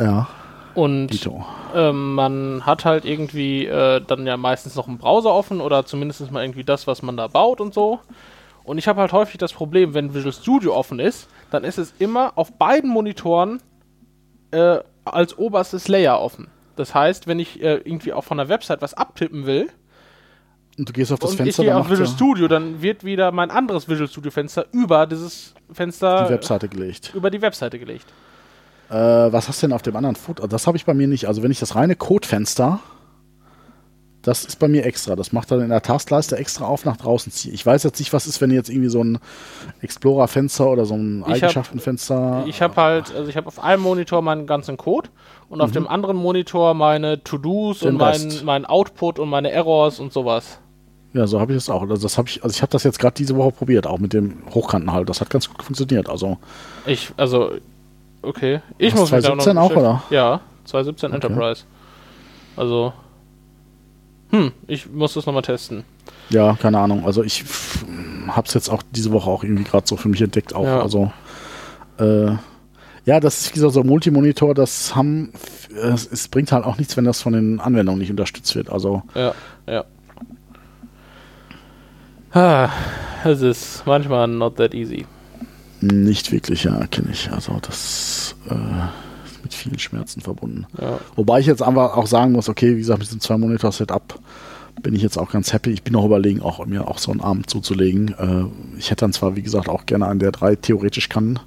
Ja, 0.00 0.28
Und 0.74 1.28
ähm, 1.74 2.14
man 2.14 2.66
hat 2.66 2.84
halt 2.84 3.04
irgendwie 3.04 3.66
äh, 3.66 4.00
dann 4.06 4.26
ja 4.26 4.36
meistens 4.36 4.74
noch 4.76 4.86
einen 4.86 4.98
Browser 4.98 5.32
offen 5.32 5.60
oder 5.60 5.86
zumindest 5.86 6.30
mal 6.30 6.42
irgendwie 6.44 6.64
das, 6.64 6.86
was 6.86 7.02
man 7.02 7.16
da 7.16 7.26
baut 7.26 7.60
und 7.60 7.72
so. 7.74 8.00
Und 8.64 8.78
ich 8.78 8.86
habe 8.86 9.00
halt 9.00 9.12
häufig 9.12 9.38
das 9.38 9.52
Problem, 9.52 9.94
wenn 9.94 10.12
Visual 10.12 10.32
Studio 10.32 10.74
offen 10.76 10.98
ist, 11.00 11.28
dann 11.50 11.64
ist 11.64 11.78
es 11.78 11.94
immer 11.98 12.32
auf 12.36 12.52
beiden 12.58 12.90
Monitoren 12.90 13.60
äh, 14.50 14.78
als 15.14 15.36
oberstes 15.38 15.88
Layer 15.88 16.20
offen. 16.20 16.48
Das 16.76 16.94
heißt, 16.94 17.26
wenn 17.26 17.38
ich 17.38 17.60
äh, 17.62 17.76
irgendwie 17.76 18.12
auch 18.12 18.24
von 18.24 18.38
der 18.38 18.48
Website 18.48 18.80
was 18.82 18.94
abtippen 18.94 19.46
will, 19.46 19.68
Und 20.78 20.88
du 20.88 20.92
gehst 20.92 21.10
auf 21.10 21.18
das 21.18 21.32
und 21.32 21.36
Fenster, 21.38 21.62
ich 21.62 21.68
gehe 21.68 21.76
auf 21.76 21.90
Visual 21.90 22.08
Studio, 22.08 22.46
dann 22.48 22.80
wird 22.82 23.02
wieder 23.04 23.32
mein 23.32 23.50
anderes 23.50 23.88
Visual 23.88 24.08
Studio 24.08 24.30
Fenster 24.30 24.66
über 24.72 25.06
dieses 25.06 25.54
Fenster 25.72 26.26
die 26.26 26.34
Webseite 26.34 26.68
gelegt. 26.68 27.12
über 27.14 27.30
die 27.30 27.42
Webseite 27.42 27.78
gelegt. 27.78 28.06
Äh, 28.90 28.94
was 28.94 29.48
hast 29.48 29.62
du 29.62 29.66
denn 29.66 29.74
auf 29.74 29.82
dem 29.82 29.96
anderen 29.96 30.16
Foot? 30.16 30.40
Das 30.50 30.66
habe 30.66 30.76
ich 30.76 30.84
bei 30.84 30.94
mir 30.94 31.08
nicht. 31.08 31.26
Also 31.26 31.42
wenn 31.42 31.50
ich 31.50 31.58
das 31.58 31.74
reine 31.74 31.96
Codefenster, 31.96 32.80
das 34.22 34.44
ist 34.44 34.58
bei 34.58 34.68
mir 34.68 34.84
extra. 34.84 35.14
Das 35.16 35.32
macht 35.32 35.50
dann 35.50 35.60
in 35.60 35.68
der 35.70 35.80
Taskleiste 35.82 36.36
extra 36.36 36.66
auf 36.66 36.84
nach 36.84 36.96
draußen 36.96 37.30
ziehe. 37.32 37.54
Ich 37.54 37.64
weiß 37.64 37.84
jetzt 37.84 37.98
nicht, 38.00 38.12
was 38.12 38.26
ist, 38.26 38.40
wenn 38.40 38.50
jetzt 38.50 38.68
irgendwie 38.68 38.88
so 38.90 39.02
ein 39.02 39.18
Explorer-Fenster 39.80 40.68
oder 40.68 40.84
so 40.84 40.94
ein 40.94 41.22
hab- 41.26 41.34
Eigenschaftenfenster. 41.34 42.44
Ich 42.46 42.60
habe 42.60 42.76
halt, 42.76 43.14
also 43.14 43.28
ich 43.30 43.36
habe 43.36 43.46
auf 43.46 43.62
einem 43.62 43.82
Monitor 43.82 44.22
meinen 44.22 44.46
ganzen 44.46 44.76
Code 44.76 45.08
und 45.48 45.60
auf 45.60 45.70
dem 45.70 45.86
anderen 45.88 46.16
Monitor 46.16 46.74
meine 46.74 47.22
To-Dos 47.22 47.82
Mhm. 47.82 47.88
Und 47.88 47.96
mein, 47.96 48.10
Rest. 48.22 48.44
mein 48.44 48.66
Output 48.66 49.18
und 49.18 49.28
meine 49.28 49.50
Errors 49.50 50.00
und 50.00 50.12
sowas. 50.12 50.58
Ja, 51.14 51.26
so 51.26 51.40
habe 51.40 51.52
ich 51.52 51.56
das 51.58 51.70
auch. 51.70 51.82
Also 51.82 52.02
das 52.02 52.18
habe 52.18 52.28
ich, 52.28 52.42
also 52.44 52.54
ich 52.54 52.60
habe 52.60 52.70
das 52.70 52.82
jetzt 52.84 52.98
gerade 52.98 53.14
diese 53.14 53.34
Woche 53.36 53.52
probiert, 53.52 53.86
auch 53.86 53.98
mit 53.98 54.12
dem 54.12 54.42
Hochkantenhalt. 54.54 55.08
Das 55.08 55.20
hat 55.20 55.30
ganz 55.30 55.48
gut 55.48 55.62
funktioniert. 55.62 56.08
Also 56.10 56.36
Ich, 56.86 57.10
also, 57.16 57.52
okay. 58.20 58.60
Ich 58.76 58.94
muss 58.94 59.10
mich 59.10 59.22
da 59.24 59.34
noch 59.34 59.42
2017 59.44 59.58
auch, 59.58 59.70
oder? 59.80 60.02
Ja, 60.10 60.40
2017 60.64 61.12
Enterprise. 61.14 61.64
Also, 62.56 62.92
hm, 64.30 64.52
ich 64.66 64.90
muss 64.90 65.14
das 65.14 65.26
nochmal 65.26 65.42
testen. 65.42 65.84
ja, 66.30 66.54
keine 66.60 66.78
Ahnung. 66.78 67.06
Also 67.06 67.22
ich 67.22 67.44
habe 68.28 68.46
es 68.46 68.54
jetzt 68.54 68.68
auch 68.68 68.82
diese 68.90 69.10
Woche 69.12 69.30
auch 69.30 69.42
irgendwie 69.42 69.64
gerade 69.64 69.86
so 69.86 69.96
für 69.96 70.08
mich 70.08 70.20
entdeckt. 70.22 70.54
Auch. 70.54 70.64
Ja. 70.64 70.80
Also 70.82 71.10
äh, 71.98 72.32
ja, 73.04 73.20
das 73.20 73.40
ist 73.40 73.54
gesagt 73.54 73.72
so 73.72 73.80
ein 73.80 73.86
Multimonitor. 73.86 74.54
Das 74.54 74.94
haben, 74.94 75.32
äh, 75.74 75.88
es, 75.92 76.28
bringt 76.28 76.52
halt 76.52 76.64
auch 76.64 76.76
nichts, 76.76 76.96
wenn 76.96 77.04
das 77.04 77.22
von 77.22 77.32
den 77.32 77.58
Anwendungen 77.58 78.00
nicht 78.00 78.10
unterstützt 78.10 78.54
wird. 78.54 78.70
Also 78.70 79.02
Ja, 79.14 79.34
ja. 79.66 79.84
Ah, 82.32 82.68
es 83.24 83.40
ist 83.40 83.82
manchmal 83.86 84.28
not 84.28 84.56
that 84.56 84.74
easy. 84.74 85.06
nicht 85.80 86.30
wirklich, 86.32 86.64
ja, 86.64 86.86
kenne 86.88 87.08
ich. 87.12 87.30
Also 87.32 87.58
das 87.62 88.36
äh, 88.50 88.54
mit 89.42 89.54
vielen 89.54 89.78
Schmerzen 89.78 90.20
verbunden. 90.20 90.66
Ja. 90.80 90.98
Wobei 91.16 91.40
ich 91.40 91.46
jetzt 91.46 91.62
einfach 91.62 91.96
auch 91.96 92.06
sagen 92.06 92.32
muss, 92.32 92.48
okay, 92.48 92.74
wie 92.74 92.78
gesagt, 92.78 92.98
mit 93.00 93.08
diesem 93.08 93.20
zwei 93.20 93.36
Monitor 93.38 93.72
Setup 93.72 94.18
bin 94.82 94.94
ich 94.94 95.02
jetzt 95.02 95.18
auch 95.18 95.30
ganz 95.30 95.52
happy. 95.52 95.70
Ich 95.70 95.82
bin 95.82 95.92
noch 95.94 96.04
überlegen, 96.04 96.40
auch 96.42 96.64
mir 96.66 96.86
auch 96.88 96.98
so 96.98 97.10
einen 97.10 97.20
Arm 97.20 97.46
zuzulegen. 97.46 98.14
Äh, 98.18 98.78
ich 98.78 98.90
hätte 98.90 99.00
dann 99.04 99.12
zwar, 99.12 99.34
wie 99.36 99.42
gesagt, 99.42 99.68
auch 99.68 99.86
gerne 99.86 100.06
einen, 100.06 100.20
der 100.20 100.30
drei 100.32 100.54
theoretisch 100.56 101.08
kann. 101.08 101.40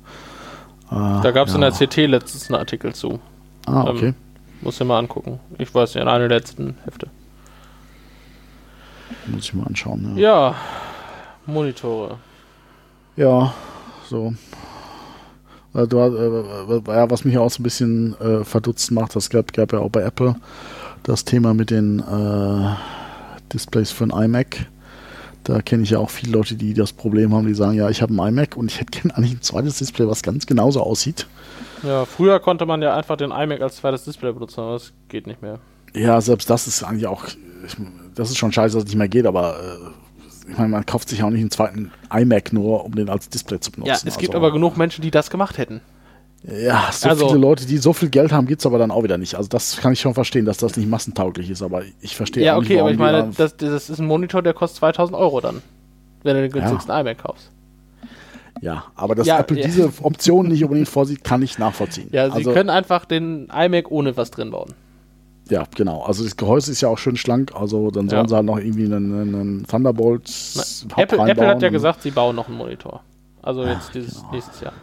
Äh, 0.92 0.96
Da 0.96 1.32
gab 1.32 1.48
es 1.48 1.54
ja. 1.54 1.56
in 1.56 1.62
der 1.62 1.72
CT 1.72 1.96
letztens 2.10 2.50
einen 2.50 2.60
Artikel 2.60 2.94
zu. 2.94 3.20
Ah, 3.66 3.84
okay. 3.88 4.08
Ähm, 4.08 4.16
Muss 4.62 4.80
ich 4.82 4.86
mal 4.86 5.00
angucken. 5.00 5.40
Ich 5.58 5.74
weiß 5.74 5.96
nicht, 5.96 6.02
in 6.02 6.10
einer 6.10 6.28
der 6.28 6.38
letzten 6.40 6.76
Hefte. 6.84 7.08
Muss 9.28 9.46
ich 9.46 9.54
mal 9.54 9.66
anschauen. 9.66 10.18
Ja, 10.18 10.50
Ja, 10.50 10.56
Monitore. 11.46 12.18
ja 13.16 13.54
so. 14.10 14.34
Äh, 15.74 15.88
Du, 15.88 15.98
äh, 15.98 17.10
was 17.10 17.26
mich 17.26 17.38
auch 17.38 17.50
so 17.50 17.62
ein 17.62 17.64
bisschen 17.64 18.20
äh, 18.20 18.44
verdutzt 18.44 18.92
macht, 18.92 19.16
das 19.16 19.30
gab, 19.30 19.54
gab 19.54 19.74
ja 19.74 19.80
auch 19.80 19.90
bei 19.90 20.02
Apple 20.02 20.36
das 21.04 21.26
Thema 21.26 21.54
mit 21.54 21.72
den 21.72 22.00
äh, 22.00 22.76
Displays 23.54 23.92
für 23.92 24.04
ein 24.06 24.12
iMac. 24.12 24.68
Da 25.44 25.62
kenne 25.62 25.84
ich 25.84 25.90
ja 25.90 25.98
auch 25.98 26.12
viele 26.12 26.34
Leute, 26.34 26.56
die 26.56 26.76
das 26.76 26.94
Problem 26.94 27.34
haben, 27.34 27.48
die 27.48 27.56
sagen, 27.56 27.74
ja, 27.74 27.90
ich 27.90 28.02
habe 28.04 28.14
ein 28.14 28.28
iMac 28.28 28.56
und 28.56 28.72
ich 28.72 28.80
hätte 28.80 28.92
gerne 28.92 29.18
eigentlich 29.18 29.34
ein 29.34 29.42
zweites 29.42 29.80
Display, 29.80 30.08
was 30.08 30.22
ganz 30.22 30.46
genauso 30.46 30.82
aussieht. 30.82 31.28
Ja, 31.84 32.06
früher 32.06 32.40
konnte 32.40 32.68
man 32.68 32.82
ja 32.82 32.96
einfach 32.96 33.18
den 33.18 33.32
iMac 33.32 33.62
als 33.62 33.78
zweites 33.78 34.04
Display 34.04 34.32
benutzen, 34.34 34.60
aber 34.60 34.74
das 34.74 34.94
geht 35.10 35.26
nicht 35.26 35.42
mehr. 35.42 35.60
Ja, 35.96 36.22
selbst 36.22 36.50
das 36.50 36.68
ist 36.68 36.84
eigentlich 36.84 37.08
auch, 37.08 37.26
das 38.14 38.30
ist 38.30 38.38
schon 38.38 38.52
scheiße, 38.52 38.76
dass 38.76 38.84
es 38.84 38.90
nicht 38.90 38.98
mehr 38.98 39.10
geht, 39.10 39.26
aber 39.26 39.56
äh, 39.60 40.01
ich 40.52 40.58
meine, 40.58 40.70
man 40.70 40.86
kauft 40.86 41.10
sich 41.10 41.20
ja 41.20 41.26
auch 41.26 41.30
nicht 41.30 41.42
einen 41.42 41.52
zweiten 41.52 41.92
iMac 42.14 42.54
nur, 42.54 42.86
um 42.86 42.94
den 42.96 43.10
als 43.10 43.30
Display 43.30 43.60
zu 43.60 43.72
benutzen. 43.72 43.88
Ja, 43.90 43.96
es 43.96 44.18
gibt 44.18 44.34
Also, 44.36 44.38
aber 44.46 44.52
genug 44.54 44.78
Menschen, 44.78 45.02
die 45.02 45.12
das 45.12 45.30
gemacht 45.30 45.58
hätten. 45.58 45.82
Ja, 46.44 46.90
so 46.92 47.08
Also- 47.10 47.28
viele 47.30 47.40
Leute, 47.40 47.66
die 47.68 47.78
so 47.78 47.94
viel 47.94 48.10
Geld 48.10 48.32
haben, 48.32 48.48
gibt's 48.48 48.66
aber 48.66 48.78
dann 48.80 48.90
auch 48.92 49.04
wieder 49.04 49.18
nicht. 49.18 49.36
Also 49.36 49.48
das 49.48 49.78
kann 49.78 49.94
ich 49.94 50.00
schon 50.02 50.14
verstehen, 50.16 50.46
dass 50.46 50.58
das 50.58 50.76
nicht 50.76 50.90
massentauglich 50.90 51.50
ist, 51.52 51.62
aber 51.62 51.84
ich 52.02 52.16
verstehe 52.16 52.44
Ja, 52.44 52.54
auch 52.56 52.58
okay, 52.60 52.70
nicht, 52.74 52.80
aber 52.82 52.90
warum 52.90 52.92
ich 52.92 52.98
die 52.98 53.04
meine, 53.04 53.32
da- 53.32 53.44
das, 53.44 53.58
das 53.58 53.90
ist 53.92 54.00
ein 54.00 54.08
Monitor, 54.08 54.42
der 54.42 54.54
kostet 54.54 54.80
2000 54.80 55.18
Euro 55.18 55.40
dann. 55.42 55.62
Wenn 56.24 56.36
du 56.36 56.42
den 56.42 56.52
günstigsten 56.52 56.94
iMac 56.96 57.20
kaufst. 57.20 57.52
ja, 58.62 58.86
aber 58.96 59.16
dass 59.16 59.28
Ja, 59.28 59.40
Apple 59.40 59.60
ja. 59.60 59.66
diese 59.66 59.92
Option 60.02 60.48
nicht 60.48 60.64
unbedingt 60.64 60.90
vorsieht, 60.90 61.24
kann 61.24 61.42
ich 61.42 61.58
nachvollziehen. 61.60 62.10
Ja, 62.12 62.28
sie 62.30 62.38
also, 62.38 62.54
können 62.54 62.70
einfach 62.70 63.06
den 63.06 63.48
iMac 63.56 63.90
ohne 63.92 64.18
was 64.18 64.32
drin 64.32 64.52
bauen. 64.52 64.74
Ja, 65.50 65.64
genau. 65.76 66.04
Also 66.04 66.24
das 66.24 66.38
Gehäuse 66.38 66.72
ist 66.72 66.82
ja 66.82 66.90
auch 66.90 66.98
schön 66.98 67.18
schlank, 67.18 67.52
also 67.56 67.92
dann 67.92 68.08
sollen 68.10 68.24
Ja. 68.24 68.28
sie 68.30 68.36
halt 68.36 68.46
noch 68.46 68.58
irgendwie 68.58 68.86
einen, 68.86 69.12
einen 69.36 69.68
Thunderbolt 69.68 70.32
Na, 70.56 70.64
Apple, 71.04 71.28
Apple 71.30 71.48
hat 71.48 71.62
ja 71.62 71.70
gesagt, 71.70 72.04
sie 72.04 72.12
bauen 72.12 72.36
noch 72.36 72.48
einen 72.48 72.58
Monitor. 72.58 73.02
Also 73.42 73.64
jetzt 73.66 73.94
dieses 73.94 74.20
genau. 74.22 74.32
nächstes 74.34 74.62
Jahr. 74.62 74.74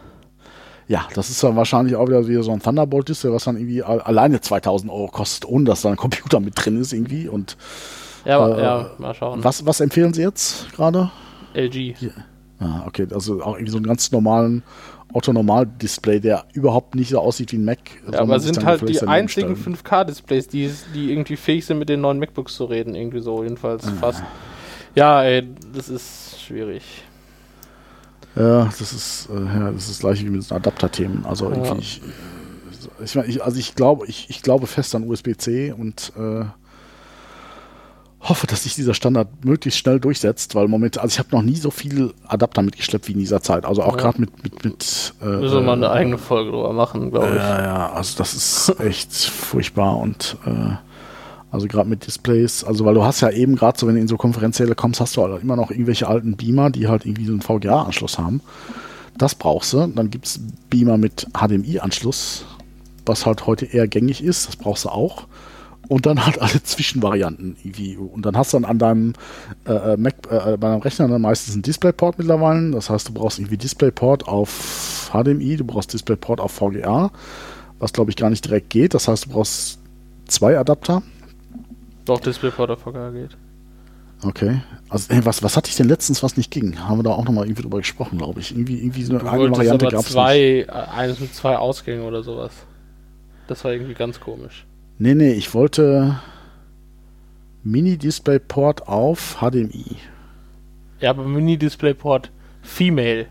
Ja, 0.87 1.07
das 1.13 1.29
ist 1.29 1.41
dann 1.43 1.55
wahrscheinlich 1.55 1.95
auch 1.95 2.07
wieder, 2.07 2.27
wieder 2.27 2.43
so 2.43 2.51
ein 2.51 2.59
Thunderbolt-Display, 2.61 3.31
was 3.31 3.43
dann 3.45 3.57
irgendwie 3.57 3.83
alleine 3.83 4.41
2000 4.41 4.91
Euro 4.91 5.07
kostet, 5.07 5.47
ohne 5.47 5.65
dass 5.65 5.81
da 5.83 5.89
ein 5.89 5.95
Computer 5.95 6.39
mit 6.39 6.53
drin 6.55 6.79
ist 6.81 6.93
irgendwie. 6.93 7.27
Und 7.27 7.57
Ja, 8.25 8.47
Äh, 8.47 8.61
ja 8.61 8.91
mal 8.97 9.13
schauen. 9.13 9.43
was, 9.43 9.65
was 9.65 9.79
empfehlen 9.79 10.13
Sie 10.13 10.21
jetzt 10.23 10.71
gerade? 10.73 11.09
LG. 11.53 11.95
Ah, 12.59 12.83
okay, 12.85 13.07
also 13.13 13.41
auch 13.41 13.53
irgendwie 13.55 13.71
so 13.71 13.77
einen 13.77 13.85
ganz 13.87 14.11
normalen 14.11 14.63
Otto-Normal-Display, 15.13 16.19
der 16.19 16.45
überhaupt 16.53 16.95
nicht 16.95 17.09
so 17.09 17.19
aussieht 17.19 17.51
wie 17.51 17.57
ein 17.57 17.65
Mac. 17.65 17.79
Ja, 18.11 18.19
aber 18.19 18.39
sind 18.39 18.63
halt 18.63 18.87
die 18.87 18.99
einzigen 19.01 19.55
stellen. 19.55 19.75
5K-Displays, 19.77 20.47
die, 20.47 20.71
die 20.93 21.11
irgendwie 21.11 21.35
fähig 21.35 21.65
sind, 21.65 21.79
mit 21.79 21.89
den 21.89 22.01
neuen 22.01 22.19
MacBooks 22.19 22.55
zu 22.55 22.65
reden. 22.65 22.95
Irgendwie 22.95 23.19
so, 23.21 23.43
jedenfalls 23.43 23.85
Ah. 23.87 23.91
fast. 23.99 24.23
Ja, 24.95 25.23
ey, 25.23 25.47
das 25.73 25.89
ist 25.89 26.41
schwierig. 26.41 26.83
Ja, 28.35 28.65
das 28.65 28.81
ist, 28.93 29.29
äh, 29.31 29.39
ja, 29.43 29.71
das 29.71 29.83
ist 29.83 29.89
das 29.91 29.99
gleiche 29.99 30.25
wie 30.25 30.29
mit 30.29 30.49
den 30.49 30.55
Adapter-Themen. 30.55 31.25
Also 31.25 31.49
Ja. 31.49 31.55
irgendwie, 31.57 31.79
ich, 31.79 32.01
ich, 33.03 33.15
mein, 33.15 33.29
ich, 33.29 33.43
also 33.43 33.57
ich 33.59 33.75
glaube, 33.75 34.05
ich, 34.07 34.29
ich 34.29 34.41
glaube 34.41 34.67
fest 34.67 34.93
an 34.95 35.07
USB-C 35.09 35.71
und 35.71 36.13
äh, 36.17 36.45
hoffe, 38.21 38.47
dass 38.47 38.63
sich 38.63 38.75
dieser 38.75 38.93
Standard 38.93 39.29
möglichst 39.45 39.79
schnell 39.79 39.99
durchsetzt, 39.99 40.53
weil 40.55 40.67
momentan, 40.67 41.03
also 41.03 41.13
ich 41.13 41.19
habe 41.19 41.29
noch 41.31 41.41
nie 41.41 41.55
so 41.55 41.71
viel 41.71 42.13
Adapter 42.27 42.61
mitgeschleppt 42.61 43.07
wie 43.07 43.13
in 43.13 43.19
dieser 43.19 43.41
Zeit. 43.41 43.65
Also 43.65 43.81
auch 43.81 43.95
Ja. 43.95 44.01
gerade 44.03 44.19
mit, 44.21 44.43
mit, 44.43 44.63
mit 44.65 45.13
äh, 45.21 45.25
Müssen 45.25 45.53
wir 45.55 45.61
mal 45.61 45.73
eine 45.73 45.89
eigene 45.89 46.17
Folge 46.17 46.51
drüber 46.51 46.73
machen, 46.73 47.11
glaube 47.11 47.29
ich. 47.29 47.35
Ja, 47.35 47.61
ja, 47.63 47.91
also 47.93 48.17
das 48.17 48.33
ist 48.33 48.79
echt 48.79 49.13
furchtbar 49.13 49.97
und 49.97 50.35
äh, 50.45 50.75
also 51.51 51.67
gerade 51.67 51.89
mit 51.89 52.05
Displays, 52.05 52.63
also 52.63 52.85
weil 52.85 52.93
du 52.93 53.03
hast 53.03 53.21
ja 53.21 53.31
eben 53.31 53.55
gerade 53.55 53.79
so, 53.79 53.87
wenn 53.87 53.95
du 53.95 54.01
in 54.01 54.07
so 54.07 54.17
Konferenzsäle 54.17 54.75
kommst, 54.75 54.99
hast 55.01 55.15
du 55.17 55.23
halt 55.23 55.41
immer 55.41 55.55
noch 55.55 55.71
irgendwelche 55.71 56.07
alten 56.07 56.35
Beamer, 56.35 56.69
die 56.69 56.87
halt 56.87 57.05
irgendwie 57.05 57.25
so 57.25 57.31
einen 57.31 57.41
VGA-Anschluss 57.41 58.19
haben. 58.19 58.41
Das 59.17 59.33
brauchst 59.33 59.73
du. 59.73 59.87
Dann 59.87 60.11
gibt 60.11 60.25
es 60.27 60.39
Beamer 60.69 60.97
mit 60.97 61.25
HDMI-Anschluss, 61.33 62.45
was 63.05 63.25
halt 63.25 63.47
heute 63.47 63.65
eher 63.65 63.87
gängig 63.87 64.23
ist, 64.23 64.47
das 64.47 64.55
brauchst 64.57 64.85
du 64.85 64.89
auch. 64.89 65.23
Und 65.89 66.05
dann 66.05 66.23
halt 66.25 66.39
alle 66.39 66.63
Zwischenvarianten 66.63 67.57
irgendwie. 67.63 67.97
Und 67.97 68.25
dann 68.25 68.37
hast 68.37 68.53
du 68.53 68.57
dann 68.57 68.69
an 68.69 68.77
deinem 68.77 69.13
äh, 69.65 69.73
äh, 69.73 69.97
Mac, 69.97 70.15
äh, 70.29 70.55
bei 70.55 70.69
deinem 70.69 70.81
Rechner 70.81 71.07
dann 71.07 71.21
meistens 71.21 71.55
einen 71.55 71.63
DisplayPort 71.63 72.19
mittlerweile. 72.19 72.71
Das 72.71 72.89
heißt, 72.89 73.09
du 73.09 73.13
brauchst 73.13 73.39
irgendwie 73.39 73.57
DisplayPort 73.57 74.27
auf 74.27 75.09
HDMI, 75.11 75.57
du 75.57 75.65
brauchst 75.65 75.91
DisplayPort 75.91 76.39
auf 76.39 76.51
VGA, 76.51 77.11
was 77.79 77.91
glaube 77.91 78.11
ich 78.11 78.17
gar 78.17 78.29
nicht 78.29 78.45
direkt 78.45 78.69
geht. 78.69 78.93
Das 78.93 79.07
heißt, 79.07 79.25
du 79.25 79.29
brauchst 79.31 79.79
zwei 80.27 80.57
Adapter. 80.57 81.01
Doch, 82.05 82.19
DisplayPort 82.19 82.69
auf 82.69 82.81
VGA 82.81 83.09
geht. 83.09 83.35
Okay. 84.23 84.61
Also, 84.89 85.13
ey, 85.13 85.25
was, 85.25 85.41
was 85.43 85.55
hatte 85.55 85.69
ich 85.69 85.75
denn 85.75 85.87
letztens, 85.87 86.21
was 86.23 86.37
nicht 86.37 86.51
ging? 86.51 86.79
Haben 86.79 86.99
wir 86.99 87.03
da 87.03 87.11
auch 87.11 87.23
nochmal 87.23 87.45
irgendwie 87.45 87.63
drüber 87.63 87.77
gesprochen, 87.77 88.17
glaube 88.17 88.41
ich. 88.41 88.51
Irgendwie, 88.51 88.79
irgendwie 88.79 89.03
so 89.03 89.17
eine, 89.17 89.29
eine 89.29 89.51
Variante 89.51 89.87
gab 89.87 90.05
es 90.05 90.13
äh, 90.13 90.65
eines 90.67 91.19
mit 91.19 91.33
zwei 91.33 91.57
Ausgängen 91.57 92.05
oder 92.05 92.21
sowas. 92.21 92.51
Das 93.47 93.63
war 93.63 93.71
irgendwie 93.71 93.93
ganz 93.93 94.19
komisch. 94.19 94.65
Nee, 95.01 95.15
nee, 95.15 95.31
ich 95.31 95.53
wollte 95.53 96.19
Mini-DisplayPort 97.63 98.87
auf 98.89 99.37
HDMI. 99.39 99.95
Ja, 100.99 101.11
aber 101.11 101.23
Mini-DisplayPort 101.23 102.31
Female. 102.61 103.27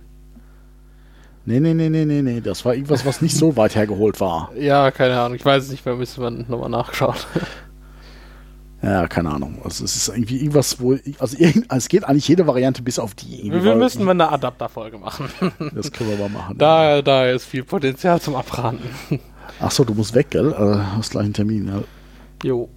Nee, 1.45 1.61
nee, 1.61 1.75
nee, 1.75 1.91
nee, 1.91 2.07
nee, 2.07 2.23
nee. 2.23 2.41
Das 2.41 2.65
war 2.65 2.75
irgendwas, 2.75 3.05
was 3.05 3.21
nicht 3.21 3.37
so 3.37 3.57
weit 3.59 3.75
hergeholt 3.75 4.19
war. 4.19 4.51
Ja, 4.59 4.91
keine 4.91 5.21
Ahnung. 5.21 5.37
Ich 5.37 5.45
weiß 5.45 5.65
es 5.65 5.71
nicht 5.71 5.85
mehr, 5.85 5.95
müssen 5.95 6.23
wir 6.23 6.31
nochmal 6.31 6.71
nachschauen. 6.71 7.17
Ja, 8.81 9.09
keine 9.09 9.31
Ahnung. 9.31 9.59
Also 9.65 9.85
es 9.85 9.97
ist 9.97 10.07
irgendwie 10.07 10.37
irgendwas, 10.37 10.81
wo. 10.81 10.97
Also 11.19 11.37
es 11.69 11.89
geht 11.89 12.05
eigentlich 12.05 12.29
jede 12.29 12.47
Variante 12.47 12.81
bis 12.81 13.01
auf 13.01 13.13
die. 13.13 13.51
Wir, 13.51 13.65
wir 13.65 13.75
müssen 13.75 14.05
mal 14.05 14.13
eine 14.13 14.31
Adapterfolge 14.31 14.99
machen. 14.99 15.29
Das 15.75 15.91
können 15.91 16.11
wir 16.11 16.17
mal 16.17 16.29
machen. 16.29 16.59
Da, 16.59 17.03
da 17.03 17.29
ist 17.29 17.45
viel 17.45 17.65
Potenzial 17.65 18.21
zum 18.21 18.37
Abraten. 18.37 18.79
Achso, 19.61 19.85
du 19.85 19.95
musst 19.95 20.15
weg, 20.15 20.31
gell? 20.31 20.53
Äh, 20.53 20.97
hast 20.97 21.11
gleich 21.11 21.25
einen 21.25 21.35
Termin. 21.35 21.69
Ja, 21.69 21.83
Jo. 22.45 22.69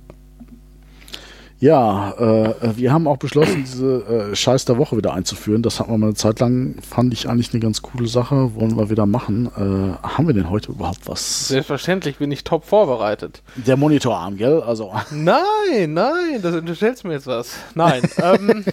ja 1.59 2.11
äh, 2.13 2.78
wir 2.78 2.91
haben 2.91 3.07
auch 3.07 3.17
beschlossen, 3.17 3.63
diese 3.63 4.32
äh, 4.32 4.36
Scheiß 4.36 4.65
der 4.65 4.78
Woche 4.78 4.97
wieder 4.97 5.13
einzuführen. 5.13 5.61
Das 5.61 5.80
hatten 5.80 5.91
wir 5.91 5.97
mal 5.97 6.07
eine 6.07 6.15
Zeit 6.15 6.39
lang, 6.39 6.76
fand 6.82 7.13
ich 7.13 7.30
eigentlich 7.30 7.51
eine 7.53 7.59
ganz 7.59 7.82
coole 7.82 8.07
Sache. 8.07 8.55
Wollen 8.55 8.78
wir 8.78 8.89
wieder 8.89 9.05
machen. 9.05 9.47
Äh, 9.55 10.07
haben 10.07 10.28
wir 10.28 10.34
denn 10.34 10.49
heute 10.49 10.72
überhaupt 10.72 11.07
was? 11.07 11.49
Selbstverständlich 11.49 12.17
bin 12.17 12.32
ich 12.32 12.43
top 12.43 12.65
vorbereitet. 12.65 13.43
Der 13.55 13.78
Monitorarm, 13.78 14.38
gell? 14.38 14.61
Also. 14.61 14.91
Nein, 15.11 15.93
nein, 15.93 16.41
das 16.41 16.55
unterstellst 16.55 17.03
mir 17.03 17.13
jetzt 17.13 17.28
was. 17.28 17.55
Nein, 17.76 18.01
ähm, 18.22 18.65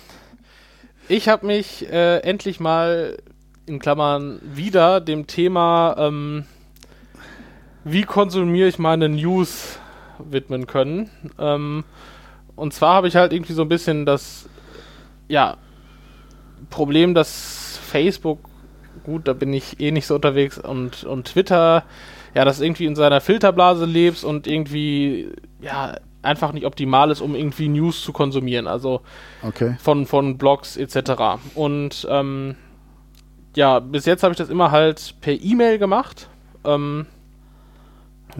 ich 1.08 1.28
habe 1.28 1.46
mich 1.46 1.86
äh, 1.90 2.18
endlich 2.20 2.60
mal 2.60 3.18
in 3.66 3.78
Klammern 3.78 4.40
wieder 4.42 5.00
dem 5.02 5.26
Thema, 5.26 5.94
ähm, 5.98 6.44
wie 7.90 8.02
konsumiere 8.02 8.68
ich 8.68 8.78
meine 8.78 9.08
News 9.08 9.78
widmen 10.18 10.66
können. 10.66 11.10
Ähm, 11.38 11.84
und 12.56 12.74
zwar 12.74 12.94
habe 12.94 13.08
ich 13.08 13.16
halt 13.16 13.32
irgendwie 13.32 13.52
so 13.52 13.62
ein 13.62 13.68
bisschen 13.68 14.04
das, 14.06 14.48
ja, 15.28 15.56
Problem, 16.70 17.14
dass 17.14 17.78
Facebook, 17.86 18.40
gut, 19.04 19.28
da 19.28 19.32
bin 19.32 19.52
ich 19.52 19.80
eh 19.80 19.90
nicht 19.90 20.06
so 20.06 20.16
unterwegs 20.16 20.58
und, 20.58 21.04
und 21.04 21.28
Twitter, 21.28 21.84
ja, 22.34 22.44
dass 22.44 22.60
irgendwie 22.60 22.86
in 22.86 22.96
seiner 22.96 23.20
Filterblase 23.20 23.84
lebst 23.84 24.24
und 24.24 24.46
irgendwie, 24.46 25.28
ja, 25.60 25.96
einfach 26.20 26.52
nicht 26.52 26.66
optimal 26.66 27.10
ist, 27.10 27.20
um 27.20 27.34
irgendwie 27.34 27.68
News 27.68 28.02
zu 28.02 28.12
konsumieren. 28.12 28.66
Also 28.66 29.00
Okay. 29.42 29.76
von, 29.80 30.04
von 30.04 30.36
Blogs 30.36 30.76
etc. 30.76 31.40
Und 31.54 32.06
ähm, 32.10 32.56
ja, 33.56 33.78
bis 33.78 34.04
jetzt 34.04 34.22
habe 34.22 34.32
ich 34.32 34.38
das 34.38 34.50
immer 34.50 34.70
halt 34.70 35.14
per 35.20 35.32
E-Mail 35.34 35.78
gemacht. 35.78 36.28
Ähm, 36.64 37.06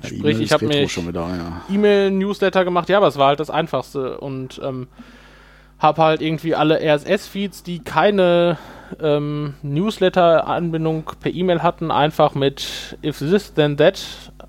Ja, 0.03 0.09
Sprich, 0.09 0.21
E-Mail 0.21 0.37
ich 0.37 0.43
ist 0.43 0.53
hab 0.53 0.63
Retro 0.63 0.75
mich- 0.81 0.93
schon 0.93 1.09
wieder, 1.09 1.27
ja. 1.29 1.61
E-Mail-Newsletter 1.75 2.65
gemacht, 2.65 2.89
ja, 2.89 2.99
aber 2.99 3.09
es 3.09 3.19
war 3.19 3.29
halt 3.29 3.41
das 3.41 3.51
Einfachste 3.51 4.19
und 4.19 4.61
ähm, 4.65 4.89
habe 5.79 6.03
halt 6.03 6.23
irgendwie 6.23 6.55
alle 6.55 6.81
RSS-Feeds, 6.81 7.63
die 7.63 7.79
keine 7.81 8.59
ähm, 9.01 9.55
Newsletter-Anbindung 9.63 11.05
per 11.21 11.33
E-Mail 11.33 11.63
hatten, 11.63 11.91
einfach 11.91 12.35
mit 12.35 12.97
If 13.05 13.19
This 13.19 13.55
Then 13.55 13.77
That 13.77 14.01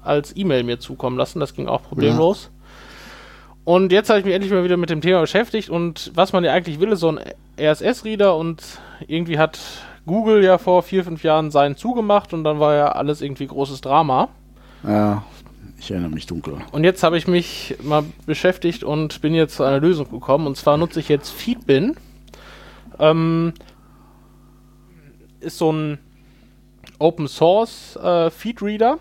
als 0.03 0.35
E-Mail 0.35 0.63
mir 0.63 0.79
zukommen 0.79 1.17
lassen. 1.17 1.39
Das 1.39 1.53
ging 1.53 1.67
auch 1.67 1.83
problemlos. 1.83 2.49
Und 3.65 3.91
jetzt 3.91 4.09
habe 4.09 4.19
ich 4.19 4.25
mich 4.25 4.33
endlich 4.33 4.51
mal 4.51 4.63
wieder 4.63 4.77
mit 4.77 4.89
dem 4.89 5.01
Thema 5.01 5.21
beschäftigt 5.21 5.69
und 5.69 6.11
was 6.15 6.33
man 6.33 6.43
ja 6.43 6.53
eigentlich 6.53 6.79
will, 6.79 6.91
ist 6.91 7.01
so 7.01 7.11
ein 7.11 7.19
RSS-Reader 7.59 8.35
und 8.35 8.63
irgendwie 9.07 9.37
hat 9.37 9.59
Google 10.07 10.43
ja 10.43 10.57
vor 10.57 10.81
vier, 10.81 11.03
fünf 11.03 11.23
Jahren 11.23 11.51
seinen 11.51 11.75
zugemacht 11.75 12.33
und 12.33 12.43
dann 12.43 12.59
war 12.59 12.73
ja 12.73 12.93
alles 12.93 13.21
irgendwie 13.21 13.45
großes 13.45 13.81
Drama. 13.81 14.29
Ja, 14.87 15.23
ich 15.79 15.91
erinnere 15.91 16.11
mich 16.11 16.27
dunkel. 16.27 16.57
Und 16.71 16.83
jetzt 16.83 17.03
habe 17.03 17.17
ich 17.17 17.27
mich 17.27 17.75
mal 17.81 18.03
beschäftigt 18.25 18.83
und 18.83 19.21
bin 19.21 19.33
jetzt 19.33 19.55
zu 19.55 19.63
einer 19.63 19.79
Lösung 19.79 20.09
gekommen. 20.09 20.45
Und 20.47 20.57
zwar 20.57 20.77
nutze 20.77 20.99
ich 20.99 21.09
jetzt 21.09 21.29
Feedbin. 21.29 21.95
Ähm, 22.99 23.53
ist 25.39 25.57
so 25.57 25.71
ein 25.71 25.99
Open 26.99 27.27
Source 27.27 27.95
äh, 27.95 28.29
Feedreader, 28.29 28.99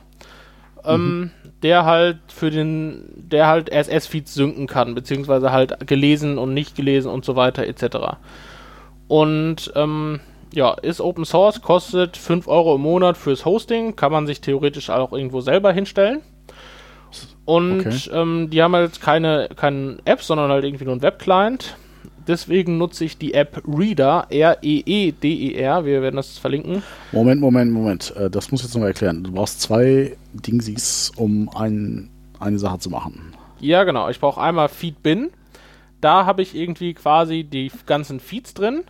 ähm, 0.84 1.32
der 1.62 1.84
halt 1.84 2.18
für 2.28 2.50
den, 2.50 3.04
der 3.16 3.48
halt 3.48 3.72
RSS-Feeds 3.72 4.34
synken 4.34 4.68
kann, 4.68 4.94
beziehungsweise 4.94 5.50
halt 5.50 5.86
gelesen 5.86 6.38
und 6.38 6.54
nicht 6.54 6.76
gelesen 6.76 7.10
und 7.10 7.24
so 7.24 7.34
weiter 7.34 7.66
etc. 7.66 8.16
Und 9.08 9.72
ähm, 9.74 10.20
ja, 10.54 10.74
ist 10.74 11.00
Open 11.00 11.24
Source, 11.24 11.60
kostet 11.60 12.16
5 12.16 12.46
Euro 12.46 12.76
im 12.76 12.82
Monat 12.82 13.16
fürs 13.16 13.44
Hosting, 13.44 13.96
kann 13.96 14.12
man 14.12 14.26
sich 14.26 14.40
theoretisch 14.40 14.90
auch 14.90 15.12
irgendwo 15.12 15.40
selber 15.40 15.72
hinstellen. 15.72 16.22
Und 17.48 17.80
Okay. 17.80 18.10
ähm, 18.12 18.50
die 18.50 18.62
haben 18.62 18.74
halt 18.74 19.00
keine, 19.00 19.48
keine 19.56 19.96
App, 20.04 20.22
sondern 20.22 20.50
halt 20.50 20.64
irgendwie 20.64 20.84
nur 20.84 20.92
einen 20.92 21.00
Webclient. 21.00 21.76
Deswegen 22.26 22.76
nutze 22.76 23.06
ich 23.06 23.16
die 23.16 23.32
App 23.32 23.62
Reader, 23.66 24.26
R-E-E-D-E-R, 24.28 25.86
wir 25.86 26.02
werden 26.02 26.16
das 26.16 26.36
verlinken. 26.36 26.82
Moment, 27.10 27.40
Moment, 27.40 27.72
Moment. 27.72 28.14
Äh, 28.16 28.28
das 28.28 28.50
muss 28.50 28.60
ich 28.60 28.66
jetzt 28.66 28.74
noch 28.74 28.82
mal 28.82 28.88
erklären. 28.88 29.24
Du 29.24 29.32
brauchst 29.32 29.62
zwei 29.62 30.14
Dingsies, 30.34 31.10
um 31.16 31.48
ein, 31.56 32.10
eine 32.38 32.58
Sache 32.58 32.80
zu 32.80 32.90
machen. 32.90 33.32
Ja, 33.60 33.84
genau. 33.84 34.10
Ich 34.10 34.20
brauche 34.20 34.42
einmal 34.42 34.68
Feedbin. 34.68 35.30
Da 36.02 36.26
habe 36.26 36.42
ich 36.42 36.54
irgendwie 36.54 36.92
quasi 36.92 37.44
die 37.44 37.72
ganzen 37.86 38.20
Feeds 38.20 38.52
drin 38.52 38.82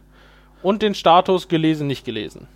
und 0.65 0.83
den 0.83 0.97
Status 0.97 1.47
gelesen, 1.47 1.87
nicht 1.87 2.05
gelesen. 2.05 2.49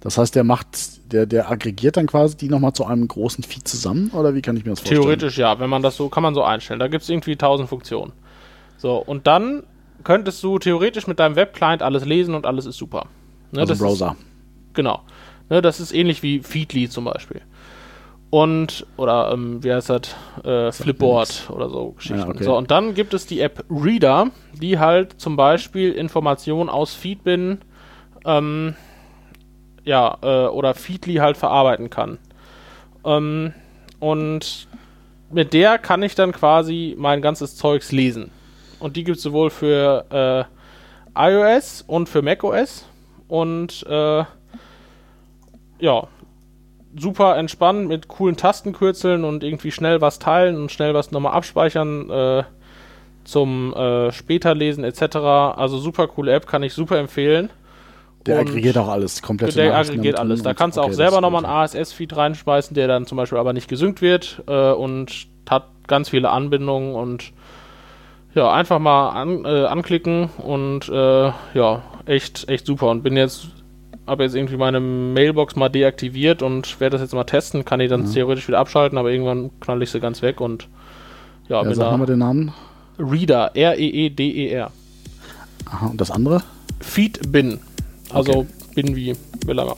Das 0.00 0.16
heißt, 0.16 0.34
der 0.34 0.44
macht, 0.44 1.12
der, 1.12 1.26
der 1.26 1.50
aggregiert 1.50 1.96
dann 1.96 2.06
quasi 2.06 2.36
die 2.36 2.48
nochmal 2.48 2.72
zu 2.72 2.86
einem 2.86 3.06
großen 3.06 3.44
Feed 3.44 3.68
zusammen? 3.68 4.10
Oder 4.14 4.34
wie 4.34 4.40
kann 4.42 4.56
ich 4.56 4.64
mir 4.64 4.70
das 4.70 4.80
vorstellen? 4.80 5.02
Theoretisch 5.02 5.36
ja, 5.38 5.60
wenn 5.60 5.68
man 5.68 5.82
das 5.82 5.96
so, 5.96 6.08
kann 6.08 6.22
man 6.22 6.34
so 6.34 6.42
einstellen. 6.42 6.80
Da 6.80 6.88
gibt 6.88 7.02
es 7.02 7.10
irgendwie 7.10 7.36
tausend 7.36 7.68
Funktionen. 7.68 8.12
So, 8.78 8.96
und 8.96 9.26
dann 9.26 9.62
könntest 10.02 10.42
du 10.42 10.58
theoretisch 10.58 11.06
mit 11.06 11.18
deinem 11.18 11.36
Webclient 11.36 11.82
alles 11.82 12.06
lesen 12.06 12.34
und 12.34 12.46
alles 12.46 12.64
ist 12.64 12.78
super. 12.78 13.06
Ne, 13.52 13.60
Also 13.60 13.74
das 13.74 13.78
Browser. 13.78 14.16
Ist, 14.18 14.74
genau. 14.74 15.02
Ne, 15.50 15.60
das 15.60 15.80
ist 15.80 15.92
ähnlich 15.92 16.22
wie 16.22 16.40
Feedly 16.40 16.88
zum 16.88 17.04
Beispiel. 17.04 17.42
Und, 18.30 18.86
oder, 18.96 19.32
ähm, 19.32 19.62
wie 19.62 19.72
heißt 19.72 19.90
das? 19.90 20.14
Äh, 20.44 20.70
Flipboard 20.70 21.50
oder 21.50 21.68
so 21.68 21.90
Geschichten. 21.92 22.20
Ja, 22.20 22.28
okay. 22.28 22.44
So, 22.44 22.56
und 22.56 22.70
dann 22.70 22.94
gibt 22.94 23.12
es 23.12 23.26
die 23.26 23.40
App 23.40 23.64
Reader, 23.68 24.30
die 24.54 24.78
halt 24.78 25.20
zum 25.20 25.36
Beispiel 25.36 25.92
Informationen 25.92 26.70
aus 26.70 26.94
Feedbin, 26.94 27.58
ähm, 28.24 28.76
ja, 29.84 30.18
äh, 30.22 30.46
oder 30.46 30.74
Feedly 30.74 31.16
halt 31.16 31.36
verarbeiten 31.36 31.90
kann. 31.90 32.18
Ähm, 33.04 33.54
und 33.98 34.68
mit 35.30 35.52
der 35.52 35.78
kann 35.78 36.02
ich 36.02 36.14
dann 36.14 36.32
quasi 36.32 36.94
mein 36.98 37.22
ganzes 37.22 37.56
Zeugs 37.56 37.92
lesen. 37.92 38.30
Und 38.78 38.96
die 38.96 39.04
gibt 39.04 39.18
es 39.18 39.22
sowohl 39.22 39.50
für 39.50 40.46
äh, 41.16 41.30
iOS 41.32 41.82
und 41.86 42.08
für 42.08 42.22
macOS. 42.22 42.86
Und 43.28 43.86
äh, 43.88 44.24
ja, 45.78 46.08
super 46.98 47.36
entspannt 47.36 47.88
mit 47.88 48.08
coolen 48.08 48.36
Tastenkürzeln 48.36 49.24
und 49.24 49.44
irgendwie 49.44 49.70
schnell 49.70 50.00
was 50.00 50.18
teilen 50.18 50.56
und 50.56 50.72
schnell 50.72 50.94
was 50.94 51.12
nochmal 51.12 51.34
abspeichern 51.34 52.10
äh, 52.10 52.42
zum 53.24 53.72
äh, 53.74 54.10
später 54.12 54.54
lesen 54.54 54.82
etc. 54.82 55.16
Also 55.16 55.78
super 55.78 56.08
coole 56.08 56.32
App, 56.32 56.46
kann 56.46 56.62
ich 56.62 56.74
super 56.74 56.98
empfehlen. 56.98 57.50
Der 58.26 58.38
Und 58.38 58.48
aggregiert 58.48 58.76
auch 58.76 58.88
alles. 58.88 59.22
Komplett 59.22 59.56
Der 59.56 59.74
aggregiert 59.76 60.18
alles. 60.18 60.42
Da 60.42 60.52
kannst 60.54 60.76
du 60.76 60.82
auch 60.82 60.92
selber 60.92 61.20
nochmal 61.20 61.44
einen 61.44 61.52
ASS-Feed 61.54 62.14
reinschmeißen, 62.16 62.74
der 62.74 62.86
dann 62.86 63.06
zum 63.06 63.16
Beispiel 63.16 63.38
aber 63.38 63.52
nicht 63.54 63.68
gesynkt 63.68 64.02
wird 64.02 64.42
äh, 64.46 64.72
und 64.72 65.26
hat 65.48 65.68
ganz 65.86 66.10
viele 66.10 66.30
Anbindungen 66.30 66.94
und 66.94 67.32
Ja, 68.34 68.52
einfach 68.52 68.78
mal 68.78 69.08
an, 69.10 69.44
äh, 69.44 69.64
anklicken 69.66 70.28
und 70.38 70.88
äh, 70.88 71.32
ja, 71.54 71.82
echt, 72.06 72.48
echt 72.48 72.64
super. 72.66 72.88
Und 72.90 73.02
bin 73.02 73.16
jetzt, 73.16 73.48
habe 74.06 74.22
jetzt 74.22 74.36
irgendwie 74.36 74.56
meine 74.56 74.78
Mailbox 74.80 75.56
mal 75.56 75.68
deaktiviert 75.68 76.40
und 76.42 76.78
werde 76.78 76.94
das 76.94 77.00
jetzt 77.02 77.14
mal 77.14 77.24
testen. 77.24 77.64
Kann 77.64 77.80
ich 77.80 77.88
dann 77.90 78.04
theoretisch 78.12 78.46
wieder 78.46 78.58
abschalten, 78.60 78.98
aber 78.98 79.10
irgendwann 79.10 79.50
knall 79.60 79.82
ich 79.82 79.90
sie 79.90 79.98
ganz 79.98 80.22
weg 80.22 80.40
und 80.40 80.68
ja, 81.48 81.56
Ja, 81.56 81.62
bin 81.64 81.74
sag 81.74 81.90
da. 81.90 81.96
mal 81.96 82.06
den 82.06 82.18
Namen. 82.20 82.52
Reader, 82.98 83.50
R-E-E-D-E-R. 83.56 84.70
Aha, 85.70 85.86
und 85.86 86.00
das 86.00 86.10
andere? 86.10 86.42
Feed 86.80 87.32
Bin. 87.32 87.58
Also 88.12 88.32
Okay. 88.40 88.46
Bin 88.74 88.94
wie 88.96 89.16
Miller. 89.46 89.76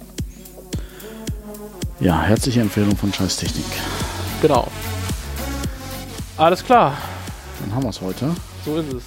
Ja, 2.00 2.20
herzliche 2.22 2.60
Empfehlung 2.60 2.96
von 2.96 3.12
Scheiß 3.12 3.36
Technik. 3.36 3.64
Genau. 4.42 4.68
Alles 6.36 6.64
klar, 6.64 6.96
Dann 7.60 7.74
haben 7.74 7.84
wir 7.84 7.90
es 7.90 8.00
heute. 8.00 8.34
so 8.64 8.76
ist 8.76 8.92
es. 8.92 9.02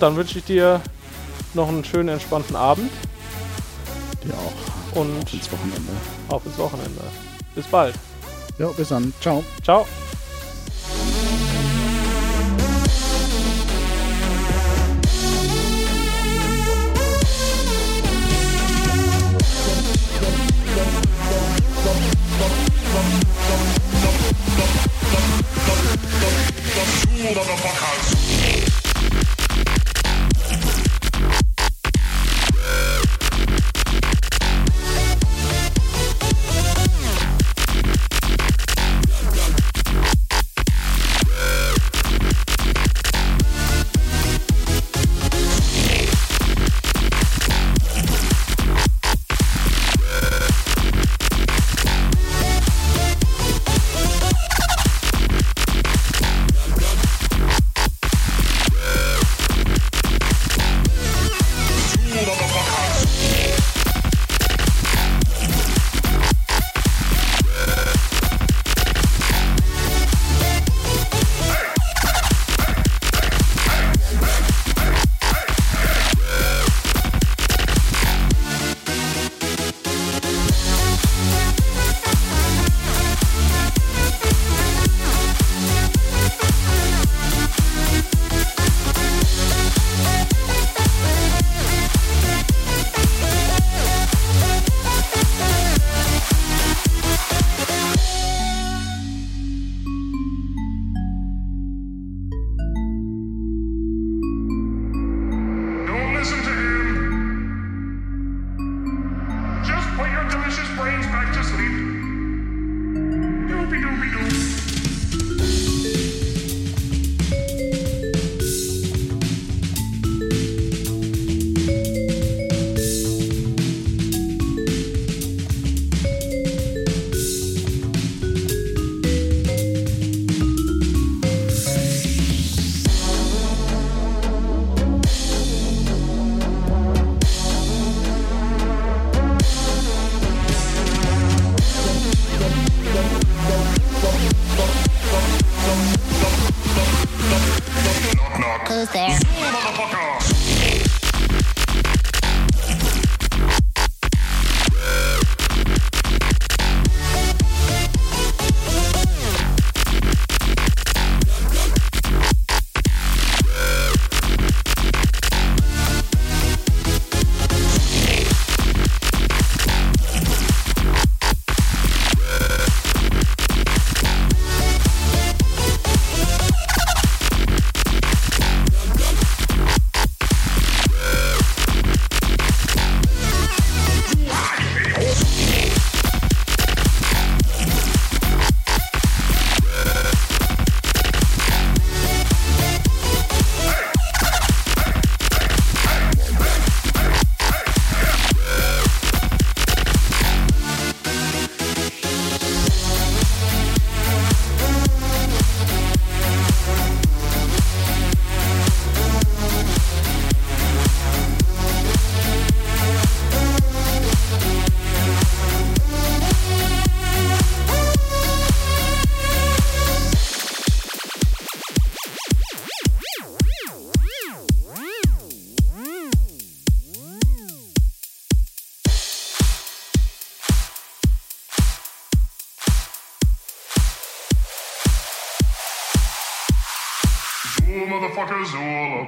Dann 0.00 0.16
wünsche 0.16 0.38
ich 0.38 0.44
dir 0.44 0.80
noch 1.54 1.68
einen 1.68 1.84
schönen, 1.84 2.08
entspannten 2.08 2.56
Abend 2.56 2.90
Dir 4.24 4.34
auch. 4.34 4.96
und 5.00 5.32
Ins 5.32 5.50
Wochenende. 5.52 5.92
auf 6.28 6.44
ins 6.46 6.58
Wochenende. 6.58 7.00
Bis 7.54 7.66
bald. 7.66 7.94
Ja, 8.58 8.68
bis 8.68 8.88
dann. 8.88 9.12
Ciao. 9.20 9.44
Ciao. 9.62 9.86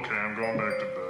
Okay, 0.01 0.15
I'm 0.15 0.35
going 0.35 0.57
back 0.57 0.79
to 0.79 0.85
bed. 0.87 1.00